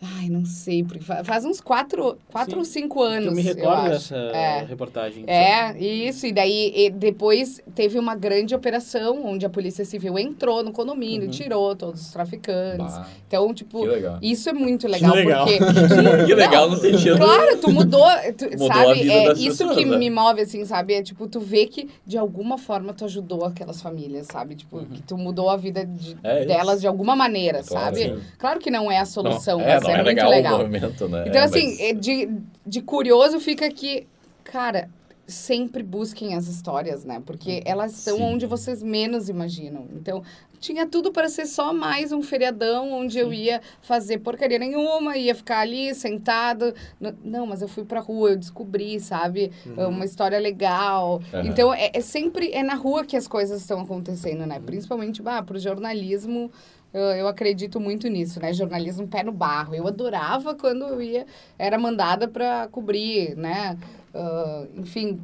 Ai, 0.00 0.28
não 0.28 0.44
sei, 0.44 0.84
porque 0.84 1.02
fa- 1.04 1.24
faz 1.24 1.44
uns 1.44 1.60
quatro, 1.60 2.16
quatro 2.30 2.52
Sim. 2.52 2.58
ou 2.58 2.64
cinco 2.64 3.02
anos, 3.02 3.26
eu 3.26 3.32
me 3.32 3.40
eu 3.42 3.46
recordo 3.54 3.80
acho. 3.80 3.90
dessa 3.90 4.14
É. 4.16 4.64
reportagem. 4.64 5.24
É, 5.26 5.76
isso. 5.76 6.24
E 6.24 6.32
daí, 6.32 6.72
e 6.72 6.88
depois 6.90 7.60
teve 7.74 7.98
uma 7.98 8.14
grande 8.14 8.54
operação 8.54 9.26
onde 9.26 9.44
a 9.44 9.50
Polícia 9.50 9.84
Civil 9.84 10.16
entrou 10.16 10.62
no 10.62 10.70
condomínio, 10.70 11.24
Uhum. 11.24 11.30
tirou 11.32 11.74
todos 11.74 12.00
os 12.02 12.12
traficantes. 12.12 12.94
Bah, 12.94 13.08
Então, 13.26 13.52
tipo, 13.52 13.82
que 14.20 14.26
isso 14.26 14.48
é 14.48 14.52
muito 14.52 14.86
legal, 14.86 15.12
legal. 15.14 15.44
porque... 15.46 15.58
Que 16.28 16.34
legal 16.34 16.70
no 16.70 16.76
sentido. 16.76 17.16
Claro, 17.18 17.58
tu 17.58 17.70
mudou, 17.72 18.06
tu- 18.36 18.44
Mudou 18.56 18.70
a 18.70 18.74
sabe? 18.74 19.02
vida 19.02 19.12
é 19.12 19.24
das 19.30 19.38
isso 19.40 19.58
pessoas, 19.58 19.76
que 19.76 19.84
né? 19.84 19.96
me 19.96 20.10
move, 20.10 20.40
assim, 20.42 20.64
sabe? 20.64 20.94
É 20.94 21.02
tipo, 21.02 21.26
tu 21.26 21.40
vê 21.40 21.66
que 21.66 21.88
de 22.06 22.16
alguma 22.16 22.56
forma 22.56 22.94
tu 22.94 23.04
ajudou 23.04 23.44
aquelas 23.44 23.82
famílias, 23.82 24.28
sabe? 24.30 24.54
Tipo, 24.54 24.78
que 24.86 25.02
tu 25.02 25.18
mudou 25.18 25.50
a 25.50 25.56
vida 25.56 25.84
de- 25.84 26.12
Uhum. 26.12 26.18
É 26.22 26.44
delas 26.44 26.80
de 26.80 26.86
alguma 26.86 27.16
maneira, 27.16 27.62
Claro, 27.64 27.84
sabe? 27.96 28.04
sim. 28.04 28.20
Claro 28.38 28.60
que 28.60 28.70
não 28.70 28.90
é 28.90 28.98
a 28.98 29.04
solução, 29.04 29.58
não, 29.58 29.66
mas 29.66 29.87
não 29.92 30.00
é, 30.00 30.04
muito 30.04 30.06
legal, 30.16 30.30
legal. 30.30 30.54
o 30.54 30.58
movimento, 30.58 31.08
né? 31.08 31.24
Então, 31.26 31.40
É, 31.40 31.44
assim, 31.44 31.66
mas- 31.68 31.80
é 31.80 31.92
de, 31.92 32.28
de 32.66 32.82
curioso 32.82 33.40
fica 33.40 33.68
que, 33.70 34.06
Cara, 34.44 34.88
sempre 35.26 35.82
busquem 35.82 36.34
as 36.34 36.46
histórias, 36.46 37.04
né? 37.04 37.22
Porque 37.26 37.62
elas 37.66 37.98
estão 37.98 38.16
Sim. 38.16 38.22
onde 38.22 38.46
vocês 38.46 38.82
menos 38.82 39.28
imaginam. 39.28 39.86
Então, 39.94 40.22
tinha 40.58 40.86
tudo 40.86 41.12
para 41.12 41.28
ser 41.28 41.44
só 41.44 41.70
mais 41.72 42.12
um 42.12 42.22
feriadão 42.22 42.90
onde 42.94 43.18
eu 43.18 43.30
ia 43.32 43.60
fazer 43.82 44.18
porcaria 44.20 44.58
nenhuma, 44.58 45.18
ia 45.18 45.34
ficar 45.34 45.60
ali 45.60 45.94
sentado. 45.94 46.74
Não, 47.22 47.46
mas 47.46 47.60
eu 47.60 47.68
fui 47.68 47.84
pra 47.84 48.00
rua, 48.00 48.30
eu 48.30 48.36
descobri, 48.36 48.98
sabe? 48.98 49.52
Uma 49.76 50.06
história 50.06 50.38
legal. 50.38 51.20
Aham. 51.32 51.46
Então, 51.46 51.74
é, 51.74 51.90
é 51.92 52.00
sempre 52.00 52.50
é 52.52 52.62
na 52.62 52.74
rua 52.74 53.04
que 53.04 53.16
as 53.16 53.28
coisas 53.28 53.60
estão 53.60 53.80
acontecendo, 53.82 54.46
né? 54.46 54.58
Principalmente, 54.64 55.20
bah, 55.20 55.42
pro 55.42 55.58
jornalismo. 55.58 56.50
Eu, 56.92 57.00
eu 57.02 57.28
acredito 57.28 57.78
muito 57.78 58.08
nisso, 58.08 58.40
né? 58.40 58.52
Jornalismo 58.52 59.06
pé 59.06 59.22
no 59.22 59.32
barro. 59.32 59.74
Eu 59.74 59.86
adorava 59.86 60.54
quando 60.54 60.84
eu 60.86 61.02
ia, 61.02 61.26
era 61.58 61.78
mandada 61.78 62.26
para 62.26 62.66
cobrir, 62.68 63.36
né? 63.36 63.76
Ah, 64.14 64.64
enfim, 64.76 65.20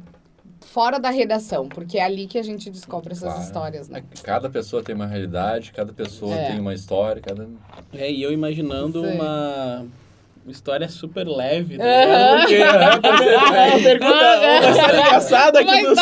fora 0.61 0.99
da 0.99 1.09
redação, 1.09 1.67
porque 1.67 1.97
é 1.97 2.03
ali 2.03 2.27
que 2.27 2.37
a 2.37 2.43
gente 2.43 2.69
descobre 2.69 3.13
essas 3.13 3.29
Claro. 3.29 3.41
histórias, 3.41 3.89
né? 3.89 4.03
Cada 4.23 4.49
pessoa 4.49 4.83
tem 4.83 4.93
uma 4.95 5.07
realidade, 5.07 5.71
cada 5.71 5.91
pessoa 5.91 6.35
É. 6.35 6.51
tem 6.51 6.59
uma 6.59 6.73
história, 6.73 7.21
cada... 7.21 7.47
É, 7.93 8.11
e 8.11 8.21
eu 8.21 8.31
imaginando 8.31 9.01
uma 9.03 9.85
história 10.47 10.87
super 10.87 11.27
leve, 11.27 11.77
tá 11.79 11.83
ligado? 11.83 12.39
Porque 12.41 12.55
é 12.61 13.67
uma 13.67 13.79
pergunta, 13.83 14.15
uma 14.61 14.69
história 14.69 14.99
engraçada 15.01 15.59
aqui 15.59 15.81
Uma 15.85 15.89
do 15.89 15.95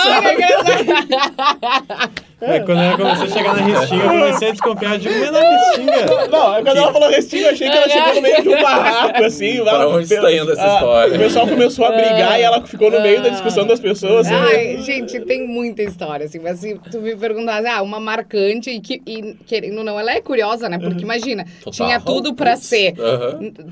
É, 2.46 2.60
quando 2.60 2.82
ela 2.82 2.98
começou 2.98 3.26
a 3.26 3.28
chegar 3.30 3.56
na 3.56 3.62
restinga, 3.64 4.04
eu 4.04 4.10
comecei 4.10 4.48
a 4.48 4.52
desconfiar. 4.52 4.94
Eu 4.94 4.98
digo, 5.00 5.20
mas 5.20 5.32
na 5.32 5.40
restinga. 5.40 6.06
Não, 6.32 6.64
quando 6.64 6.78
ela 6.78 6.94
falou 6.94 7.10
restinho, 7.10 7.44
eu 7.48 7.52
achei 7.52 7.70
que 7.70 7.78
ela 7.78 7.90
chegou 7.90 8.16
no 8.16 8.22
meio 8.22 8.42
de 8.42 8.50
um 8.50 8.62
barraco, 8.62 9.24
assim. 9.24 9.64
Pra 9.64 9.72
ela- 9.74 9.88
onde 9.96 10.14
está 10.14 10.32
indo 10.34 10.52
essa 10.52 10.68
história? 10.76 11.16
O 11.16 11.20
pessoal 11.20 11.48
começou 11.48 11.86
a 11.86 11.92
brigar 11.92 12.40
e 12.40 12.44
ela 12.44 12.62
ficou 12.66 12.92
no 12.92 13.02
meio 13.02 13.22
da 13.22 13.30
discussão 13.30 13.66
das 13.66 13.80
pessoas. 13.80 14.28
assim. 14.28 14.36
Ai, 14.36 14.78
gente, 14.82 15.20
tem 15.22 15.48
muita 15.48 15.82
história, 15.84 16.26
assim, 16.26 16.40
mas 16.40 16.60
se 16.60 16.80
tu 16.92 17.00
me 17.02 17.16
perguntasse, 17.16 17.68
ah, 17.68 17.82
uma 17.82 18.00
marcante 18.00 18.70
e, 18.70 18.80
que, 18.80 19.02
e 19.06 19.36
querendo 19.46 19.80
ou 19.80 19.84
não, 19.84 20.00
ela 20.00 20.12
é 20.12 20.22
curiosa, 20.22 20.68
né? 20.70 20.78
Porque 20.80 21.04
imagina, 21.04 21.46
Total. 21.64 21.72
tinha 21.88 22.00
tudo 22.00 22.34
pra 22.34 22.56
ser, 22.56 22.94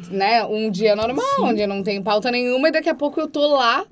né, 0.09 0.43
um 0.45 0.69
dia 0.69 0.95
normal, 0.95 1.25
onde 1.41 1.61
eu 1.61 1.67
não 1.67 1.83
tenho 1.83 2.01
pauta 2.03 2.31
nenhuma, 2.31 2.69
e 2.69 2.71
daqui 2.71 2.89
a 2.89 2.95
pouco 2.95 3.19
eu 3.19 3.27
tô 3.27 3.47
lá 3.55 3.83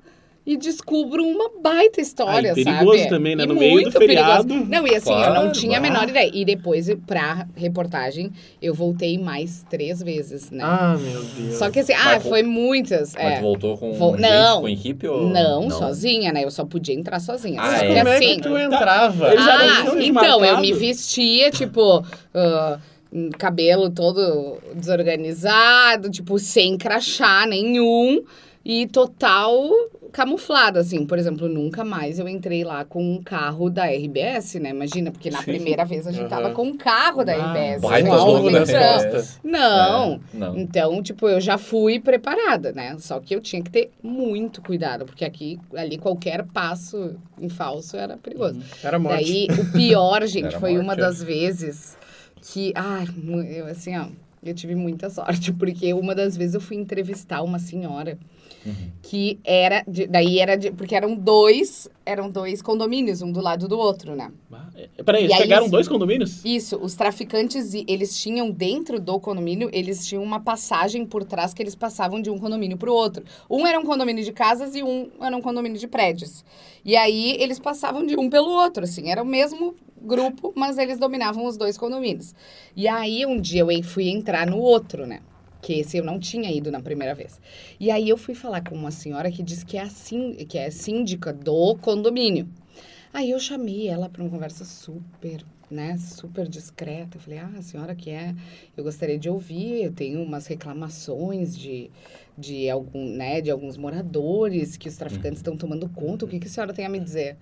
e 0.46 0.56
descubro 0.56 1.22
uma 1.22 1.50
baita 1.62 2.00
história, 2.00 2.52
Ah, 2.56 2.58
e 2.58 2.64
perigoso 2.64 2.98
sabe? 2.98 3.10
também, 3.10 3.36
né? 3.36 3.44
E 3.44 3.46
No 3.46 3.54
meio 3.54 3.74
do 3.76 3.80
muito 3.82 3.98
perigoso. 3.98 4.26
feriado. 4.48 4.54
Não, 4.68 4.86
e 4.86 4.94
assim, 4.96 5.10
eu 5.12 5.18
não 5.18 5.34
Claro, 5.34 5.52
tinha 5.52 5.76
a 5.78 5.80
claro. 5.80 5.94
menor 5.94 6.08
ideia. 6.08 6.30
E 6.32 6.44
depois, 6.44 6.88
pra 7.06 7.46
reportagem, 7.54 8.32
eu 8.60 8.72
voltei 8.74 9.18
mais 9.18 9.64
três 9.68 10.02
vezes, 10.02 10.50
né? 10.50 10.64
Ah, 10.66 10.96
meu 10.98 11.22
Deus. 11.22 11.54
Só 11.56 11.70
que 11.70 11.80
assim, 11.80 11.92
ah, 11.92 12.04
Mas 12.04 12.22
vo- 12.22 12.28
foi 12.30 12.42
muitas. 12.42 13.14
Mas 13.14 13.24
é. 13.24 13.36
tu 13.36 13.42
voltou 13.42 13.76
com 13.76 13.92
Vou- 13.92 14.12
gente, 14.16 14.22
não. 14.22 14.60
com 14.62 14.68
equipe 14.68 15.06
ou... 15.06 15.28
Não, 15.28 15.70
sozinha, 15.70 16.32
né? 16.32 16.42
Eu 16.44 16.50
só 16.50 16.64
podia 16.64 16.94
entrar 16.94 17.20
sozinha. 17.20 17.60
Ah, 17.60 17.66
Só 17.78 17.84
é? 17.84 17.88
que 17.88 17.94
Como 17.94 18.08
é 18.08 18.16
assim, 18.16 18.36
que 18.36 18.42
tu 18.42 18.58
entrava? 18.58 19.28
Eles 19.32 19.44
já 19.44 19.58
não 19.84 19.92
ah, 19.92 20.02
então, 20.02 20.44
eu 20.44 20.58
me 20.58 20.72
vestia, 20.72 21.50
tipo, 21.50 22.02
ah, 22.34 22.78
hum, 23.12 23.28
cabelo 23.38 23.90
todo 23.90 24.56
desorganizado, 24.74 26.10
tipo, 26.10 26.38
sem 26.38 26.76
crachá 26.78 27.46
nenhum 27.46 28.22
e 28.64 28.86
total 28.86 29.68
camuflado, 30.10 30.78
assim. 30.78 31.06
Por 31.06 31.18
exemplo, 31.18 31.48
nunca 31.48 31.84
mais 31.84 32.18
eu 32.18 32.28
entrei 32.28 32.64
lá 32.64 32.84
com 32.84 33.02
um 33.14 33.22
carro 33.22 33.70
da 33.70 33.84
RBS, 33.86 34.54
né? 34.56 34.70
Imagina, 34.70 35.10
porque 35.10 35.30
na 35.30 35.38
Sim. 35.38 35.44
primeira 35.44 35.84
vez 35.84 36.06
a 36.06 36.12
gente 36.12 36.28
tava 36.28 36.46
Aham. 36.46 36.54
com 36.54 36.62
um 36.64 36.76
carro 36.76 37.24
da 37.24 37.32
Ah, 37.32 37.52
RBS. 37.52 37.80
baita 37.82 38.10
alvo 38.12 38.50
das 38.50 38.68
neutral. 38.68 38.92
costas. 38.94 39.40
Não. 39.42 40.12
É, 40.14 40.20
não. 40.36 40.58
Então, 40.58 41.02
tipo, 41.02 41.28
eu 41.28 41.40
já 41.40 41.56
fui 41.56 41.98
preparada, 42.00 42.72
né? 42.72 42.96
Só 42.98 43.18
que 43.20 43.34
eu 43.34 43.40
tinha 43.40 43.62
que 43.62 43.70
ter 43.70 43.90
muito 44.02 44.60
cuidado, 44.62 45.04
porque 45.04 45.24
aqui, 45.24 45.58
ali, 45.74 45.96
qualquer 45.98 46.44
passo 46.44 47.14
em 47.40 47.48
falso 47.48 47.96
era 47.96 48.16
perigoso. 48.16 48.60
Era 48.82 48.98
morte. 48.98 49.22
Daí, 49.22 49.46
o 49.60 49.72
pior, 49.72 50.24
gente, 50.28 50.46
Era 50.46 50.60
foi 50.60 50.72
morte, 50.72 50.84
uma 50.84 50.92
é. 50.94 50.96
das 50.96 51.22
vezes 51.22 51.96
que, 52.42 52.72
ai, 52.74 53.04
eu 53.54 53.66
assim, 53.66 53.96
ó, 53.98 54.06
eu 54.42 54.54
tive 54.54 54.74
muita 54.74 55.10
sorte, 55.10 55.52
porque 55.54 55.92
uma 55.92 56.14
das 56.14 56.36
vezes 56.36 56.54
eu 56.54 56.60
fui 56.60 56.76
entrevistar 56.76 57.42
uma 57.42 57.58
senhora 57.58 58.18
Uhum. 58.64 58.90
que 59.02 59.38
era, 59.42 59.82
de- 59.88 60.06
daí 60.06 60.38
era, 60.38 60.56
de, 60.56 60.70
porque 60.70 60.94
eram 60.94 61.14
dois, 61.14 61.88
eram 62.04 62.30
dois 62.30 62.60
condomínios, 62.60 63.22
um 63.22 63.32
do 63.32 63.40
lado 63.40 63.66
do 63.66 63.78
outro, 63.78 64.14
né? 64.14 64.30
Ah, 64.52 64.68
Peraí, 65.04 65.24
eles 65.24 65.36
pegaram 65.36 65.68
dois 65.68 65.88
condomínios? 65.88 66.44
Isso, 66.44 66.76
os 66.76 66.94
traficantes, 66.94 67.72
eles 67.74 68.18
tinham 68.20 68.50
dentro 68.50 69.00
do 69.00 69.18
condomínio, 69.18 69.70
eles 69.72 70.06
tinham 70.06 70.22
uma 70.22 70.40
passagem 70.40 71.06
por 71.06 71.24
trás 71.24 71.54
que 71.54 71.62
eles 71.62 71.74
passavam 71.74 72.20
de 72.20 72.30
um 72.30 72.38
condomínio 72.38 72.76
para 72.76 72.90
o 72.90 72.94
outro. 72.94 73.24
Um 73.48 73.66
era 73.66 73.78
um 73.78 73.84
condomínio 73.84 74.24
de 74.24 74.32
casas 74.32 74.74
e 74.74 74.82
um 74.82 75.08
era 75.20 75.36
um 75.36 75.40
condomínio 75.42 75.78
de 75.78 75.88
prédios. 75.88 76.44
E 76.84 76.96
aí 76.96 77.36
eles 77.40 77.58
passavam 77.58 78.04
de 78.04 78.16
um 78.16 78.28
pelo 78.28 78.50
outro, 78.50 78.84
assim, 78.84 79.10
era 79.10 79.22
o 79.22 79.26
mesmo 79.26 79.74
grupo, 80.00 80.52
mas 80.56 80.78
eles 80.78 80.98
dominavam 80.98 81.44
os 81.46 81.56
dois 81.56 81.76
condomínios. 81.76 82.34
E 82.76 82.88
aí 82.88 83.26
um 83.26 83.40
dia 83.40 83.62
eu 83.62 83.82
fui 83.82 84.08
entrar 84.08 84.46
no 84.46 84.58
outro, 84.58 85.06
né? 85.06 85.20
Que 85.62 85.74
esse 85.80 85.96
eu 85.98 86.04
não 86.04 86.18
tinha 86.18 86.50
ido 86.50 86.70
na 86.70 86.80
primeira 86.80 87.14
vez. 87.14 87.40
E 87.78 87.90
aí 87.90 88.08
eu 88.08 88.16
fui 88.16 88.34
falar 88.34 88.62
com 88.62 88.74
uma 88.74 88.90
senhora 88.90 89.30
que 89.30 89.42
diz 89.42 89.62
que 89.62 89.76
é 89.76 89.82
a 89.82 89.88
sín- 89.90 90.34
que 90.46 90.56
é 90.58 90.70
síndica 90.70 91.32
do 91.32 91.76
condomínio. 91.76 92.48
Aí 93.12 93.30
eu 93.30 93.38
chamei 93.40 93.88
ela 93.88 94.08
para 94.08 94.22
uma 94.22 94.30
conversa 94.30 94.64
super, 94.64 95.44
né, 95.70 95.98
super 95.98 96.48
discreta. 96.48 97.16
Eu 97.16 97.20
falei, 97.20 97.38
ah, 97.40 97.50
a 97.58 97.62
senhora 97.62 97.94
que 97.94 98.08
é, 98.10 98.34
eu 98.76 98.84
gostaria 98.84 99.18
de 99.18 99.28
ouvir, 99.28 99.82
eu 99.82 99.92
tenho 99.92 100.22
umas 100.22 100.46
reclamações 100.46 101.56
de, 101.58 101.90
de, 102.38 102.70
algum, 102.70 103.04
né, 103.16 103.40
de 103.40 103.50
alguns 103.50 103.76
moradores 103.76 104.76
que 104.76 104.88
os 104.88 104.96
traficantes 104.96 105.40
estão 105.40 105.56
tomando 105.56 105.88
conta, 105.88 106.24
o 106.24 106.28
que, 106.28 106.38
que 106.38 106.46
a 106.46 106.50
senhora 106.50 106.72
tem 106.72 106.86
a 106.86 106.88
me 106.88 107.00
dizer? 107.00 107.36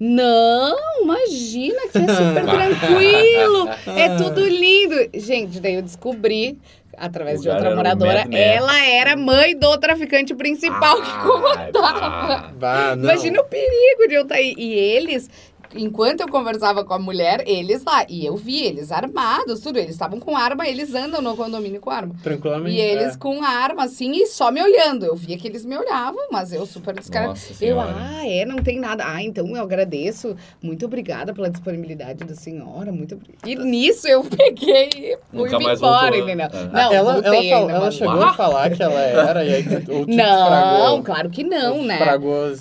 Não, 0.00 0.76
imagina 1.02 1.80
que 1.90 1.98
é 1.98 2.06
super 2.08 2.44
tranquilo, 2.46 3.68
é 3.96 4.16
tudo 4.16 4.46
lindo. 4.46 4.94
Gente, 5.14 5.58
daí 5.60 5.74
eu 5.74 5.82
descobri, 5.82 6.56
através 6.96 7.40
O 7.40 7.42
de 7.42 7.48
outra 7.48 7.74
moradora, 7.74 8.24
Max. 8.24 8.34
ela 8.36 8.84
era 8.86 9.16
mãe 9.16 9.56
do 9.56 9.76
traficante 9.78 10.34
principal 10.34 11.02
que 11.02 11.10
Ai, 11.10 11.22
comandava. 11.26 12.52
Bah. 12.54 12.94
Imagina 12.96 13.40
o 13.40 13.44
perigo 13.44 14.08
de 14.08 14.14
eu 14.14 14.22
estar 14.22 14.36
aí. 14.36 14.54
E 14.56 14.72
eles, 14.72 15.28
enquanto 15.74 16.20
eu 16.20 16.28
conversava 16.28 16.84
com 16.84 16.94
a 16.94 16.98
mulher, 16.98 17.42
eles 17.46 17.82
lá. 17.84 18.04
E 18.08 18.24
eu 18.24 18.36
vi 18.36 18.62
eles 18.64 18.90
armados, 18.92 19.60
tudo. 19.60 19.78
Eles 19.78 19.92
estavam 19.92 20.18
com 20.20 20.36
arma, 20.36 20.66
eles 20.66 20.94
andam 20.94 21.20
no 21.20 21.36
condomínio 21.36 21.80
com 21.80 21.90
arma. 21.90 22.14
Tranquilamente. 22.22 22.76
E 22.76 22.80
eles 22.80 23.14
é. 23.14 23.18
com 23.18 23.42
arma, 23.42 23.84
assim, 23.84 24.12
e 24.12 24.26
só 24.26 24.50
me 24.50 24.62
olhando. 24.62 25.04
Eu 25.04 25.14
via 25.14 25.36
que 25.36 25.46
eles 25.46 25.64
me 25.64 25.76
olhavam, 25.76 26.28
mas 26.30 26.52
eu 26.52 26.64
super 26.66 26.94
descarada. 26.94 27.30
Nossa 27.30 27.64
Eu, 27.64 27.80
ah, 27.80 28.26
é, 28.26 28.44
não 28.44 28.56
tem 28.56 28.78
nada. 28.78 29.04
Ah, 29.06 29.22
então 29.22 29.46
eu 29.56 29.62
agradeço. 29.62 30.36
Muito 30.62 30.86
obrigada 30.86 31.32
pela 31.34 31.50
disponibilidade 31.50 32.24
da 32.24 32.34
senhora. 32.34 32.92
Muito 32.92 33.18
E 33.46 33.54
nisso 33.56 34.06
eu 34.08 34.24
peguei 34.24 34.88
e 34.96 35.18
fui 35.30 35.44
Nunca 35.44 35.60
mais 35.60 35.78
embora, 35.78 36.10
voltou. 36.10 36.18
entendeu? 36.20 36.46
É. 36.46 36.64
Não, 36.72 36.92
ela, 36.92 37.16
ela, 37.18 37.30
ainda, 37.30 37.72
ela 37.72 37.80
mas- 37.86 37.94
chegou 37.94 38.22
a 38.22 38.34
falar 38.34 38.70
que 38.70 38.82
ela 38.82 39.00
era, 39.00 39.44
e 39.44 39.54
aí 39.54 39.64
ou 39.88 40.06
Não, 40.08 41.02
claro 41.02 41.30
que 41.30 41.44
não, 41.44 41.82
né? 41.82 41.98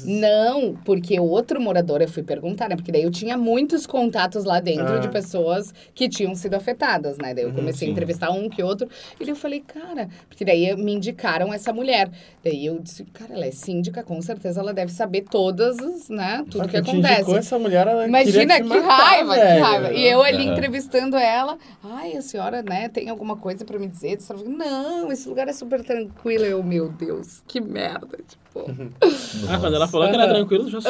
Não, 0.05 0.75
porque 0.85 1.19
outro 1.19 1.59
morador 1.61 2.01
eu 2.01 2.07
fui 2.07 2.23
perguntar, 2.23 2.69
né? 2.69 2.75
Porque 2.75 2.91
daí 2.97 3.03
eu 3.03 3.11
tinha 3.11 3.37
muitos 3.37 3.85
contatos 3.85 4.43
lá 4.43 4.59
dentro 4.59 4.95
Ah. 4.95 4.99
de 4.99 5.07
pessoas 5.09 5.73
que 5.93 6.09
tinham 6.09 6.33
sido 6.35 6.55
afetadas, 6.55 7.17
né? 7.17 7.33
Daí 7.33 7.43
eu 7.43 7.49
Uhum, 7.49 7.55
comecei 7.55 7.87
a 7.87 7.91
entrevistar 7.91 8.31
um 8.31 8.49
que 8.49 8.63
outro. 8.63 8.87
E 9.19 9.23
daí 9.23 9.29
eu 9.29 9.35
falei, 9.35 9.59
cara, 9.61 10.09
porque 10.27 10.43
daí 10.43 10.75
me 10.75 10.93
indicaram 10.93 11.53
essa 11.53 11.71
mulher. 11.71 12.09
Daí 12.43 12.65
eu 12.65 12.79
disse, 12.79 13.03
cara, 13.13 13.33
ela 13.33 13.45
é 13.45 13.51
síndica, 13.51 14.03
com 14.03 14.21
certeza 14.21 14.59
ela 14.61 14.73
deve 14.73 14.91
saber 14.91 15.21
todas 15.29 15.79
as, 15.79 16.09
né? 16.09 16.43
Tudo 16.49 16.63
Ah, 16.63 16.67
que 16.67 16.77
acontece. 16.77 17.35
essa 17.35 17.59
mulher, 17.59 17.87
ela 17.87 18.07
Imagina 18.07 18.55
que 18.57 18.63
matar, 18.63 18.87
raiva, 18.87 19.33
que 19.35 19.59
raiva. 19.59 19.93
E 19.93 20.03
eu 20.07 20.21
ali 20.23 20.43
entrevistando 20.45 21.15
ela, 21.17 21.57
ai, 21.83 22.15
a 22.17 22.21
senhora, 22.21 22.61
né, 22.63 22.89
tem 22.89 23.09
alguma 23.09 23.35
coisa 23.37 23.63
pra 23.65 23.77
me 23.77 23.87
dizer? 23.87 24.13
Ela 24.17 24.21
falou, 24.21 24.49
não, 24.49 25.11
esse 25.11 25.27
lugar 25.29 25.47
é 25.47 25.53
super 25.53 25.83
tranquilo. 25.83 26.45
Eu, 26.45 26.63
meu 26.63 26.89
Deus, 26.89 27.41
que 27.47 27.59
merda, 27.61 28.17
tipo. 28.27 28.47
Ah, 29.49 29.59
quando 29.59 29.75
ela 29.75 29.87
falou 29.87 30.09
que 30.09 30.15
era 30.15 30.27
tranquilo, 30.27 30.67
já. 30.69 30.79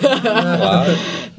Claro. 0.00 0.90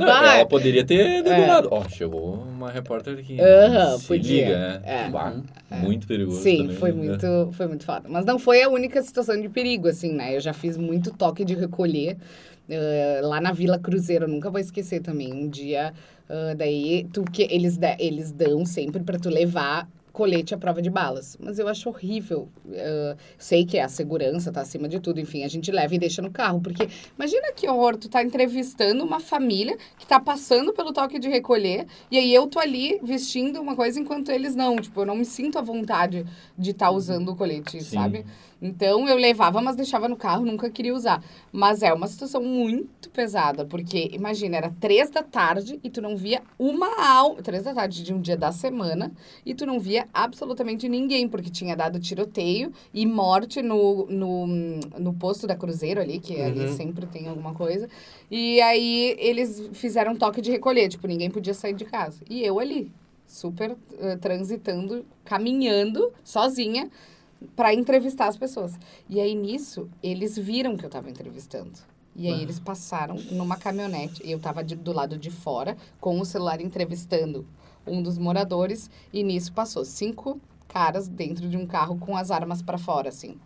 Não, 0.01 0.07
Vai. 0.07 0.39
Ela 0.39 0.45
poderia 0.47 0.83
ter 0.83 0.99
É. 0.99 1.21
dedurado. 1.21 1.69
Ó, 1.71 1.87
chegou 1.87 2.33
uma 2.35 2.69
repórter 2.71 3.17
aqui. 3.19 3.39
Aham, 3.39 3.97
Se 3.97 4.07
podia. 4.07 4.45
liga, 4.45 4.57
né? 4.57 4.81
É. 4.83 5.09
Bah, 5.09 5.33
Muito 5.71 6.07
perigoso 6.07 6.41
Sim, 6.41 6.57
também, 6.63 6.75
foi 6.75 6.91
né? 6.91 6.97
muito, 6.97 7.49
foi 7.53 7.67
muito 7.67 7.85
foda. 7.85 8.07
Mas 8.09 8.25
não 8.25 8.37
foi 8.39 8.61
a 8.63 8.69
única 8.69 9.01
situação 9.01 9.39
de 9.39 9.47
perigo, 9.49 9.87
assim, 9.87 10.11
né? 10.13 10.35
Eu 10.35 10.39
já 10.41 10.53
fiz 10.53 10.77
muito 10.77 11.11
toque 11.11 11.45
de 11.45 11.55
recolher 11.55 12.17
eh, 12.69 13.21
lá 13.23 13.39
na 13.41 13.51
Vila 13.51 13.77
Cruzeiro, 13.79 14.25
eu 14.25 14.29
nunca 14.29 14.49
vou 14.49 14.59
esquecer 14.59 15.01
também. 15.01 15.33
Um 15.33 15.47
dia, 15.49 15.93
ah, 16.29 16.53
daí, 16.57 17.07
tu, 17.11 17.23
que 17.23 17.43
eles, 17.49 17.77
eles 17.99 18.31
dão 18.31 18.65
sempre 18.65 19.03
pra 19.03 19.17
tu 19.19 19.29
levar 19.29 19.87
colete 20.11 20.53
à 20.53 20.57
prova 20.57 20.81
de 20.81 20.89
balas. 20.89 21.37
Mas 21.39 21.59
eu 21.59 21.67
acho 21.67 21.89
horrível. 21.89 22.49
Uh, 22.65 23.17
sei 23.37 23.65
que 23.65 23.77
é 23.77 23.83
a 23.83 23.89
segurança, 23.89 24.51
tá 24.51 24.61
acima 24.61 24.87
de 24.87 24.99
tudo. 24.99 25.19
Enfim, 25.19 25.43
a 25.43 25.47
gente 25.47 25.71
leva 25.71 25.95
e 25.95 25.99
deixa 25.99 26.21
no 26.21 26.31
carro. 26.31 26.61
Porque 26.61 26.87
imagina 27.17 27.51
que 27.53 27.67
horror, 27.67 27.97
tu 27.97 28.09
tá 28.09 28.23
entrevistando 28.23 29.03
uma 29.03 29.19
família 29.19 29.77
que 29.97 30.05
tá 30.05 30.19
passando 30.19 30.73
pelo 30.73 30.93
toque 30.93 31.19
de 31.19 31.29
recolher. 31.29 31.85
E 32.09 32.17
aí 32.17 32.33
eu 32.33 32.47
tô 32.47 32.59
ali 32.59 32.99
vestindo 33.03 33.61
uma 33.61 33.75
coisa 33.75 33.99
enquanto 33.99 34.31
eles 34.31 34.55
não. 34.55 34.75
Tipo, 34.77 35.01
eu 35.01 35.05
não 35.05 35.15
me 35.15 35.25
sinto 35.25 35.57
à 35.57 35.61
vontade 35.61 36.25
de 36.57 36.71
estar 36.71 36.87
tá 36.87 36.91
usando 36.91 37.29
o 37.29 37.35
colete, 37.35 37.81
Sim. 37.81 37.95
sabe? 37.95 38.25
Então 38.61 39.07
eu 39.09 39.15
levava, 39.17 39.59
mas 39.61 39.75
deixava 39.75 40.07
no 40.07 40.15
carro, 40.15 40.45
nunca 40.45 40.69
queria 40.69 40.93
usar. 40.93 41.23
Mas 41.51 41.81
é 41.81 41.91
uma 41.91 42.07
situação 42.07 42.43
muito 42.43 43.09
pesada, 43.09 43.65
porque 43.65 44.09
imagina, 44.13 44.57
era 44.57 44.73
três 44.79 45.09
da 45.09 45.23
tarde 45.23 45.79
e 45.83 45.89
tu 45.89 46.01
não 46.01 46.15
via 46.15 46.41
uma 46.59 47.03
alma. 47.03 47.41
Três 47.41 47.63
da 47.63 47.73
tarde 47.73 48.03
de 48.03 48.13
um 48.13 48.21
dia 48.21 48.37
da 48.37 48.51
semana 48.51 49.11
e 49.45 49.55
tu 49.55 49.65
não 49.65 49.79
via 49.79 50.07
absolutamente 50.13 50.87
ninguém, 50.87 51.27
porque 51.27 51.49
tinha 51.49 51.75
dado 51.75 51.99
tiroteio 51.99 52.71
e 52.93 53.05
morte 53.05 53.61
no, 53.63 54.05
no, 54.07 54.47
no 54.99 55.13
posto 55.13 55.47
da 55.47 55.55
Cruzeiro 55.55 55.99
ali, 55.99 56.19
que 56.19 56.39
ali 56.39 56.61
Uhum. 56.61 56.77
sempre 56.77 57.05
tem 57.07 57.27
alguma 57.27 57.53
coisa. 57.53 57.89
E 58.29 58.61
aí 58.61 59.15
eles 59.17 59.69
fizeram 59.73 60.11
um 60.13 60.15
toque 60.15 60.39
de 60.41 60.51
recolher, 60.51 60.87
tipo, 60.87 61.07
ninguém 61.07 61.31
podia 61.31 61.53
sair 61.53 61.73
de 61.73 61.85
casa. 61.85 62.19
E 62.29 62.43
eu 62.43 62.59
ali, 62.59 62.91
super 63.25 63.75
eh, 63.99 64.17
transitando, 64.17 65.03
caminhando 65.25 66.11
sozinha 66.23 66.89
para 67.55 67.73
entrevistar 67.73 68.27
as 68.27 68.37
pessoas. 68.37 68.77
E 69.09 69.19
aí 69.19 69.35
nisso, 69.35 69.89
eles 70.01 70.37
viram 70.37 70.77
que 70.77 70.85
eu 70.85 70.89
tava 70.89 71.09
entrevistando. 71.09 71.71
E 72.15 72.27
aí 72.27 72.41
eles 72.41 72.59
passaram 72.59 73.15
numa 73.31 73.55
caminhonete, 73.55 74.21
e 74.25 74.31
eu 74.31 74.39
tava 74.39 74.63
de- 74.63 74.75
do 74.75 74.91
lado 74.91 75.17
de 75.17 75.31
fora 75.31 75.77
com 75.99 76.19
o 76.19 76.25
celular 76.25 76.59
entrevistando 76.59 77.45
um 77.87 78.01
dos 78.03 78.17
moradores, 78.17 78.89
e 79.13 79.23
nisso 79.23 79.53
passou 79.53 79.85
cinco 79.85 80.39
caras 80.67 81.07
dentro 81.07 81.49
de 81.49 81.57
um 81.57 81.65
carro 81.65 81.97
com 81.97 82.15
as 82.15 82.29
armas 82.29 82.61
para 82.61 82.77
fora 82.77 83.09
assim. 83.09 83.37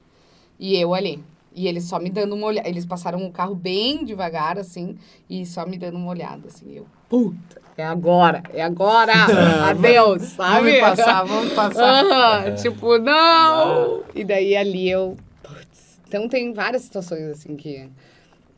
E 0.60 0.76
eu 0.76 0.94
ali. 0.94 1.24
E 1.58 1.68
eles 1.68 1.86
só 1.86 1.98
me 2.00 2.10
dando 2.10 2.36
uma 2.36 2.48
olhada. 2.48 2.68
Eles 2.68 2.86
passaram 2.86 3.26
o 3.26 3.32
carro 3.32 3.56
bem 3.56 4.04
devagar, 4.04 4.60
assim, 4.60 4.98
e 5.30 5.46
só 5.46 5.66
me 5.66 5.78
dando 5.78 5.96
uma 5.98 6.12
olhada, 6.12 6.48
assim. 6.50 6.76
Eu, 6.76 6.86
puta, 7.08 7.62
é 7.78 7.84
agora, 7.86 8.44
é 8.54 8.62
agora, 8.62 9.14
adeus, 9.70 10.24
sabe? 10.36 10.80
Vamos 10.82 10.98
passar, 10.98 11.24
vamos 11.24 11.54
passar. 11.54 12.04
Aham, 12.46 12.56
tipo, 12.56 12.98
não! 12.98 14.04
E 14.14 14.26
daí 14.26 14.56
ali 14.58 14.90
eu. 14.90 15.16
Putz. 15.42 16.00
Então 16.08 16.28
tem 16.28 16.52
várias 16.52 16.82
situações 16.82 17.24
assim 17.30 17.56
que. 17.56 17.90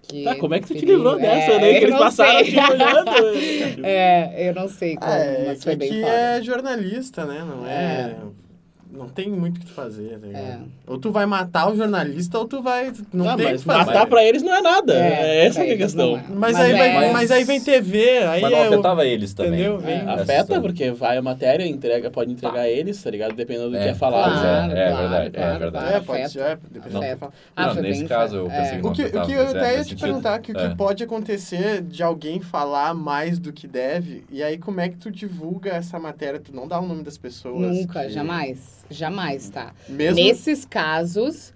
que 0.01 0.23
Tá, 0.23 0.35
como 0.35 0.55
é 0.55 0.59
que 0.59 0.67
tu 0.67 0.73
te 0.73 0.85
livrou 0.85 1.17
dessa, 1.17 1.51
É, 1.51 1.59
né? 1.59 1.79
Que 1.79 1.85
eles 1.85 1.97
passaram 1.99 2.39
sei. 2.43 2.51
te 2.51 2.59
olhando. 2.59 3.85
É, 3.85 4.49
eu 4.49 4.55
não 4.55 4.67
sei 4.67 4.95
como, 4.97 5.11
É, 5.11 5.43
mas 5.49 5.57
que 5.59 5.63
foi 5.65 5.75
bem 5.75 5.89
aqui 5.89 6.01
foda. 6.01 6.13
é 6.13 6.41
jornalista, 6.41 7.25
né? 7.25 7.45
Não 7.47 7.63
é... 7.67 7.71
É. 7.73 8.46
Não 8.91 9.07
tem 9.09 9.29
muito 9.29 9.57
o 9.57 9.59
que 9.59 9.69
fazer, 9.69 10.17
tá 10.19 10.25
ligado? 10.27 10.41
É. 10.43 10.59
Ou 10.87 10.97
tu 10.97 11.11
vai 11.11 11.25
matar 11.25 11.71
o 11.71 11.75
jornalista 11.75 12.39
ou 12.39 12.47
tu 12.47 12.61
vai... 12.61 12.91
Não 13.13 13.25
Não, 13.25 13.35
tem 13.35 13.45
o 13.45 13.49
mas 13.51 13.61
que 13.61 13.65
fazer. 13.67 13.85
matar 13.85 14.07
pra 14.07 14.23
eles 14.23 14.41
não 14.41 14.53
é 14.55 14.61
nada. 14.61 14.93
É, 14.93 15.45
essa 15.45 15.55
pra 15.55 15.65
que 15.65 15.71
é 15.71 15.73
a 15.73 15.77
questão. 15.77 16.11
não 16.11 16.17
é. 16.17 16.23
Mas, 16.29 16.55
aí 16.55 16.71
vai, 16.73 17.05
é- 17.05 17.11
mas 17.13 17.31
aí 17.31 17.43
vem 17.43 17.61
TV, 17.61 18.19
aí 18.19 18.41
Mas 18.41 18.51
não 18.51 18.57
é 18.57 18.63
o- 18.63 18.73
afetava 18.73 19.05
eles 19.05 19.33
também. 19.33 19.61
É, 19.63 19.95
essa 20.13 20.21
Afeta, 20.23 20.61
porque 20.61 20.91
vai 20.91 21.17
a 21.17 21.21
matéria, 21.21 21.67
entrega, 21.67 22.09
pode 22.09 22.31
entregar 22.31 22.67
eles, 22.67 23.01
tá 23.03 23.11
ligado? 23.11 23.35
Dependendo 23.35 23.71
do 23.71 23.77
É, 23.77 23.83
que 23.83 23.89
é 23.89 23.93
falado. 23.95 24.41
Claro, 24.41 24.71
é, 24.71 24.79
é 24.79 24.89
claro, 24.89 24.97
verdade, 25.09 25.27
é 25.27 25.29
claro, 25.39 25.59
verdade. 25.59 25.85
claro. 25.85 25.95
É, 25.95 25.99
pode 26.01 26.39
é, 26.39 26.55
que. 27.15 27.25
Ah, 27.55 27.73
Não, 27.73 27.81
nesse 27.81 28.05
caso, 28.05 28.35
eu 28.37 28.45
pensei 28.47 28.77
É. 28.77 28.81
não 28.81 28.89
O 28.89 28.93
que, 28.93 29.03
o 29.03 29.11
que 29.11 29.31
eu 29.33 29.43
mas 29.43 29.55
é, 29.55 29.57
até 29.59 29.77
ia 29.77 29.83
te 29.83 29.95
perguntar, 29.95 30.39
que 30.39 30.51
o 30.51 30.57
É. 30.59 30.69
que 30.69 30.75
pode 30.75 31.03
acontecer 31.03 31.81
de 31.81 32.01
alguém 32.03 32.39
falar 32.39 32.93
mais 32.93 33.37
do 33.39 33.51
que 33.51 33.67
deve, 33.67 34.23
e 34.31 34.41
aí 34.41 34.57
como 34.57 34.79
é 34.79 34.89
que 34.89 34.97
tu 34.97 35.11
divulga 35.11 35.71
essa 35.71 35.99
matéria? 35.99 36.39
Tu 36.39 36.55
não 36.55 36.67
dá 36.67 36.79
o 36.79 36.87
nome 36.87 37.03
das 37.03 37.17
pessoas? 37.17 37.59
Nunca, 37.77 38.03
que- 38.03 38.09
jamais. 38.09 38.77
Jamais, 38.89 39.49
tá? 39.49 39.73
Mesmo... 39.89 40.15
Nesses 40.15 40.65
casos, 40.65 41.53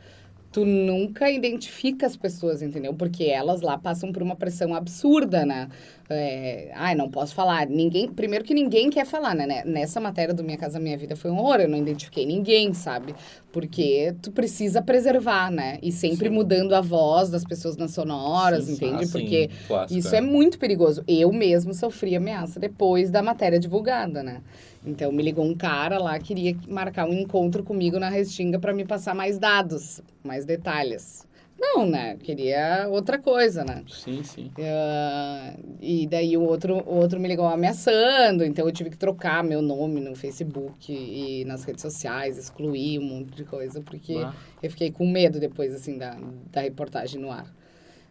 tu 0.51 0.65
nunca 0.65 1.31
identifica 1.31 2.05
as 2.05 2.17
pessoas, 2.17 2.61
entendeu? 2.61 2.93
Porque 2.93 3.23
elas 3.23 3.61
lá 3.61 3.77
passam 3.77 4.11
por 4.11 4.21
uma 4.21 4.35
pressão 4.35 4.75
absurda, 4.75 5.45
né? 5.45 5.69
É, 6.09 6.71
ai, 6.75 6.93
não 6.93 7.09
posso 7.09 7.33
falar. 7.33 7.67
Ninguém, 7.67 8.09
primeiro 8.09 8.43
que 8.43 8.53
ninguém 8.53 8.89
quer 8.89 9.05
falar, 9.05 9.33
né? 9.33 9.63
Nessa 9.65 10.01
matéria 10.01 10.33
do 10.33 10.43
Minha 10.43 10.57
Casa 10.57 10.77
Minha 10.77 10.97
Vida 10.97 11.15
foi 11.15 11.31
um 11.31 11.39
horror. 11.39 11.61
Eu 11.61 11.69
não 11.69 11.77
identifiquei 11.77 12.25
ninguém, 12.25 12.73
sabe? 12.73 13.15
Porque 13.49 14.13
tu 14.21 14.29
precisa 14.31 14.81
preservar, 14.81 15.49
né? 15.49 15.79
E 15.81 15.89
sempre 15.89 16.27
Sim. 16.27 16.35
mudando 16.35 16.73
a 16.73 16.81
voz 16.81 17.29
das 17.29 17.45
pessoas 17.45 17.77
nas 17.77 17.91
sonoras, 17.91 18.65
Sim, 18.65 18.73
entende? 18.73 19.05
Ah, 19.05 19.09
Porque 19.09 19.49
isso 19.89 20.13
é 20.13 20.19
muito 20.19 20.59
perigoso. 20.59 21.01
Eu 21.07 21.31
mesmo 21.31 21.73
sofri 21.73 22.13
ameaça 22.13 22.59
depois 22.59 23.09
da 23.09 23.23
matéria 23.23 23.57
divulgada, 23.57 24.21
né? 24.21 24.41
Então 24.85 25.11
me 25.11 25.21
ligou 25.21 25.45
um 25.45 25.55
cara 25.55 25.99
lá, 25.99 26.17
queria 26.19 26.55
marcar 26.67 27.07
um 27.07 27.13
encontro 27.13 27.63
comigo 27.63 27.99
na 27.99 28.09
Restinga 28.09 28.59
para 28.59 28.73
me 28.73 28.83
passar 28.85 29.13
mais 29.13 29.37
dados, 29.37 30.01
mais 30.23 30.43
detalhes. 30.45 31.27
Não, 31.59 31.85
né? 31.85 32.17
Queria 32.17 32.87
outra 32.89 33.19
coisa, 33.19 33.63
né? 33.63 33.83
Sim, 33.87 34.23
sim. 34.23 34.49
Ah, 34.59 35.53
e 35.79 36.07
daí 36.07 36.35
o 36.35 36.41
outro, 36.41 36.77
o 36.87 36.95
outro 36.95 37.19
me 37.19 37.27
ligou 37.27 37.45
ameaçando, 37.45 38.43
então 38.43 38.65
eu 38.65 38.71
tive 38.71 38.89
que 38.89 38.97
trocar 38.97 39.43
meu 39.43 39.61
nome 39.61 40.01
no 40.01 40.15
Facebook 40.15 40.91
e 40.91 41.45
nas 41.45 41.63
redes 41.63 41.83
sociais, 41.83 42.35
excluir 42.39 42.97
um 42.97 43.03
monte 43.03 43.35
de 43.35 43.43
coisa, 43.43 43.79
porque 43.81 44.23
Ah. 44.25 44.33
eu 44.63 44.71
fiquei 44.71 44.89
com 44.91 45.05
medo 45.07 45.39
depois, 45.39 45.71
assim, 45.75 45.99
da, 45.99 46.17
da 46.51 46.61
reportagem 46.61 47.21
no 47.21 47.31
ar. 47.31 47.45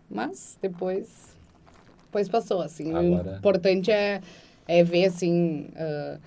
Mas 0.08 0.56
depois, 0.62 1.36
depois 2.04 2.28
passou, 2.28 2.60
assim. 2.62 2.94
Agora- 2.94 3.32
O 3.34 3.38
importante 3.38 3.90
é, 3.90 4.20
é 4.68 4.84
ver, 4.84 5.06
assim, 5.06 5.68
ah, 5.74 6.18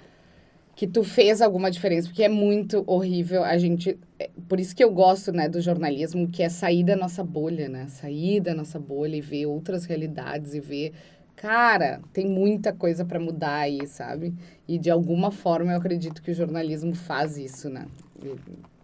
que 0.75 0.87
tu 0.87 1.03
fez 1.03 1.41
alguma 1.41 1.69
diferença, 1.69 2.07
porque 2.07 2.23
é 2.23 2.29
muito 2.29 2.83
horrível 2.87 3.43
a 3.43 3.57
gente... 3.57 3.97
é 4.19 4.29
por 4.47 4.59
isso 4.59 4.75
que 4.75 4.83
eu 4.83 4.91
gosto, 4.91 5.31
né, 5.31 5.47
do 5.47 5.61
jornalismo, 5.61 6.27
que 6.27 6.41
é 6.41 6.49
sair 6.49 6.83
da 6.83 6.95
nossa 6.95 7.23
bolha, 7.23 7.69
né? 7.69 7.87
Sair 7.87 8.39
da 8.39 8.53
nossa 8.55 8.79
bolha 8.79 9.15
e 9.15 9.21
ver 9.21 9.45
outras 9.45 9.85
realidades 9.85 10.53
e 10.53 10.59
ver... 10.59 10.93
Cara, 11.35 11.99
tem 12.13 12.25
muita 12.25 12.71
coisa 12.71 13.03
para 13.03 13.19
mudar 13.19 13.57
aí, 13.57 13.85
sabe? 13.85 14.33
E 14.67 14.77
de 14.77 14.89
alguma 14.89 15.29
forma 15.29 15.73
eu 15.73 15.77
acredito 15.77 16.21
que 16.21 16.31
o 16.31 16.33
jornalismo 16.33 16.95
faz 16.95 17.37
isso, 17.37 17.69
né? 17.69 17.85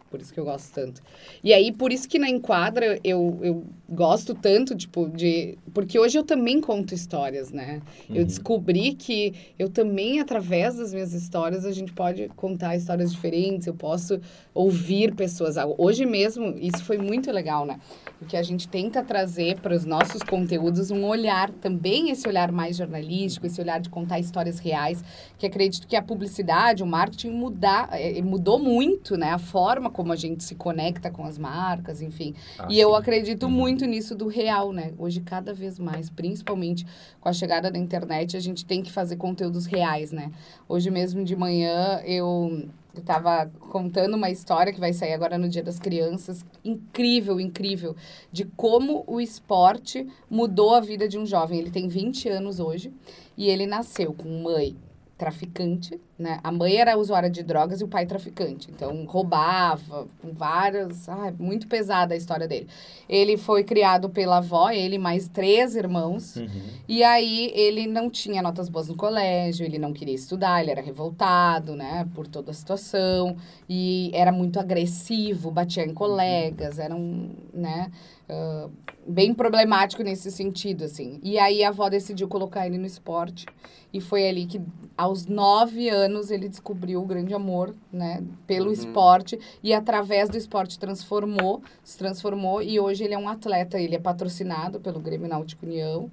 Por 0.10 0.20
isso 0.20 0.34
que 0.34 0.40
eu 0.40 0.46
gosto 0.46 0.74
tanto. 0.74 1.02
E 1.44 1.54
aí, 1.54 1.72
por 1.72 1.92
isso 1.92 2.08
que 2.08 2.18
na 2.18 2.30
Enquadra 2.30 3.00
eu, 3.04 3.40
eu 3.42 3.64
gosto 3.88 4.34
tanto, 4.34 4.76
tipo, 4.76 5.08
de... 5.10 5.58
Porque 5.74 6.00
hoje 6.00 6.18
eu 6.18 6.24
também 6.24 6.60
conto 6.60 6.94
histórias, 6.94 7.52
né? 7.52 7.82
Eu 8.10 8.18
Uhum. 8.22 8.24
descobri 8.26 8.94
que 8.94 9.34
eu 9.58 9.70
também, 9.70 10.20
através 10.20 10.76
das 10.78 10.94
minhas 10.94 11.14
histórias, 11.14 11.66
a 11.66 11.72
gente 11.72 11.94
pode 11.94 12.28
contar 12.36 12.76
histórias 12.76 13.12
diferentes, 13.12 13.68
eu 13.68 13.74
posso 13.74 14.20
ouvir 14.54 15.14
pessoas. 15.16 15.56
Hoje 15.78 16.06
mesmo, 16.06 16.56
isso 16.60 16.84
foi 16.84 16.98
muito 16.98 17.32
legal, 17.32 17.66
né? 17.66 17.80
Porque 18.18 18.36
a 18.36 18.44
gente 18.44 18.68
tenta 18.68 19.02
trazer 19.04 19.60
para 19.62 19.74
os 19.74 19.86
nossos 19.86 20.22
conteúdos 20.24 20.92
um 20.92 21.06
olhar, 21.06 21.50
também 21.52 22.10
esse 22.10 22.28
olhar 22.28 22.52
mais 22.52 22.76
jornalístico, 22.76 23.46
esse 23.46 23.62
olhar 23.62 23.80
de 23.80 23.90
contar 23.90 24.20
histórias 24.20 24.60
reais, 24.60 25.02
que 25.38 25.46
acredito 25.46 25.88
que 25.88 25.96
a 25.96 26.02
publicidade, 26.02 26.84
o 26.84 26.86
marketing 26.88 27.30
mudar, 27.30 27.90
eh, 27.94 28.22
mudou 28.22 28.60
muito, 28.60 29.16
né? 29.16 29.30
A 29.32 29.38
forma 29.38 29.90
como 30.00 30.14
a 30.14 30.16
gente 30.16 30.46
se 30.46 30.56
conecta 30.56 31.12
com 31.12 31.26
as 31.26 31.38
marcas, 31.38 32.02
enfim. 32.02 32.34
Ah, 32.58 32.68
E 32.70 32.80
eu 32.80 32.92
sim. 32.92 32.96
acredito 32.96 33.44
Uhum. 33.48 33.52
muito 33.52 33.86
nisso 33.86 34.16
do 34.16 34.28
real, 34.30 34.72
né? 34.72 34.94
Hoje, 34.98 35.20
cada 35.20 35.54
vez 35.54 35.78
mais, 35.78 36.10
principalmente 36.10 36.86
com 37.20 37.28
a 37.28 37.34
chegada 37.34 37.70
da 37.70 37.78
internet, 37.78 38.38
a 38.38 38.40
gente 38.40 38.66
tem 38.66 38.82
que 38.82 38.90
fazer 38.90 39.18
conteúdos 39.18 39.66
reais, 39.66 40.14
né? 40.14 40.32
Hoje 40.70 40.90
mesmo 40.90 41.22
de 41.26 41.36
manhã 41.36 42.00
eu 42.06 42.66
eu 42.96 43.04
tava 43.04 43.46
contando 43.70 44.16
uma 44.16 44.30
história 44.32 44.74
que 44.74 44.80
vai 44.80 44.92
sair 44.94 45.14
agora 45.14 45.38
no 45.38 45.48
Dia 45.48 45.62
das 45.62 45.78
Crianças, 45.80 46.44
incrível, 46.66 47.40
incrível, 47.40 47.96
de 48.32 48.46
como 48.46 49.04
o 49.06 49.20
esporte 49.22 50.08
mudou 50.30 50.74
a 50.74 50.80
vida 50.80 51.08
de 51.08 51.18
um 51.18 51.26
jovem. 51.26 51.60
Ele 51.60 51.70
tem 51.72 51.88
20 51.88 52.28
anos 52.30 52.60
hoje 52.60 52.92
e 53.38 53.48
ele 53.50 53.68
nasceu 53.68 54.12
com 54.14 54.28
mãe 54.42 54.76
traficante, 55.18 56.00
né? 56.20 56.40
A 56.44 56.52
mãe 56.52 56.76
era 56.76 56.98
usuária 56.98 57.30
de 57.30 57.42
drogas 57.42 57.80
e 57.80 57.84
o 57.86 57.88
pai 57.88 58.06
traficante. 58.06 58.70
Então, 58.70 59.06
roubava, 59.06 60.06
com 60.22 60.34
várias... 60.34 61.08
Ah, 61.08 61.34
muito 61.40 61.66
pesada 61.66 62.14
a 62.14 62.18
história 62.18 62.46
dele. 62.46 62.68
Ele 63.08 63.38
foi 63.38 63.64
criado 63.64 64.10
pela 64.10 64.38
avó, 64.38 64.70
ele 64.70 64.98
mais 64.98 65.30
três 65.30 65.78
irmãos. 65.78 66.36
Uhum. 66.36 66.50
E 66.90 67.04
aí, 67.06 67.52
ele 67.56 67.88
não 67.88 68.10
tinha 68.10 68.42
notas 68.42 68.68
boas 68.68 68.90
no 68.90 68.98
colégio, 68.98 69.66
ele 69.66 69.80
não 69.80 69.94
queria 69.94 70.14
estudar, 70.14 70.62
ele 70.62 70.72
era 70.72 70.82
revoltado, 70.82 71.74
né? 71.74 72.06
Por 72.14 72.28
toda 72.28 72.52
a 72.52 72.54
situação. 72.54 73.38
E 73.70 74.12
era 74.14 74.32
muito 74.32 74.60
agressivo, 74.60 75.50
batia 75.50 75.86
em 75.86 75.94
colegas, 75.94 76.80
era 76.80 76.94
um, 76.94 77.34
né? 77.54 77.90
ah, 78.30 78.70
bem 79.08 79.34
problemático 79.34 80.04
nesse 80.04 80.32
sentido, 80.32 80.84
assim. 80.84 81.20
E 81.24 81.40
aí, 81.40 81.64
a 81.64 81.70
avó 81.70 81.90
decidiu 81.90 82.28
colocar 82.28 82.68
ele 82.68 82.78
no 82.78 82.86
esporte. 82.86 83.46
E 83.92 84.00
foi 84.00 84.30
ali 84.30 84.46
que, 84.46 84.62
aos 84.96 85.26
nove 85.26 85.90
anos, 85.90 86.09
ele 86.32 86.50
descobriu 86.50 87.02
o 87.02 87.06
grande 87.06 87.34
amor, 87.34 87.76
né? 87.92 88.24
Pelo 88.48 88.68
Uhum. 88.68 88.74
esporte. 88.74 89.40
E 89.64 89.74
através 89.74 90.30
do 90.30 90.38
esporte 90.38 90.78
transformou, 90.80 91.62
se 91.84 91.98
transformou. 91.98 92.62
E 92.62 92.80
hoje 92.80 93.04
ele 93.04 93.14
é 93.14 93.18
um 93.18 93.30
atleta, 93.30 93.80
ele 93.80 93.96
é 93.96 94.00
patrocinado 94.00 94.80
pelo 94.80 95.00
Grêmio 95.00 95.28
Náutico 95.28 95.66
União. 95.66 96.10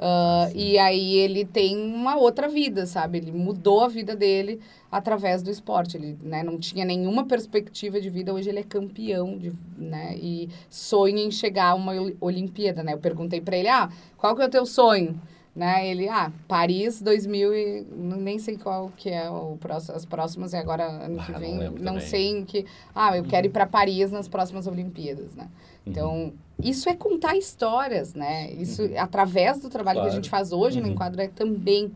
Ah, 0.00 0.48
e 0.54 0.78
aí 0.78 1.16
ele 1.16 1.44
tem 1.44 1.76
uma 1.76 2.16
outra 2.16 2.48
vida, 2.48 2.86
sabe? 2.86 3.18
Ele 3.18 3.32
mudou 3.32 3.82
a 3.82 3.88
vida 3.88 4.14
dele 4.14 4.60
através 4.92 5.42
do 5.42 5.50
esporte. 5.50 5.96
Ele 5.96 6.16
né, 6.22 6.42
não 6.44 6.56
tinha 6.56 6.84
nenhuma 6.84 7.24
perspectiva 7.26 8.00
de 8.00 8.08
vida, 8.08 8.32
hoje 8.32 8.48
ele 8.48 8.60
é 8.60 8.62
campeão 8.62 9.36
de, 9.36 9.52
né, 9.76 10.16
e 10.16 10.48
sonha 10.70 11.22
em 11.24 11.32
chegar 11.32 11.70
a 11.70 11.74
uma 11.74 11.92
Oli- 12.00 12.16
Olimpíada. 12.20 12.84
Né? 12.84 12.92
Eu 12.94 12.98
perguntei 12.98 13.40
para 13.40 13.56
ele, 13.56 13.68
ah, 13.68 13.88
qual 14.16 14.36
que 14.36 14.42
é 14.42 14.46
o 14.46 14.50
teu 14.50 14.64
sonho? 14.64 15.20
Né? 15.58 15.88
Ele, 15.90 16.08
ah, 16.08 16.30
Paris 16.46 17.02
2000 17.02 17.52
e... 17.52 17.84
Nem 17.90 18.38
sei 18.38 18.56
qual 18.56 18.92
que 18.96 19.10
é 19.10 19.28
o 19.28 19.58
as 19.92 20.04
próximas, 20.04 20.52
e 20.52 20.56
agora 20.56 20.84
ano 20.84 21.16
que 21.16 21.32
Ah, 21.32 21.32
não 21.32 21.40
vem, 21.40 21.54
não, 21.56 21.72
também. 21.72 22.00
sei 22.00 22.28
em 22.28 22.44
que... 22.44 22.64
Ah, 22.94 23.16
eu 23.16 23.24
quero 23.24 23.48
ir 23.48 23.50
para 23.50 23.66
Paris 23.66 24.12
nas 24.12 24.28
próximas 24.28 24.68
Olimpíadas, 24.68 25.34
né? 25.34 25.48
Então, 25.84 26.32
isso 26.62 26.88
é 26.88 26.94
contar 26.94 27.36
histórias, 27.36 28.14
né? 28.14 28.52
Isso, 28.52 28.82
através 28.96 29.58
do 29.58 29.68
trabalho 29.68 29.96
que 29.96 30.02
Claro. 30.02 30.12
a 30.12 30.14
gente 30.14 30.30
faz 30.30 30.52
hoje 30.52 30.80
no 30.80 30.86
Uhum. 30.86 30.92
Enquadra 30.92 31.24
é 31.24 31.28
também. 31.28 31.90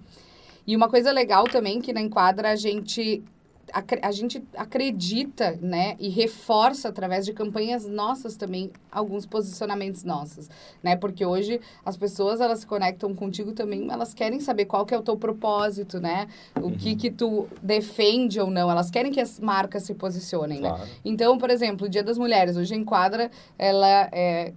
E 0.67 0.75
uma 0.75 0.89
coisa 0.89 1.13
legal 1.13 1.45
também 1.45 1.81
que 1.81 1.93
na 1.93 2.01
Enquadra 2.01 2.51
a 2.51 2.57
gente 2.57 3.23
a 4.03 4.13
gente 4.13 4.43
acredita, 4.57 5.59
né, 5.61 5.97
e 5.99 6.09
reforça 6.09 6.89
através 6.89 7.25
de 7.25 7.33
campanhas 7.33 7.87
nossas 7.87 8.37
também 8.37 8.71
alguns 8.91 9.25
posicionamentos 9.25 10.05
nossos, 10.05 10.49
né? 10.83 10.97
Porque 10.97 11.25
hoje 11.25 11.61
as 11.85 11.97
pessoas 11.97 12.41
elas 12.41 12.61
se 12.61 12.67
conectam 12.67 13.15
contigo 13.15 13.53
também, 13.53 13.91
elas 13.91 14.13
querem 14.13 14.41
saber 14.41 14.67
qual 14.67 14.85
que 14.85 14.95
é 14.95 14.99
o 14.99 15.03
teu 15.03 15.17
propósito, 15.17 15.99
né? 15.99 16.29
O 16.61 16.71
que 16.71 16.95
que 16.95 17.11
tu 17.11 17.49
defende 17.63 18.39
ou 18.39 18.51
não, 18.51 18.71
elas 18.71 18.91
querem 18.91 19.11
que 19.11 19.21
as 19.21 19.41
marcas 19.41 19.85
se 19.85 19.95
posicionem, 19.95 20.61
né? 20.61 20.69
Claro. 20.69 20.89
Então, 21.05 21.39
por 21.39 21.51
exemplo, 21.51 21.87
o 21.87 21.91
Dia 21.91 22.03
das 22.03 22.19
Mulheres, 22.19 22.57
hoje 22.57 22.75
Enquadra, 22.75 23.31
ela 23.59 24.09
é, 24.13 24.53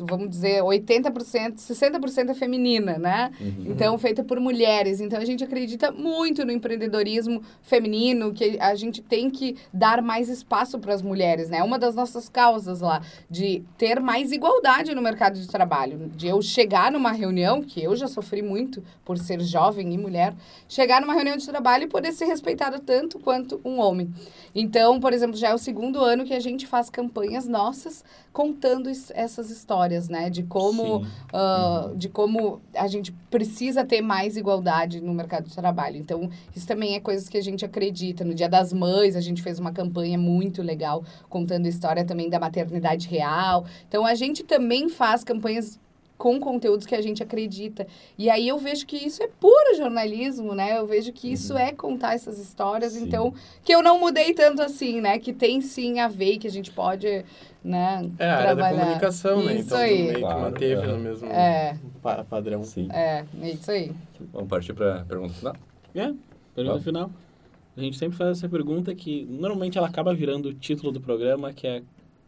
vamos 0.00 0.30
dizer, 0.30 0.62
80%, 0.62 1.56
60% 1.56 2.30
é 2.30 2.34
feminina, 2.34 2.98
né? 2.98 3.30
Uhum. 3.40 3.64
Então, 3.66 3.98
feita 3.98 4.22
por 4.22 4.40
mulheres. 4.40 5.00
Então, 5.00 5.18
a 5.18 5.24
gente 5.24 5.42
acredita 5.42 5.90
muito 5.90 6.44
no 6.44 6.52
empreendedorismo 6.52 7.42
feminino, 7.62 8.32
que 8.32 8.58
a 8.60 8.74
gente 8.74 9.02
tem 9.02 9.30
que 9.30 9.56
dar 9.72 10.02
mais 10.02 10.28
espaço 10.28 10.78
para 10.78 10.94
as 10.94 11.02
mulheres, 11.02 11.48
né? 11.48 11.62
Uma 11.62 11.78
das 11.78 11.94
nossas 11.94 12.28
causas 12.28 12.80
lá, 12.80 13.02
de 13.30 13.62
ter 13.76 14.00
mais 14.00 14.32
igualdade 14.32 14.94
no 14.94 15.02
mercado 15.02 15.38
de 15.38 15.46
trabalho. 15.48 16.10
De 16.14 16.26
eu 16.26 16.40
chegar 16.42 16.92
numa 16.92 17.12
reunião, 17.12 17.62
que 17.62 17.82
eu 17.82 17.96
já 17.96 18.06
sofri 18.06 18.42
muito 18.42 18.82
por 19.04 19.18
ser 19.18 19.40
jovem 19.40 19.92
e 19.92 19.98
mulher, 19.98 20.34
chegar 20.68 21.00
numa 21.00 21.14
reunião 21.14 21.36
de 21.36 21.46
trabalho 21.46 21.84
e 21.84 21.86
poder 21.88 22.12
ser 22.12 22.26
respeitada 22.26 22.78
tanto 22.78 23.18
quanto 23.18 23.60
um 23.64 23.80
homem. 23.80 24.12
Então, 24.54 24.98
por 25.00 25.12
exemplo, 25.12 25.36
já 25.36 25.48
é 25.48 25.54
o 25.54 25.58
segundo 25.58 26.00
ano 26.00 26.24
que 26.24 26.34
a 26.34 26.40
gente 26.40 26.66
faz 26.66 26.90
campanhas 26.90 27.46
nossas 27.46 28.04
contando 28.32 28.88
essas 28.88 29.50
histórias, 29.50 29.68
né? 30.08 30.30
De 30.30 30.42
como, 30.42 31.06
ah, 31.32 31.90
de 31.94 32.08
como 32.08 32.60
a 32.74 32.86
gente 32.86 33.12
precisa 33.30 33.84
ter 33.84 34.00
mais 34.00 34.36
igualdade 34.36 35.00
no 35.00 35.12
mercado 35.12 35.48
de 35.48 35.54
trabalho. 35.54 35.96
Então, 35.96 36.30
isso 36.54 36.66
também 36.66 36.94
é 36.94 37.00
coisas 37.00 37.28
que 37.28 37.36
a 37.36 37.42
gente 37.42 37.64
acredita. 37.64 38.24
No 38.24 38.34
Dia 38.34 38.48
das 38.48 38.72
Mães, 38.72 39.16
a 39.16 39.20
gente 39.20 39.42
fez 39.42 39.58
uma 39.58 39.72
campanha 39.72 40.18
muito 40.18 40.62
legal 40.62 41.04
contando 41.28 41.66
a 41.66 41.68
história 41.68 42.04
também 42.04 42.28
da 42.28 42.40
maternidade 42.40 43.08
real. 43.08 43.64
Então, 43.86 44.04
a 44.04 44.14
gente 44.14 44.42
também 44.44 44.88
faz 44.88 45.22
campanhas 45.22 45.78
com 46.18 46.40
conteúdos 46.40 46.84
que 46.84 46.96
a 46.96 47.00
gente 47.00 47.22
acredita. 47.22 47.86
E 48.18 48.28
aí 48.28 48.48
eu 48.48 48.58
vejo 48.58 48.84
que 48.84 48.96
isso 48.96 49.22
é 49.22 49.28
puro 49.40 49.76
jornalismo, 49.76 50.52
né? 50.52 50.76
Eu 50.76 50.84
vejo 50.86 51.12
que 51.12 51.32
isso 51.32 51.56
é 51.56 51.72
contar 51.72 52.14
essas 52.14 52.38
histórias, 52.40 52.92
Sim. 52.94 53.04
então 53.04 53.32
que 53.64 53.72
eu 53.72 53.80
não 53.82 54.00
mudei 54.00 54.34
tanto 54.34 54.60
assim, 54.60 55.00
né? 55.00 55.18
Que 55.20 55.32
tem 55.32 55.60
sim 55.60 56.00
a 56.00 56.08
ver, 56.08 56.38
que 56.38 56.48
a 56.48 56.50
gente 56.50 56.72
pode, 56.72 57.24
né, 57.62 58.10
É, 58.18 58.26
a 58.28 58.36
área 58.36 58.56
da 58.56 58.68
comunicação, 58.70 59.44
né? 59.44 59.54
Isso 59.54 59.66
Então, 59.68 59.78
aí. 59.78 60.02
meio 60.02 60.14
que 60.14 60.20
Claro, 60.20 60.40
manteve 60.40 60.82
é. 60.82 60.86
no 60.88 60.98
mesmo 60.98 61.28
É. 61.30 61.78
pa- 62.02 62.24
padrão. 62.24 62.64
Sim. 62.64 62.88
É, 62.92 63.24
é 63.40 63.50
isso 63.50 63.70
aí. 63.70 63.92
Vamos 64.32 64.48
partir 64.48 64.72
para 64.74 65.02
a 65.02 65.04
pergunta 65.04 65.32
final? 65.34 65.54
É, 65.94 66.12
pergunta 66.54 66.80
final. 66.80 67.10
A 67.76 67.80
gente 67.80 67.96
sempre 67.96 68.18
faz 68.18 68.38
essa 68.38 68.48
pergunta 68.48 68.92
que 68.92 69.24
normalmente 69.30 69.78
ela 69.78 69.86
acaba 69.86 70.12
virando 70.12 70.48
o 70.48 70.52
título 70.54 70.90
do 70.90 71.00
programa, 71.00 71.52
que 71.52 71.64
é 71.64 71.80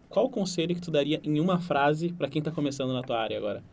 qual 0.08 0.26
o 0.26 0.30
conselho 0.30 0.76
que 0.76 0.80
tu 0.80 0.92
daria 0.92 1.20
em 1.24 1.40
uma 1.40 1.58
frase 1.60 2.12
para 2.12 2.28
quem 2.28 2.40
tá 2.40 2.52
começando 2.52 2.92
na 2.92 3.02
tua 3.02 3.18
área 3.18 3.36
agora? 3.36 3.64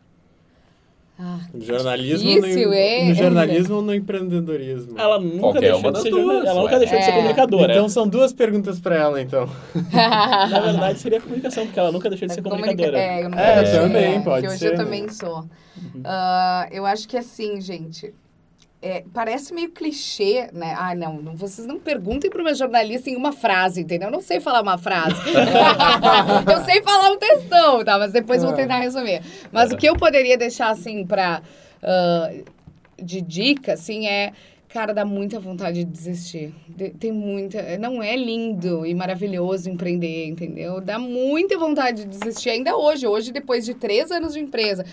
Ah, 1.20 1.40
No 1.52 1.64
jornalismo, 1.64 2.28
Difícil, 2.30 2.68
no, 2.68 2.74
hein? 2.74 3.08
no 3.08 3.14
jornalismo 3.16 3.74
ou 3.76 3.82
no 3.82 3.92
empreendedorismo? 3.92 4.96
Ela 4.96 5.18
nunca 5.18 5.38
Qualquer 5.40 5.60
deixou 5.62 5.78
uma 5.80 5.88
de 5.88 5.92
das 5.94 6.02
ser 6.04 6.10
duas. 6.10 6.44
Ela 6.46 6.60
nunca 6.62 6.78
deixou 6.78 6.98
de 6.98 7.04
ser 7.04 7.10
É. 7.10 7.14
comunicadora. 7.16 7.72
Então 7.72 7.88
são 7.88 8.06
duas 8.08 8.32
perguntas 8.32 8.78
pra 8.78 8.94
ela, 8.96 9.20
então. 9.20 9.48
Na 9.92 10.60
verdade, 10.60 10.98
seria 11.00 11.20
comunicação, 11.20 11.66
porque 11.66 11.78
ela 11.80 11.90
nunca 11.90 12.08
deixou 12.08 12.28
de 12.28 12.34
ser 12.34 12.42
Comunica- 12.42 12.68
comunicadora. 12.68 12.98
É, 13.02 13.24
eu 13.24 13.28
nunca 13.30 13.40
É, 13.42 13.56
deixei, 13.62 13.80
também, 13.80 14.14
é, 14.14 14.20
pode 14.20 14.42
que 14.42 14.48
hoje 14.48 14.58
ser, 14.60 14.66
eu 14.66 14.70
né? 14.78 14.84
também 14.84 15.08
sou. 15.08 15.44
Ah, 16.04 16.68
eu 16.70 16.86
acho 16.86 17.08
que 17.08 17.16
assim, 17.16 17.60
gente. 17.60 18.14
É, 18.80 19.04
parece 19.12 19.52
meio 19.52 19.70
clichê, 19.70 20.48
né? 20.52 20.74
Ah, 20.78 20.94
não, 20.94 21.20
não, 21.20 21.34
vocês 21.34 21.66
não 21.66 21.80
perguntem 21.80 22.30
para 22.30 22.40
uma 22.40 22.54
jornalista 22.54 23.10
em 23.10 23.16
uma 23.16 23.32
frase, 23.32 23.80
entendeu? 23.80 24.08
Eu 24.08 24.12
não 24.12 24.20
sei 24.20 24.38
falar 24.38 24.62
uma 24.62 24.78
frase. 24.78 25.16
eu 25.26 26.64
sei 26.64 26.82
falar 26.82 27.10
um 27.10 27.18
textão, 27.18 27.84
tá? 27.84 27.98
Mas 27.98 28.12
depois 28.12 28.42
vou 28.42 28.52
tentar 28.52 28.78
resumir. 28.78 29.20
Mas 29.50 29.72
o 29.72 29.76
que 29.76 29.88
eu 29.88 29.96
poderia 29.96 30.38
deixar, 30.38 30.70
assim, 30.70 31.04
para 31.04 31.42
de 33.02 33.20
dica, 33.20 33.74
assim, 33.74 34.06
é. 34.06 34.32
Cara, 34.68 34.92
dá 34.92 35.02
muita 35.02 35.40
vontade 35.40 35.82
de 35.82 35.90
desistir. 35.90 36.54
De- 36.68 36.90
tem 36.90 37.10
muita. 37.10 37.78
Não 37.78 38.02
é 38.02 38.14
lindo 38.14 38.84
e 38.84 38.94
maravilhoso 38.94 39.70
empreender, 39.70 40.26
entendeu? 40.26 40.78
Dá 40.78 40.98
muita 40.98 41.58
vontade 41.58 42.04
de 42.04 42.18
desistir 42.18 42.50
ainda 42.50 42.76
hoje. 42.76 43.06
Hoje, 43.06 43.32
depois 43.32 43.64
de 43.64 43.72
três 43.72 44.10
anos 44.10 44.34
de 44.34 44.40
empresa, 44.40 44.84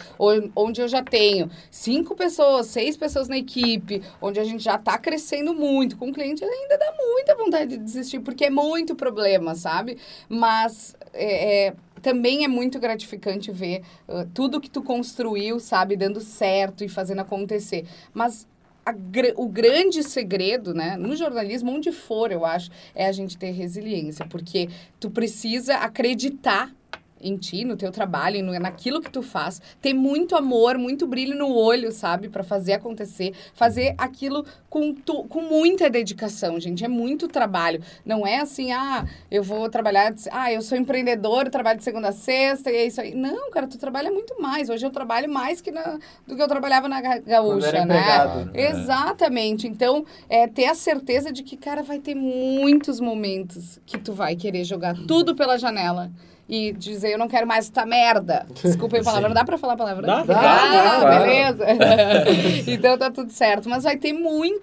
onde 0.55 0.79
eu 0.79 0.87
já 0.87 1.03
tenho 1.03 1.49
cinco 1.69 2.15
pessoas, 2.15 2.67
seis 2.67 2.95
pessoas 2.95 3.27
na 3.27 3.37
equipe, 3.37 4.01
onde 4.21 4.39
a 4.39 4.45
gente 4.45 4.63
já 4.63 4.77
tá 4.77 4.97
crescendo 4.97 5.53
muito 5.53 5.97
com 5.97 6.09
o 6.09 6.13
cliente, 6.13 6.41
ainda 6.43 6.77
dá 6.77 6.93
muita 6.97 7.35
vontade 7.35 7.71
de 7.71 7.83
desistir, 7.83 8.21
porque 8.21 8.45
é 8.45 8.49
muito 8.49 8.95
problema, 8.95 9.55
sabe? 9.55 9.97
Mas. 10.29 10.95
é, 11.13 11.67
é, 11.67 11.73
também 12.01 12.43
é 12.43 12.47
muito 12.47 12.77
gratificante 12.79 13.51
ver 13.51 13.81
ah, 14.07 14.27
tudo 14.31 14.61
que 14.61 14.69
tu 14.69 14.83
construiu, 14.83 15.59
sabe, 15.59 15.97
dando 15.97 16.21
certo 16.21 16.83
e 16.83 16.87
fazendo 16.87 17.21
acontecer. 17.21 17.83
Mas 18.13 18.47
a 18.85 18.93
o 19.35 19.47
grande 19.47 20.03
segredo, 20.03 20.73
né, 20.73 20.95
no 20.95 21.15
jornalismo, 21.15 21.71
onde 21.71 21.91
for, 21.91 22.31
eu 22.31 22.45
acho, 22.45 22.69
é 22.93 23.07
a 23.07 23.11
gente 23.11 23.37
ter 23.37 23.51
resiliência, 23.51 24.25
porque 24.27 24.69
tu 24.99 25.09
precisa 25.09 25.77
acreditar 25.77 26.71
em 27.19 27.37
ti, 27.37 27.65
no 27.65 27.75
teu 27.75 27.91
trabalho, 27.91 28.43
no, 28.43 28.57
naquilo 28.59 29.01
que 29.01 29.09
tu 29.09 29.23
faz, 29.23 29.61
ter 29.81 29.93
muito 29.93 30.35
amor, 30.35 30.77
muito 30.77 31.07
brilho 31.07 31.35
no 31.35 31.51
olho, 31.53 31.91
sabe, 31.91 32.29
para 32.29 32.43
fazer 32.43 32.73
acontecer, 32.73 33.33
fazer 33.53 33.95
aquilo 33.97 34.45
com, 34.75 34.93
tu, 34.93 35.23
com 35.29 35.39
muita 35.39 35.89
dedicação, 35.89 36.59
gente, 36.59 36.83
é 36.83 36.87
muito 36.89 37.29
trabalho. 37.29 37.81
Não 38.05 38.27
é 38.27 38.41
assim, 38.41 38.73
ah, 38.73 39.05
eu 39.31 39.41
vou 39.41 39.69
trabalhar, 39.69 40.13
ah, 40.33 40.51
eu 40.51 40.61
sou 40.61 40.77
empreendedor, 40.77 41.45
eu 41.45 41.49
trabalho 41.49 41.77
de 41.77 41.85
segunda 41.85 42.09
a 42.09 42.11
sexta 42.11 42.69
e 42.69 42.75
é 42.75 42.85
isso 42.85 42.99
aí. 42.99 43.15
Não, 43.15 43.49
cara, 43.51 43.67
tu 43.67 43.77
trabalha 43.77 44.11
muito 44.11 44.35
mais. 44.41 44.69
Hoje 44.69 44.85
eu 44.85 44.89
trabalho 44.89 45.31
mais 45.31 45.61
que 45.61 45.71
na, 45.71 45.97
do 46.27 46.35
que 46.35 46.41
eu 46.41 46.47
trabalhava 46.49 46.89
na 46.89 46.99
Gaúcha, 46.99 47.71
né? 47.71 47.83
empregado. 47.83 48.51
É. 48.53 48.71
Exatamente. 48.71 49.65
Então, 49.65 50.05
é 50.27 50.45
ter 50.45 50.65
a 50.65 50.75
certeza 50.75 51.31
de 51.31 51.41
que, 51.41 51.55
cara, 51.55 51.81
vai 51.81 51.99
ter 51.99 52.13
muitos 52.13 52.99
momentos 52.99 53.79
que 53.85 53.97
tu 53.97 54.11
vai 54.11 54.35
querer 54.35 54.65
jogar 54.65 54.93
tudo 55.07 55.35
pela 55.37 55.57
janela. 55.57 56.11
E 56.47 56.73
dizer, 56.73 57.11
eu 57.13 57.17
não 57.17 57.27
quero 57.27 57.47
mais 57.47 57.71
essa 57.71 57.87
merda. 57.87 58.45
Desculpa 58.63 58.99
a 58.99 59.03
palavra, 59.03 59.29
Sim. 59.29 59.33
dá 59.33 59.43
pra 59.43 59.57
falar 59.57 59.75
palavrão? 59.75 60.05
Dá, 60.05 60.23
dá, 60.23 60.39
Ah, 60.39 60.99
dá. 60.99 61.19
beleza. 61.19 61.65
então 62.71 62.95
tá 62.99 63.09
tudo 63.09 63.31
certo. 63.31 63.67
Mas 63.67 63.83
vai 63.83 63.97
ter 63.97 64.13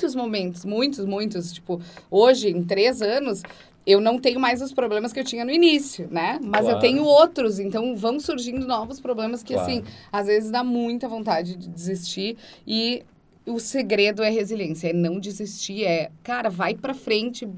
muitos 0.02 0.14
momentos, 0.14 0.64
muitos, 0.64 1.04
muitos. 1.06 1.52
Tipo, 1.52 1.80
hoje, 2.10 2.48
em 2.48 2.64
três 2.64 3.00
anos, 3.00 3.42
eu 3.86 4.00
não 4.00 4.18
tenho 4.18 4.40
mais 4.40 4.60
os 4.60 4.72
problemas 4.72 5.12
que 5.12 5.20
eu 5.20 5.24
tinha 5.24 5.44
no 5.44 5.50
início, 5.50 6.08
né? 6.10 6.38
Mas 6.42 6.62
eu 6.62 6.72
Claro. 6.72 6.80
tenho 6.80 7.04
outros. 7.04 7.58
Então 7.60 7.94
vão 7.94 8.18
surgindo 8.18 8.66
novos 8.66 9.00
problemas 9.00 9.42
que, 9.42 9.54
Claro. 9.54 9.70
assim, 9.70 9.84
às 10.10 10.26
vezes 10.26 10.50
dá 10.50 10.64
muita 10.64 11.08
vontade 11.08 11.56
de 11.56 11.68
desistir. 11.68 12.36
E 12.66 13.02
o 13.46 13.58
segredo 13.60 14.22
é 14.22 14.30
resiliência, 14.30 14.88
é 14.88 14.92
não 14.92 15.18
desistir, 15.20 15.84
é, 15.84 16.10
cara, 16.22 16.48
vai 16.48 16.74
pra 16.74 16.94
frente, 16.94 17.48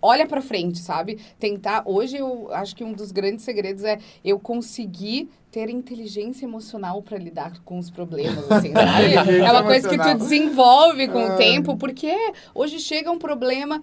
olha 0.00 0.26
pra 0.26 0.40
frente, 0.40 0.78
sabe? 0.78 1.18
Tentar. 1.38 1.82
Hoje 1.84 2.16
eu 2.16 2.48
acho 2.52 2.74
que 2.74 2.84
um 2.84 2.92
dos 2.92 3.12
grandes 3.12 3.44
segredos 3.44 3.84
é 3.84 3.98
eu 4.24 4.38
conseguir 4.38 5.28
ter 5.50 5.70
inteligência 5.70 6.44
emocional 6.44 7.02
pra 7.02 7.18
lidar 7.18 7.60
com 7.64 7.78
os 7.78 7.90
problemas, 7.90 8.44
assim, 8.52 8.72
sabe? 8.72 9.14
É 9.14 9.50
uma 9.50 9.64
coisa 9.64 9.88
que 9.88 9.98
tu 9.98 10.14
desenvolve 10.18 11.08
com 11.08 11.24
o 11.24 11.36
tempo, 11.36 11.76
porque 11.76 12.14
hoje 12.54 12.78
chega 12.78 13.10
um 13.10 13.18
problema. 13.18 13.82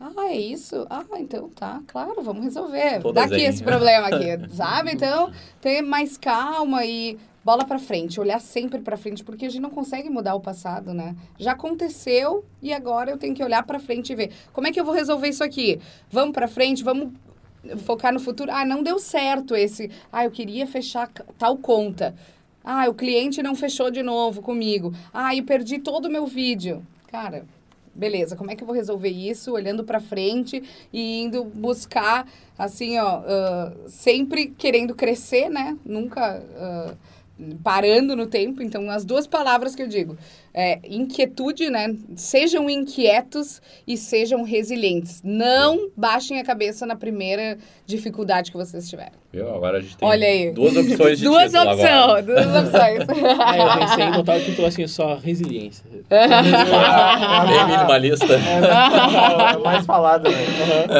Ah, 0.00 0.26
é 0.26 0.36
isso? 0.36 0.84
Ah, 0.90 1.04
então 1.18 1.48
tá, 1.50 1.80
claro, 1.86 2.20
vamos 2.22 2.42
resolver. 2.42 3.00
Tô 3.00 3.12
Daqui 3.12 3.30
desenho. 3.30 3.50
esse 3.50 3.62
problema 3.62 4.08
aqui, 4.08 4.48
sabe? 4.52 4.92
Então, 4.92 5.30
ter 5.60 5.80
mais 5.80 6.18
calma 6.18 6.84
e 6.84 7.16
bola 7.44 7.64
pra 7.64 7.78
frente, 7.78 8.20
olhar 8.20 8.40
sempre 8.40 8.80
pra 8.80 8.96
frente, 8.96 9.24
porque 9.24 9.46
a 9.46 9.48
gente 9.48 9.60
não 9.60 9.70
consegue 9.70 10.08
mudar 10.08 10.34
o 10.34 10.40
passado, 10.40 10.94
né? 10.94 11.16
Já 11.38 11.52
aconteceu 11.52 12.44
e 12.60 12.72
agora 12.72 13.10
eu 13.10 13.18
tenho 13.18 13.34
que 13.34 13.42
olhar 13.42 13.64
pra 13.64 13.80
frente 13.80 14.12
e 14.12 14.16
ver 14.16 14.32
como 14.52 14.66
é 14.66 14.72
que 14.72 14.80
eu 14.80 14.84
vou 14.84 14.94
resolver 14.94 15.28
isso 15.28 15.42
aqui. 15.42 15.80
Vamos 16.10 16.32
pra 16.32 16.46
frente, 16.46 16.84
vamos 16.84 17.12
focar 17.84 18.12
no 18.12 18.20
futuro. 18.20 18.50
Ah, 18.52 18.64
não 18.64 18.82
deu 18.82 18.98
certo 18.98 19.56
esse. 19.56 19.90
Ah, 20.12 20.24
eu 20.24 20.30
queria 20.30 20.66
fechar 20.66 21.08
tal 21.38 21.56
conta. 21.56 22.14
Ah, 22.64 22.88
o 22.88 22.94
cliente 22.94 23.42
não 23.42 23.54
fechou 23.54 23.90
de 23.90 24.02
novo 24.02 24.40
comigo. 24.40 24.94
Ah, 25.12 25.34
e 25.34 25.42
perdi 25.42 25.78
todo 25.78 26.06
o 26.06 26.10
meu 26.10 26.26
vídeo. 26.26 26.86
Cara, 27.10 27.44
beleza, 27.94 28.36
como 28.36 28.50
é 28.50 28.56
que 28.56 28.62
eu 28.62 28.66
vou 28.66 28.74
resolver 28.74 29.08
isso? 29.08 29.52
Olhando 29.52 29.84
para 29.84 30.00
frente 30.00 30.62
e 30.92 31.22
indo 31.22 31.44
buscar, 31.44 32.26
assim, 32.56 32.98
ó, 32.98 33.20
uh, 33.20 33.88
sempre 33.88 34.46
querendo 34.46 34.94
crescer, 34.94 35.48
né? 35.48 35.76
Nunca 35.84 36.40
uh, 36.40 36.96
parando 37.62 38.16
no 38.16 38.26
tempo. 38.26 38.62
Então, 38.62 38.90
as 38.90 39.04
duas 39.04 39.26
palavras 39.26 39.74
que 39.74 39.82
eu 39.82 39.88
digo 39.88 40.16
é, 40.54 40.78
inquietude, 40.84 41.70
né? 41.70 41.94
Sejam 42.14 42.68
inquietos 42.68 43.60
e 43.86 43.96
sejam 43.96 44.42
resilientes. 44.42 45.20
Não 45.24 45.90
baixem 45.96 46.38
a 46.38 46.44
cabeça 46.44 46.84
na 46.84 46.94
primeira 46.96 47.56
dificuldade 47.86 48.50
que 48.50 48.56
vocês 48.56 48.88
tiverem. 48.88 49.12
Viu? 49.32 49.54
Agora 49.54 49.78
a 49.78 49.80
gente 49.80 49.96
tem 49.96 50.06
Olha 50.06 50.26
aí. 50.26 50.50
duas 50.52 50.76
opções 50.76 51.18
de 51.18 51.24
duas 51.24 51.50
título 51.52 51.70
agora. 51.70 52.20
opções, 52.20 52.26
duas 52.26 52.46
opções. 52.46 53.38
Aí 53.40 53.60
eu 53.60 53.78
pensei 53.78 54.04
em 54.04 54.12
botar 54.12 54.36
o 54.36 54.40
título 54.40 54.66
assim, 54.66 54.86
só 54.86 55.14
resiliência. 55.16 55.84
Bem 56.10 57.66
minimalista. 57.66 58.34
É 58.34 59.58
mais 59.58 59.86
falado, 59.86 60.28
né? 60.28 60.36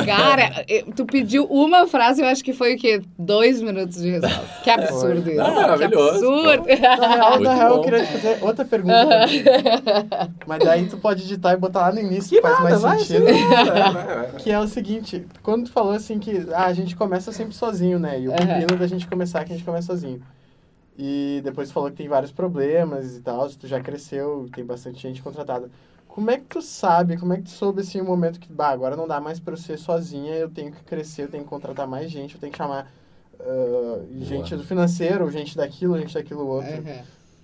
Cara, 0.06 0.64
eh, 0.68 0.84
tu 0.96 1.04
pediu 1.04 1.44
uma 1.44 1.86
frase, 1.86 2.22
eu 2.22 2.26
acho 2.26 2.42
que 2.42 2.54
foi 2.54 2.74
o 2.74 2.78
quê? 2.78 3.02
Dois 3.18 3.60
minutos 3.60 4.00
de 4.00 4.10
resposta. 4.10 4.62
Que 4.64 4.70
absurdo 4.70 5.30
isso. 5.30 5.40
Ah, 5.40 5.44
que 5.50 5.60
maravilhoso. 5.60 6.08
absurdo. 6.08 6.66
Na 6.68 7.14
real, 7.14 7.40
na 7.40 7.54
real, 7.54 7.76
eu 7.76 7.80
queria 7.82 8.06
te 8.06 8.12
fazer 8.12 8.38
outra 8.42 8.64
pergunta. 8.64 9.08
também. 9.08 9.41
Mas 10.46 10.64
daí 10.64 10.88
tu 10.88 10.96
pode 10.96 11.22
editar 11.22 11.52
e 11.52 11.56
botar 11.56 11.80
lá 11.80 11.92
no 11.92 12.00
início, 12.00 12.30
que 12.30 12.40
faz 12.40 12.60
mais 12.60 12.80
vai, 12.80 12.98
sentido. 12.98 13.26
sim. 13.26 13.48
Vai, 13.48 13.92
vai, 13.92 14.04
vai. 14.04 14.32
Que 14.32 14.50
é 14.50 14.58
o 14.58 14.66
seguinte, 14.66 15.26
quando 15.42 15.64
tu 15.64 15.72
falou 15.72 15.92
assim 15.92 16.18
que 16.18 16.46
ah, 16.52 16.66
a 16.66 16.72
gente 16.72 16.96
começa 16.96 17.32
sempre 17.32 17.54
sozinho, 17.54 17.98
né? 17.98 18.20
E 18.20 18.28
o 18.28 18.32
pepino 18.32 18.78
da 18.78 18.86
gente 18.86 19.06
começar 19.06 19.40
é 19.40 19.44
que 19.44 19.52
a 19.52 19.56
gente 19.56 19.64
começa 19.64 19.86
sozinho. 19.86 20.22
E 20.98 21.40
depois 21.44 21.68
tu 21.68 21.74
falou 21.74 21.90
que 21.90 21.96
tem 21.96 22.08
vários 22.08 22.30
problemas 22.32 23.16
e 23.16 23.20
tal, 23.20 23.48
tu 23.48 23.66
já 23.66 23.80
cresceu, 23.80 24.48
tem 24.54 24.64
bastante 24.64 25.00
gente 25.00 25.22
contratada. 25.22 25.70
Como 26.06 26.30
é 26.30 26.36
que 26.36 26.44
tu 26.44 26.60
sabe, 26.60 27.16
como 27.16 27.32
é 27.32 27.38
que 27.38 27.44
tu 27.44 27.50
soube 27.50 27.80
assim 27.80 28.00
o 28.00 28.04
momento 28.04 28.38
que, 28.38 28.52
bah, 28.52 28.68
agora 28.68 28.94
não 28.94 29.08
dá 29.08 29.18
mais 29.18 29.40
pra 29.40 29.54
eu 29.54 29.58
ser 29.58 29.78
sozinha, 29.78 30.34
eu 30.34 30.50
tenho 30.50 30.70
que 30.70 30.84
crescer, 30.84 31.22
eu 31.22 31.28
tenho 31.28 31.42
que 31.42 31.48
contratar 31.48 31.86
mais 31.86 32.10
gente, 32.10 32.34
eu 32.34 32.40
tenho 32.40 32.52
que 32.52 32.58
chamar 32.58 32.92
ah, 33.40 34.00
gente 34.20 34.54
do 34.54 34.64
financeiro, 34.64 35.30
gente 35.30 35.56
daquilo, 35.56 35.98
gente 35.98 36.14
daquilo 36.14 36.46
outro. 36.46 36.70
Uhum. 36.70 37.02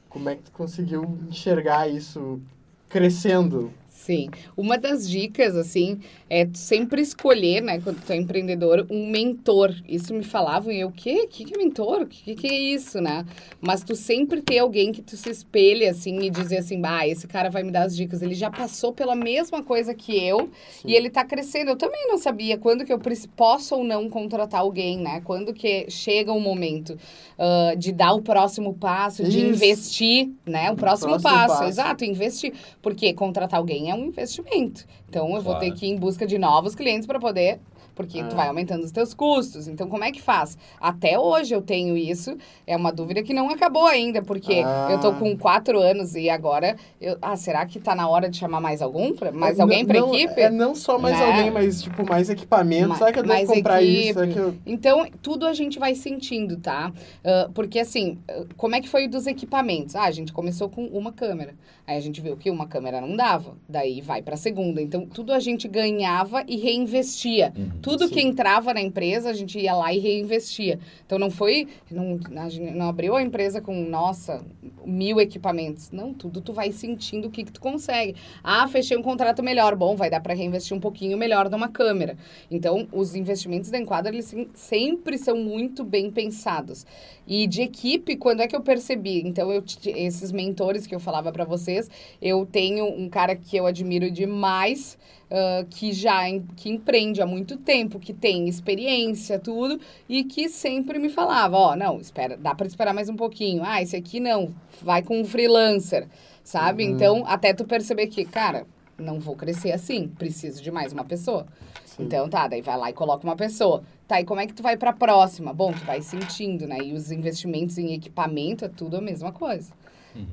Como 0.09 0.29
é 0.29 0.37
que 0.37 0.43
tu 0.43 0.53
conseguiu 0.53 1.19
enxergar 1.29 1.89
isso 1.89 2.41
crescendo? 2.89 3.71
Sim. 4.09 4.31
Uma 4.57 4.79
das 4.79 5.07
dicas, 5.07 5.55
assim, 5.55 6.01
é 6.31 6.49
sempre 6.55 7.03
escolher, 7.03 7.61
né, 7.61 7.79
quando 7.79 8.03
tu 8.03 8.11
é 8.11 8.17
empreendedor, 8.17 8.87
um 8.89 9.07
mentor. 9.11 9.75
Isso 9.87 10.15
me 10.15 10.25
falavam 10.25 10.73
e 10.73 10.81
eu, 10.81 10.89
o 10.89 10.93
quê? 10.93 11.25
O 11.25 11.29
que, 11.29 11.45
que 11.45 11.55
é 11.55 11.59
mentor? 11.59 12.03
O 12.03 12.07
que, 12.07 12.35
que 12.35 12.47
é 12.47 12.59
isso, 12.59 13.03
né? 13.03 13.27
Mas 13.61 13.83
tu 13.83 13.95
sempre 13.95 14.41
ter 14.41 14.61
alguém 14.61 14.93
que 14.93 15.03
tu 15.03 15.15
se 15.15 15.29
espelhe, 15.29 15.87
assim, 15.87 16.21
e 16.21 16.31
dizer 16.31 16.57
assim, 16.57 16.81
bah, 16.81 17.07
esse 17.07 17.27
cara 17.27 17.51
vai 17.51 17.63
me 17.63 17.71
dar 17.71 17.83
as 17.83 17.95
dicas. 17.95 18.23
Ele 18.23 18.35
já 18.35 18.51
passou 18.51 18.95
pela 18.95 19.15
mesma 19.15 19.63
coisa 19.63 19.93
que 19.93 20.17
eu 20.17 20.49
Sim. 20.71 20.89
e 20.89 20.95
ele 20.95 21.11
tá 21.11 21.23
crescendo. 21.23 21.73
Eu 21.73 21.77
também 21.77 22.09
não 22.09 22.17
sabia 22.17 22.57
quando 22.57 22.87
que 22.87 22.93
eu 22.93 23.01
posso 23.37 23.77
ou 23.77 23.85
não 23.85 24.09
contratar 24.09 24.61
alguém, 24.61 24.97
né? 24.97 25.21
Quando 25.23 25.53
que 25.53 25.91
chega 25.91 26.33
o 26.33 26.41
momento 26.41 26.97
ah, 27.39 27.75
de 27.77 27.93
dar 27.93 28.15
o 28.15 28.23
próximo 28.23 28.75
passo, 28.75 29.23
de 29.23 29.39
Isso. 29.39 29.47
investir, 29.47 30.31
né? 30.45 30.71
O 30.73 30.77
próximo, 30.77 31.11
próximo 31.11 31.33
passo, 31.33 31.55
passo. 31.55 31.65
exato, 31.69 32.05
investir. 32.05 32.53
Porque 32.83 33.13
contratar 33.13 33.61
alguém 33.61 33.91
é 33.91 33.98
um 33.99 34.07
investimento. 34.07 34.85
Então, 35.09 35.27
eu 35.35 35.43
vou 35.43 35.55
Claro. 35.55 35.61
ter 35.61 35.73
que 35.73 35.87
ir 35.87 35.91
em 35.91 35.97
busca 35.97 36.27
de 36.27 36.39
novos 36.39 36.75
clientes 36.75 37.07
para 37.07 37.19
poder... 37.19 37.61
Porque 37.99 38.23
tu 38.23 38.33
Ah. 38.35 38.37
vai 38.37 38.47
aumentando 38.49 38.85
os 38.85 38.93
teus 38.93 39.13
custos. 39.13 39.67
Então, 39.67 39.89
como 39.89 40.05
é 40.05 40.13
que 40.13 40.23
faz? 40.23 40.57
Até 40.81 41.19
hoje 41.19 41.53
eu 41.53 41.61
tenho 41.61 41.97
isso. 41.97 42.37
É 42.65 42.77
uma 42.77 42.93
dúvida 42.93 43.25
que 43.25 43.35
não 43.35 43.51
acabou 43.51 43.87
ainda. 43.87 44.23
Porque 44.23 44.63
Ah. 44.65 44.87
eu 44.93 45.01
tô 45.01 45.13
com 45.15 45.37
quatro 45.37 45.81
anos 45.81 46.15
e 46.15 46.31
agora... 46.31 46.77
Eu, 47.01 47.19
ah, 47.21 47.35
será 47.35 47.67
que 47.67 47.81
tá 47.81 47.97
na 47.97 48.09
hora 48.09 48.31
de 48.31 48.37
chamar 48.39 48.61
mais 48.61 48.81
algum? 48.81 49.13
Pra, 49.15 49.33
mais 49.33 49.59
É, 49.59 49.63
alguém 49.63 49.85
pra 49.85 49.99
não- 49.99 50.15
equipe? 50.15 50.41
É 50.41 50.49
não 50.49 50.77
só 50.77 50.97
mais 50.97 51.19
Né? 51.19 51.25
alguém, 51.27 51.51
mas 51.51 51.83
tipo, 51.83 52.09
mais 52.09 52.31
equipamento. 52.31 52.89
Ma- 52.91 52.95
Será 52.95 53.13
que 53.13 53.19
eu 53.19 53.25
devo 53.25 53.47
comprar 53.53 53.83
equipe. 53.83 54.11
isso? 54.11 54.21
Eu... 54.39 54.55
Então, 54.65 55.05
tudo 55.21 55.45
a 55.45 55.53
gente 55.53 55.77
vai 55.81 55.97
sentindo, 55.97 56.57
tá? 56.59 56.93
Ah, 57.25 57.51
porque, 57.53 57.81
assim, 57.81 58.17
ah, 58.31 58.45
como 58.57 58.77
é 58.77 58.81
que 58.81 58.89
foi 58.89 59.09
dos 59.09 59.27
equipamentos? 59.27 59.97
Ah, 59.97 60.05
a 60.05 60.11
gente 60.13 60.33
começou 60.33 60.69
com 60.69 60.85
uma 60.87 61.11
câmera. 61.13 61.55
Aí 61.85 61.97
a 61.97 62.01
gente 62.01 62.21
viu 62.21 62.37
que 62.37 62.51
uma 62.51 62.67
câmera 62.69 63.01
não 63.01 63.17
dava. 63.17 63.57
Daí 63.69 64.03
vai 64.03 64.21
pra 64.23 64.37
segunda. 64.37 64.81
Então, 64.81 65.07
tudo 65.07 65.33
a 65.33 65.41
gente 65.41 65.67
ganhava 65.67 66.45
e 66.47 66.57
reinvestia. 66.57 67.53
Uhum. 67.57 67.71
Tudo 67.89 68.09
Sim. 68.09 68.15
que 68.15 68.21
entrava 68.21 68.75
na 68.75 68.81
empresa, 68.81 69.31
a 69.31 69.33
gente 69.33 69.59
ia 69.59 69.75
lá 69.75 69.93
e 69.93 69.99
reinvestia. 69.99 70.79
Então, 71.05 71.19
não 71.19 71.31
foi... 71.31 71.69
Não, 71.91 72.19
a 72.37 72.49
gente 72.49 72.75
não 72.75 72.89
abriu 72.89 73.17
a 73.17 73.23
empresa 73.23 73.61
com, 73.61 73.75
nossa, 73.75 74.45
mil 74.89 75.21
equipamentos. 75.21 75.91
Não, 75.91 76.15
tudo 76.15 76.41
tu 76.41 76.53
vai 76.53 76.73
sentindo 76.73 77.29
o 77.29 77.31
que, 77.31 77.45
que 77.45 77.53
tu 77.53 77.61
consegue. 77.61 78.17
Ah, 78.43 78.67
fechei 78.67 78.97
um 78.97 79.03
contrato 79.03 79.43
melhor. 79.43 79.77
Bom, 79.77 79.95
vai 79.95 80.09
dar 80.09 80.21
pra 80.21 80.35
reinvestir 80.35 80.77
um 80.77 80.81
pouquinho 80.81 81.19
melhor 81.19 81.51
numa 81.51 81.69
câmera. 81.69 82.17
Então, 82.51 82.89
os 82.91 83.15
investimentos 83.15 83.71
da 83.71 83.79
Enquadra, 83.79 84.13
eles 84.13 84.35
sempre 84.55 85.19
são 85.19 85.37
muito 85.37 85.85
bem 85.85 86.11
pensados. 86.11 86.87
E 87.27 87.47
de 87.47 87.63
equipe, 87.63 88.17
quando 88.17 88.41
é 88.41 88.49
que 88.49 88.57
eu 88.57 88.63
percebi? 88.63 89.21
Então, 89.25 89.53
eu, 89.53 89.63
esses 89.85 90.33
mentores 90.33 90.87
que 90.87 90.95
eu 90.95 91.01
falava 91.01 91.31
para 91.31 91.45
vocês, 91.45 91.91
eu 92.23 92.47
tenho 92.47 92.87
um 92.87 93.09
cara 93.09 93.37
que 93.37 93.57
eu 93.57 93.67
admiro 93.67 94.11
demais, 94.11 94.97
ah, 95.31 95.67
que 95.69 95.93
já 95.93 96.23
que 96.57 96.71
empreende 96.71 97.21
há 97.21 97.27
muito 97.27 97.57
tempo, 97.59 97.99
que 97.99 98.15
tem 98.15 98.49
experiência, 98.49 99.39
tudo, 99.39 99.79
e 100.09 100.25
que 100.25 100.49
sempre 100.49 100.99
me 100.99 101.09
falava, 101.11 101.57
ó, 101.57 101.77
não, 101.77 102.01
espera, 102.01 102.37
dá 102.37 102.55
para 102.55 102.67
esperar 102.67 102.95
mais 102.95 103.09
um 103.09 103.17
pouquinho. 103.17 103.63
Ah, 103.65 103.83
esse 103.83 103.95
aqui 103.95 104.21
não, 104.21 104.55
vai 104.85 105.03
com 105.03 105.21
um 105.21 105.25
freelancer, 105.25 106.09
sabe? 106.43 106.85
Uhum. 106.85 106.91
Então, 106.91 107.25
até 107.27 107.53
tu 107.53 107.65
perceber 107.65 108.07
que, 108.09 108.25
cara, 108.25 108.67
não 108.99 109.21
vou 109.21 109.37
crescer 109.37 109.73
assim, 109.73 110.09
preciso 110.09 110.63
de 110.63 110.71
mais 110.71 110.93
uma 110.93 111.05
pessoa. 111.05 111.47
Sim. 111.85 112.05
Então 112.05 112.29
tá, 112.29 112.49
daí 112.49 112.61
vai 112.61 112.77
lá 112.77 112.91
e 112.91 112.93
coloca 112.93 113.25
uma 113.25 113.37
pessoa. 113.37 113.83
Tá, 114.07 114.21
e 114.21 114.25
como 114.25 114.41
é 114.41 114.47
que 114.47 114.55
tu 114.55 114.63
vai 114.63 114.77
pra 114.77 114.93
próxima? 114.93 115.53
Bom, 115.53 115.73
tu 115.73 115.85
vai 115.85 116.01
sentindo, 116.03 116.67
né? 116.67 116.79
E 116.79 116.93
os 116.93 117.11
investimentos 117.11 117.79
em 117.79 117.95
equipamento 117.95 118.65
é 118.65 118.69
tudo 118.69 118.97
a 118.97 119.01
mesma 119.01 119.33
coisa. 119.33 119.73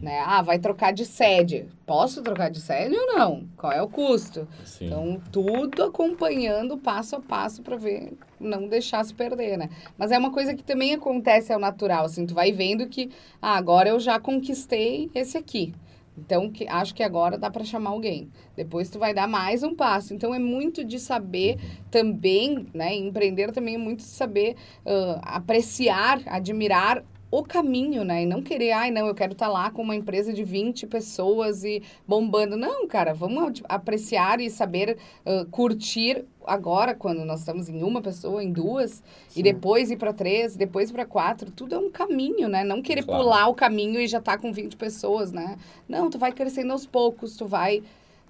Né? 0.02 0.20
Ah, 0.26 0.42
vai 0.42 0.60
trocar 0.60 0.92
de 0.92 1.06
sede. 1.06 1.68
Posso 1.86 2.22
trocar 2.22 2.50
de 2.50 2.60
sede 2.60 2.96
ou 2.96 3.08
não? 3.08 3.48
Qual 3.58 3.72
é 3.72 3.82
o 3.82 3.88
custo? 3.88 4.48
Sim. 4.64 4.86
Então, 4.88 5.22
tudo 5.32 5.84
acompanhando 5.84 6.78
passo 6.78 7.16
a 7.16 7.22
passo 7.22 7.62
para 7.62 7.76
ver, 7.76 8.14
não 8.40 8.68
deixar 8.68 9.04
se 9.04 9.14
perder, 9.14 9.58
né? 9.58 9.70
Mas 9.98 10.12
é 10.12 10.18
uma 10.18 10.32
coisa 10.32 10.56
que 10.56 10.64
também 10.64 10.94
acontece 10.94 11.54
ao 11.54 11.60
natural, 11.60 12.06
assim, 12.06 12.26
tu 12.26 12.34
vai 12.34 12.52
vendo 12.52 12.88
que, 12.88 13.10
ah, 13.42 13.56
agora 13.56 13.90
eu 13.90 14.00
já 14.00 14.20
conquistei 14.20 15.10
esse 15.14 15.38
aqui. 15.38 15.74
Então, 16.18 16.50
que, 16.50 16.66
acho 16.68 16.96
que 16.96 17.04
agora 17.04 17.38
dá 17.38 17.52
para 17.52 17.66
chamar 17.66 17.90
alguém. 17.90 18.30
Depois 18.56 18.90
tu 18.90 18.98
vai 18.98 19.14
dar 19.14 19.28
mais 19.28 19.64
um 19.64 19.76
passo. 19.76 20.14
Então, 20.14 20.34
é 20.34 20.40
muito 20.40 20.84
de 20.84 20.98
saber 20.98 21.58
também, 21.92 22.68
né? 22.74 22.96
Empreender 22.96 23.52
também 23.52 23.76
é 23.76 23.78
muito 23.78 24.00
de 24.00 24.06
saber 24.06 24.56
ah, 24.86 25.20
apreciar, 25.24 26.22
admirar 26.26 27.04
o 27.40 27.44
caminho, 27.44 28.04
né? 28.04 28.24
E 28.24 28.26
não 28.26 28.42
querer, 28.42 28.72
ai, 28.72 28.92
não, 28.92 29.08
eu 29.08 29.16
quero 29.16 29.34
estar 29.34 29.48
lá 29.48 29.70
com 29.72 29.82
uma 29.82 29.96
empresa 29.96 30.32
de 30.34 30.44
20 30.44 30.88
pessoas 30.88 31.64
e 31.64 31.82
bombando. 32.08 32.56
Não, 32.58 32.88
cara, 32.88 33.14
vamos 33.14 33.44
ad- 33.44 33.64
apreciar 33.68 34.40
e 34.40 34.50
saber 34.50 34.98
ah, 35.26 35.46
curtir 35.52 36.26
agora, 36.46 36.94
quando 36.94 37.26
nós 37.26 37.40
estamos 37.40 37.68
em 37.70 37.82
uma 37.84 38.02
pessoa, 38.02 38.44
em 38.44 38.52
duas, 38.52 39.02
Sim. 39.30 39.40
e 39.40 39.44
depois 39.44 39.90
ir 39.92 39.98
para 39.98 40.14
três, 40.14 40.56
depois 40.56 40.92
para 40.92 41.06
quatro. 41.06 41.50
Tudo 41.52 41.76
é 41.76 41.78
um 41.80 41.90
caminho, 41.92 42.48
né? 42.48 42.64
Não 42.64 42.82
querer 42.82 43.04
Claro. 43.04 43.24
pular 43.24 43.48
o 43.48 43.54
caminho 43.56 44.00
e 44.00 44.08
já 44.08 44.22
tá 44.22 44.38
com 44.38 44.52
20 44.54 44.76
pessoas, 44.78 45.32
né? 45.32 45.58
Não, 45.90 46.10
tu 46.10 46.18
vai 46.20 46.32
crescendo 46.32 46.72
aos 46.72 46.86
poucos, 46.86 47.36
tu 47.36 47.46
vai. 47.46 47.82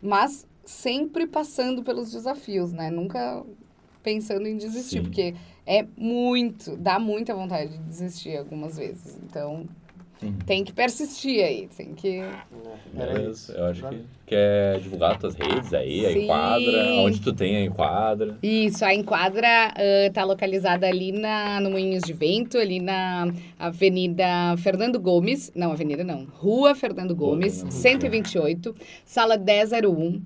Mas 0.01 0.47
sempre 0.63 1.27
passando 1.27 1.83
pelos 1.83 2.11
desafios, 2.11 2.71
né? 2.73 2.89
Nunca 2.89 3.43
pensando 4.05 4.47
em 4.47 4.55
desistir, 4.55 4.99
Sim. 4.99 5.01
porque 5.03 5.33
é 5.65 5.83
muito, 5.97 6.77
dá 6.77 6.99
muita 6.99 7.33
vontade 7.33 7.71
de 7.71 7.79
desistir 7.79 8.37
algumas 8.37 8.77
vezes. 8.77 9.17
Então, 9.23 9.65
Uhum. 10.23 10.33
tem 10.45 10.63
que 10.63 10.71
persistir 10.71 11.43
aí, 11.43 11.67
tem 11.75 11.93
que. 11.93 12.19
Era 12.19 13.13
Beleza, 13.13 13.29
isso. 13.31 13.51
eu 13.51 13.65
acho 13.65 13.89
que 13.89 13.99
quer 14.25 14.79
divulgar 14.79 15.19
tuas 15.19 15.35
redes 15.35 15.73
aí, 15.73 16.05
a 16.05 16.13
Sim. 16.13 16.23
enquadra, 16.23 16.85
onde 16.99 17.19
tu 17.21 17.33
tem 17.33 17.57
a 17.57 17.61
enquadra. 17.65 18.37
Isso, 18.41 18.85
a 18.85 18.93
Enquadra 18.95 19.73
está 20.07 20.23
localizada 20.23 20.87
ali 20.87 21.11
na, 21.11 21.59
no 21.59 21.69
Moinhos 21.69 22.01
de 22.03 22.13
Vento, 22.13 22.57
ali 22.57 22.79
na 22.79 23.27
Avenida 23.59 24.55
Fernando 24.57 24.99
Gomes. 25.01 25.51
Não, 25.53 25.71
Avenida 25.73 26.03
não. 26.03 26.25
Rua 26.25 26.73
Fernando 26.73 27.13
Gomes, 27.13 27.55
Fernando. 27.55 27.73
128, 27.73 28.75
sala 29.03 29.37
1001. 29.37 30.21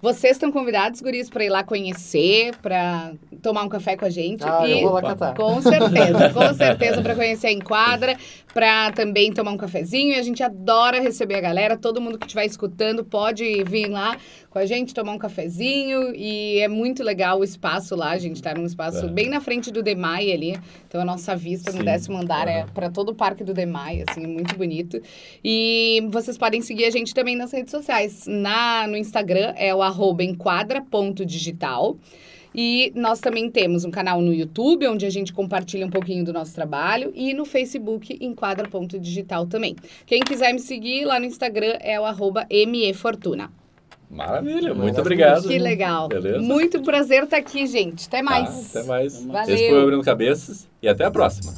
Vocês 0.00 0.32
estão 0.32 0.52
convidados, 0.52 1.00
guris, 1.00 1.30
para 1.30 1.44
ir 1.44 1.48
lá 1.48 1.64
conhecer, 1.64 2.54
para 2.56 3.12
tomar 3.42 3.62
um 3.62 3.68
café 3.68 3.96
com 3.96 4.04
a 4.04 4.10
gente. 4.10 4.44
Ah, 4.44 4.66
e 4.66 4.72
eu 4.72 4.82
vou 4.82 4.92
lá 4.92 5.02
catar. 5.02 5.34
com 5.34 5.62
certeza, 5.62 6.30
com 6.30 6.54
certeza 6.54 7.02
para 7.02 7.14
conhecer 7.14 7.46
a 7.46 7.52
Enquadra, 7.52 8.16
para 8.52 8.92
também 8.92 9.32
tomar 9.32 9.52
um 9.52 9.56
cafezinho. 9.56 10.14
E 10.14 10.18
a 10.18 10.22
gente 10.22 10.42
adora 10.42 11.00
receber 11.00 11.36
a 11.36 11.40
galera. 11.40 11.76
Todo 11.76 12.00
mundo 12.00 12.18
que 12.18 12.26
estiver 12.26 12.44
escutando 12.44 13.04
pode 13.04 13.64
vir 13.64 13.88
lá 13.88 14.16
com 14.54 14.60
a 14.60 14.66
gente 14.66 14.94
tomar 14.94 15.10
um 15.12 15.18
cafezinho. 15.18 16.14
E 16.14 16.60
é 16.60 16.68
muito 16.68 17.02
legal 17.02 17.40
o 17.40 17.44
espaço 17.44 17.96
lá. 17.96 18.10
A 18.12 18.18
gente 18.18 18.36
está 18.36 18.54
num 18.54 18.64
espaço 18.64 19.04
É. 19.04 19.08
bem 19.08 19.28
na 19.28 19.40
frente 19.40 19.68
do 19.72 19.82
Demai 19.82 20.30
ali. 20.30 20.56
Então 20.86 21.00
a 21.00 21.04
nossa 21.04 21.34
vista 21.34 21.72
no 21.72 21.78
Sim. 21.78 21.84
décimo 21.84 22.16
andar 22.18 22.46
é 22.46 22.60
Aham. 22.60 22.68
para 22.72 22.88
todo 22.88 23.08
o 23.08 23.14
parque 23.16 23.42
do 23.42 23.52
Demai, 23.52 24.04
assim, 24.06 24.22
é 24.22 24.26
muito 24.28 24.56
bonito. 24.56 25.02
E 25.44 26.06
vocês 26.08 26.38
podem 26.38 26.62
seguir 26.62 26.84
a 26.84 26.90
gente 26.90 27.12
também 27.12 27.34
nas 27.34 27.50
redes 27.50 27.72
sociais. 27.72 28.26
Na, 28.28 28.86
no 28.86 28.96
Instagram 28.96 29.54
é 29.56 29.74
o 29.74 29.82
arroba 29.82 30.22
enquadra.digital. 30.22 31.98
E 32.54 32.92
nós 32.94 33.18
também 33.18 33.50
temos 33.50 33.84
um 33.84 33.90
canal 33.90 34.22
no 34.22 34.32
YouTube, 34.32 34.86
onde 34.86 35.04
a 35.04 35.10
gente 35.10 35.32
compartilha 35.32 35.84
um 35.84 35.90
pouquinho 35.90 36.24
do 36.24 36.32
nosso 36.32 36.54
trabalho, 36.54 37.10
e 37.12 37.34
no 37.34 37.44
Facebook, 37.44 38.16
enquadra.digital 38.20 39.46
também. 39.46 39.74
Quem 40.06 40.20
quiser 40.20 40.52
me 40.52 40.60
seguir 40.60 41.04
lá 41.04 41.18
no 41.18 41.26
Instagram 41.26 41.76
é 41.80 41.98
o 42.00 42.04
arroba 42.04 42.46
mefortuna. 42.68 43.50
Maravilha, 44.10 44.74
muito 44.74 44.78
Maravilha. 44.78 45.00
obrigado. 45.00 45.48
Que 45.48 45.58
legal. 45.58 46.08
Beleza. 46.08 46.38
Muito 46.40 46.82
prazer 46.82 47.24
estar 47.24 47.36
aqui, 47.38 47.66
gente. 47.66 48.06
Até 48.06 48.22
mais. 48.22 48.70
Tá, 48.72 48.80
até 48.80 48.88
mais. 48.88 49.24
Valeu. 49.24 49.54
Esse 49.54 49.68
foi 49.68 49.78
o 49.78 49.82
Abrindo 49.82 50.02
Cabeças 50.02 50.68
e 50.82 50.88
até 50.88 51.04
a 51.04 51.10
próxima. 51.10 51.52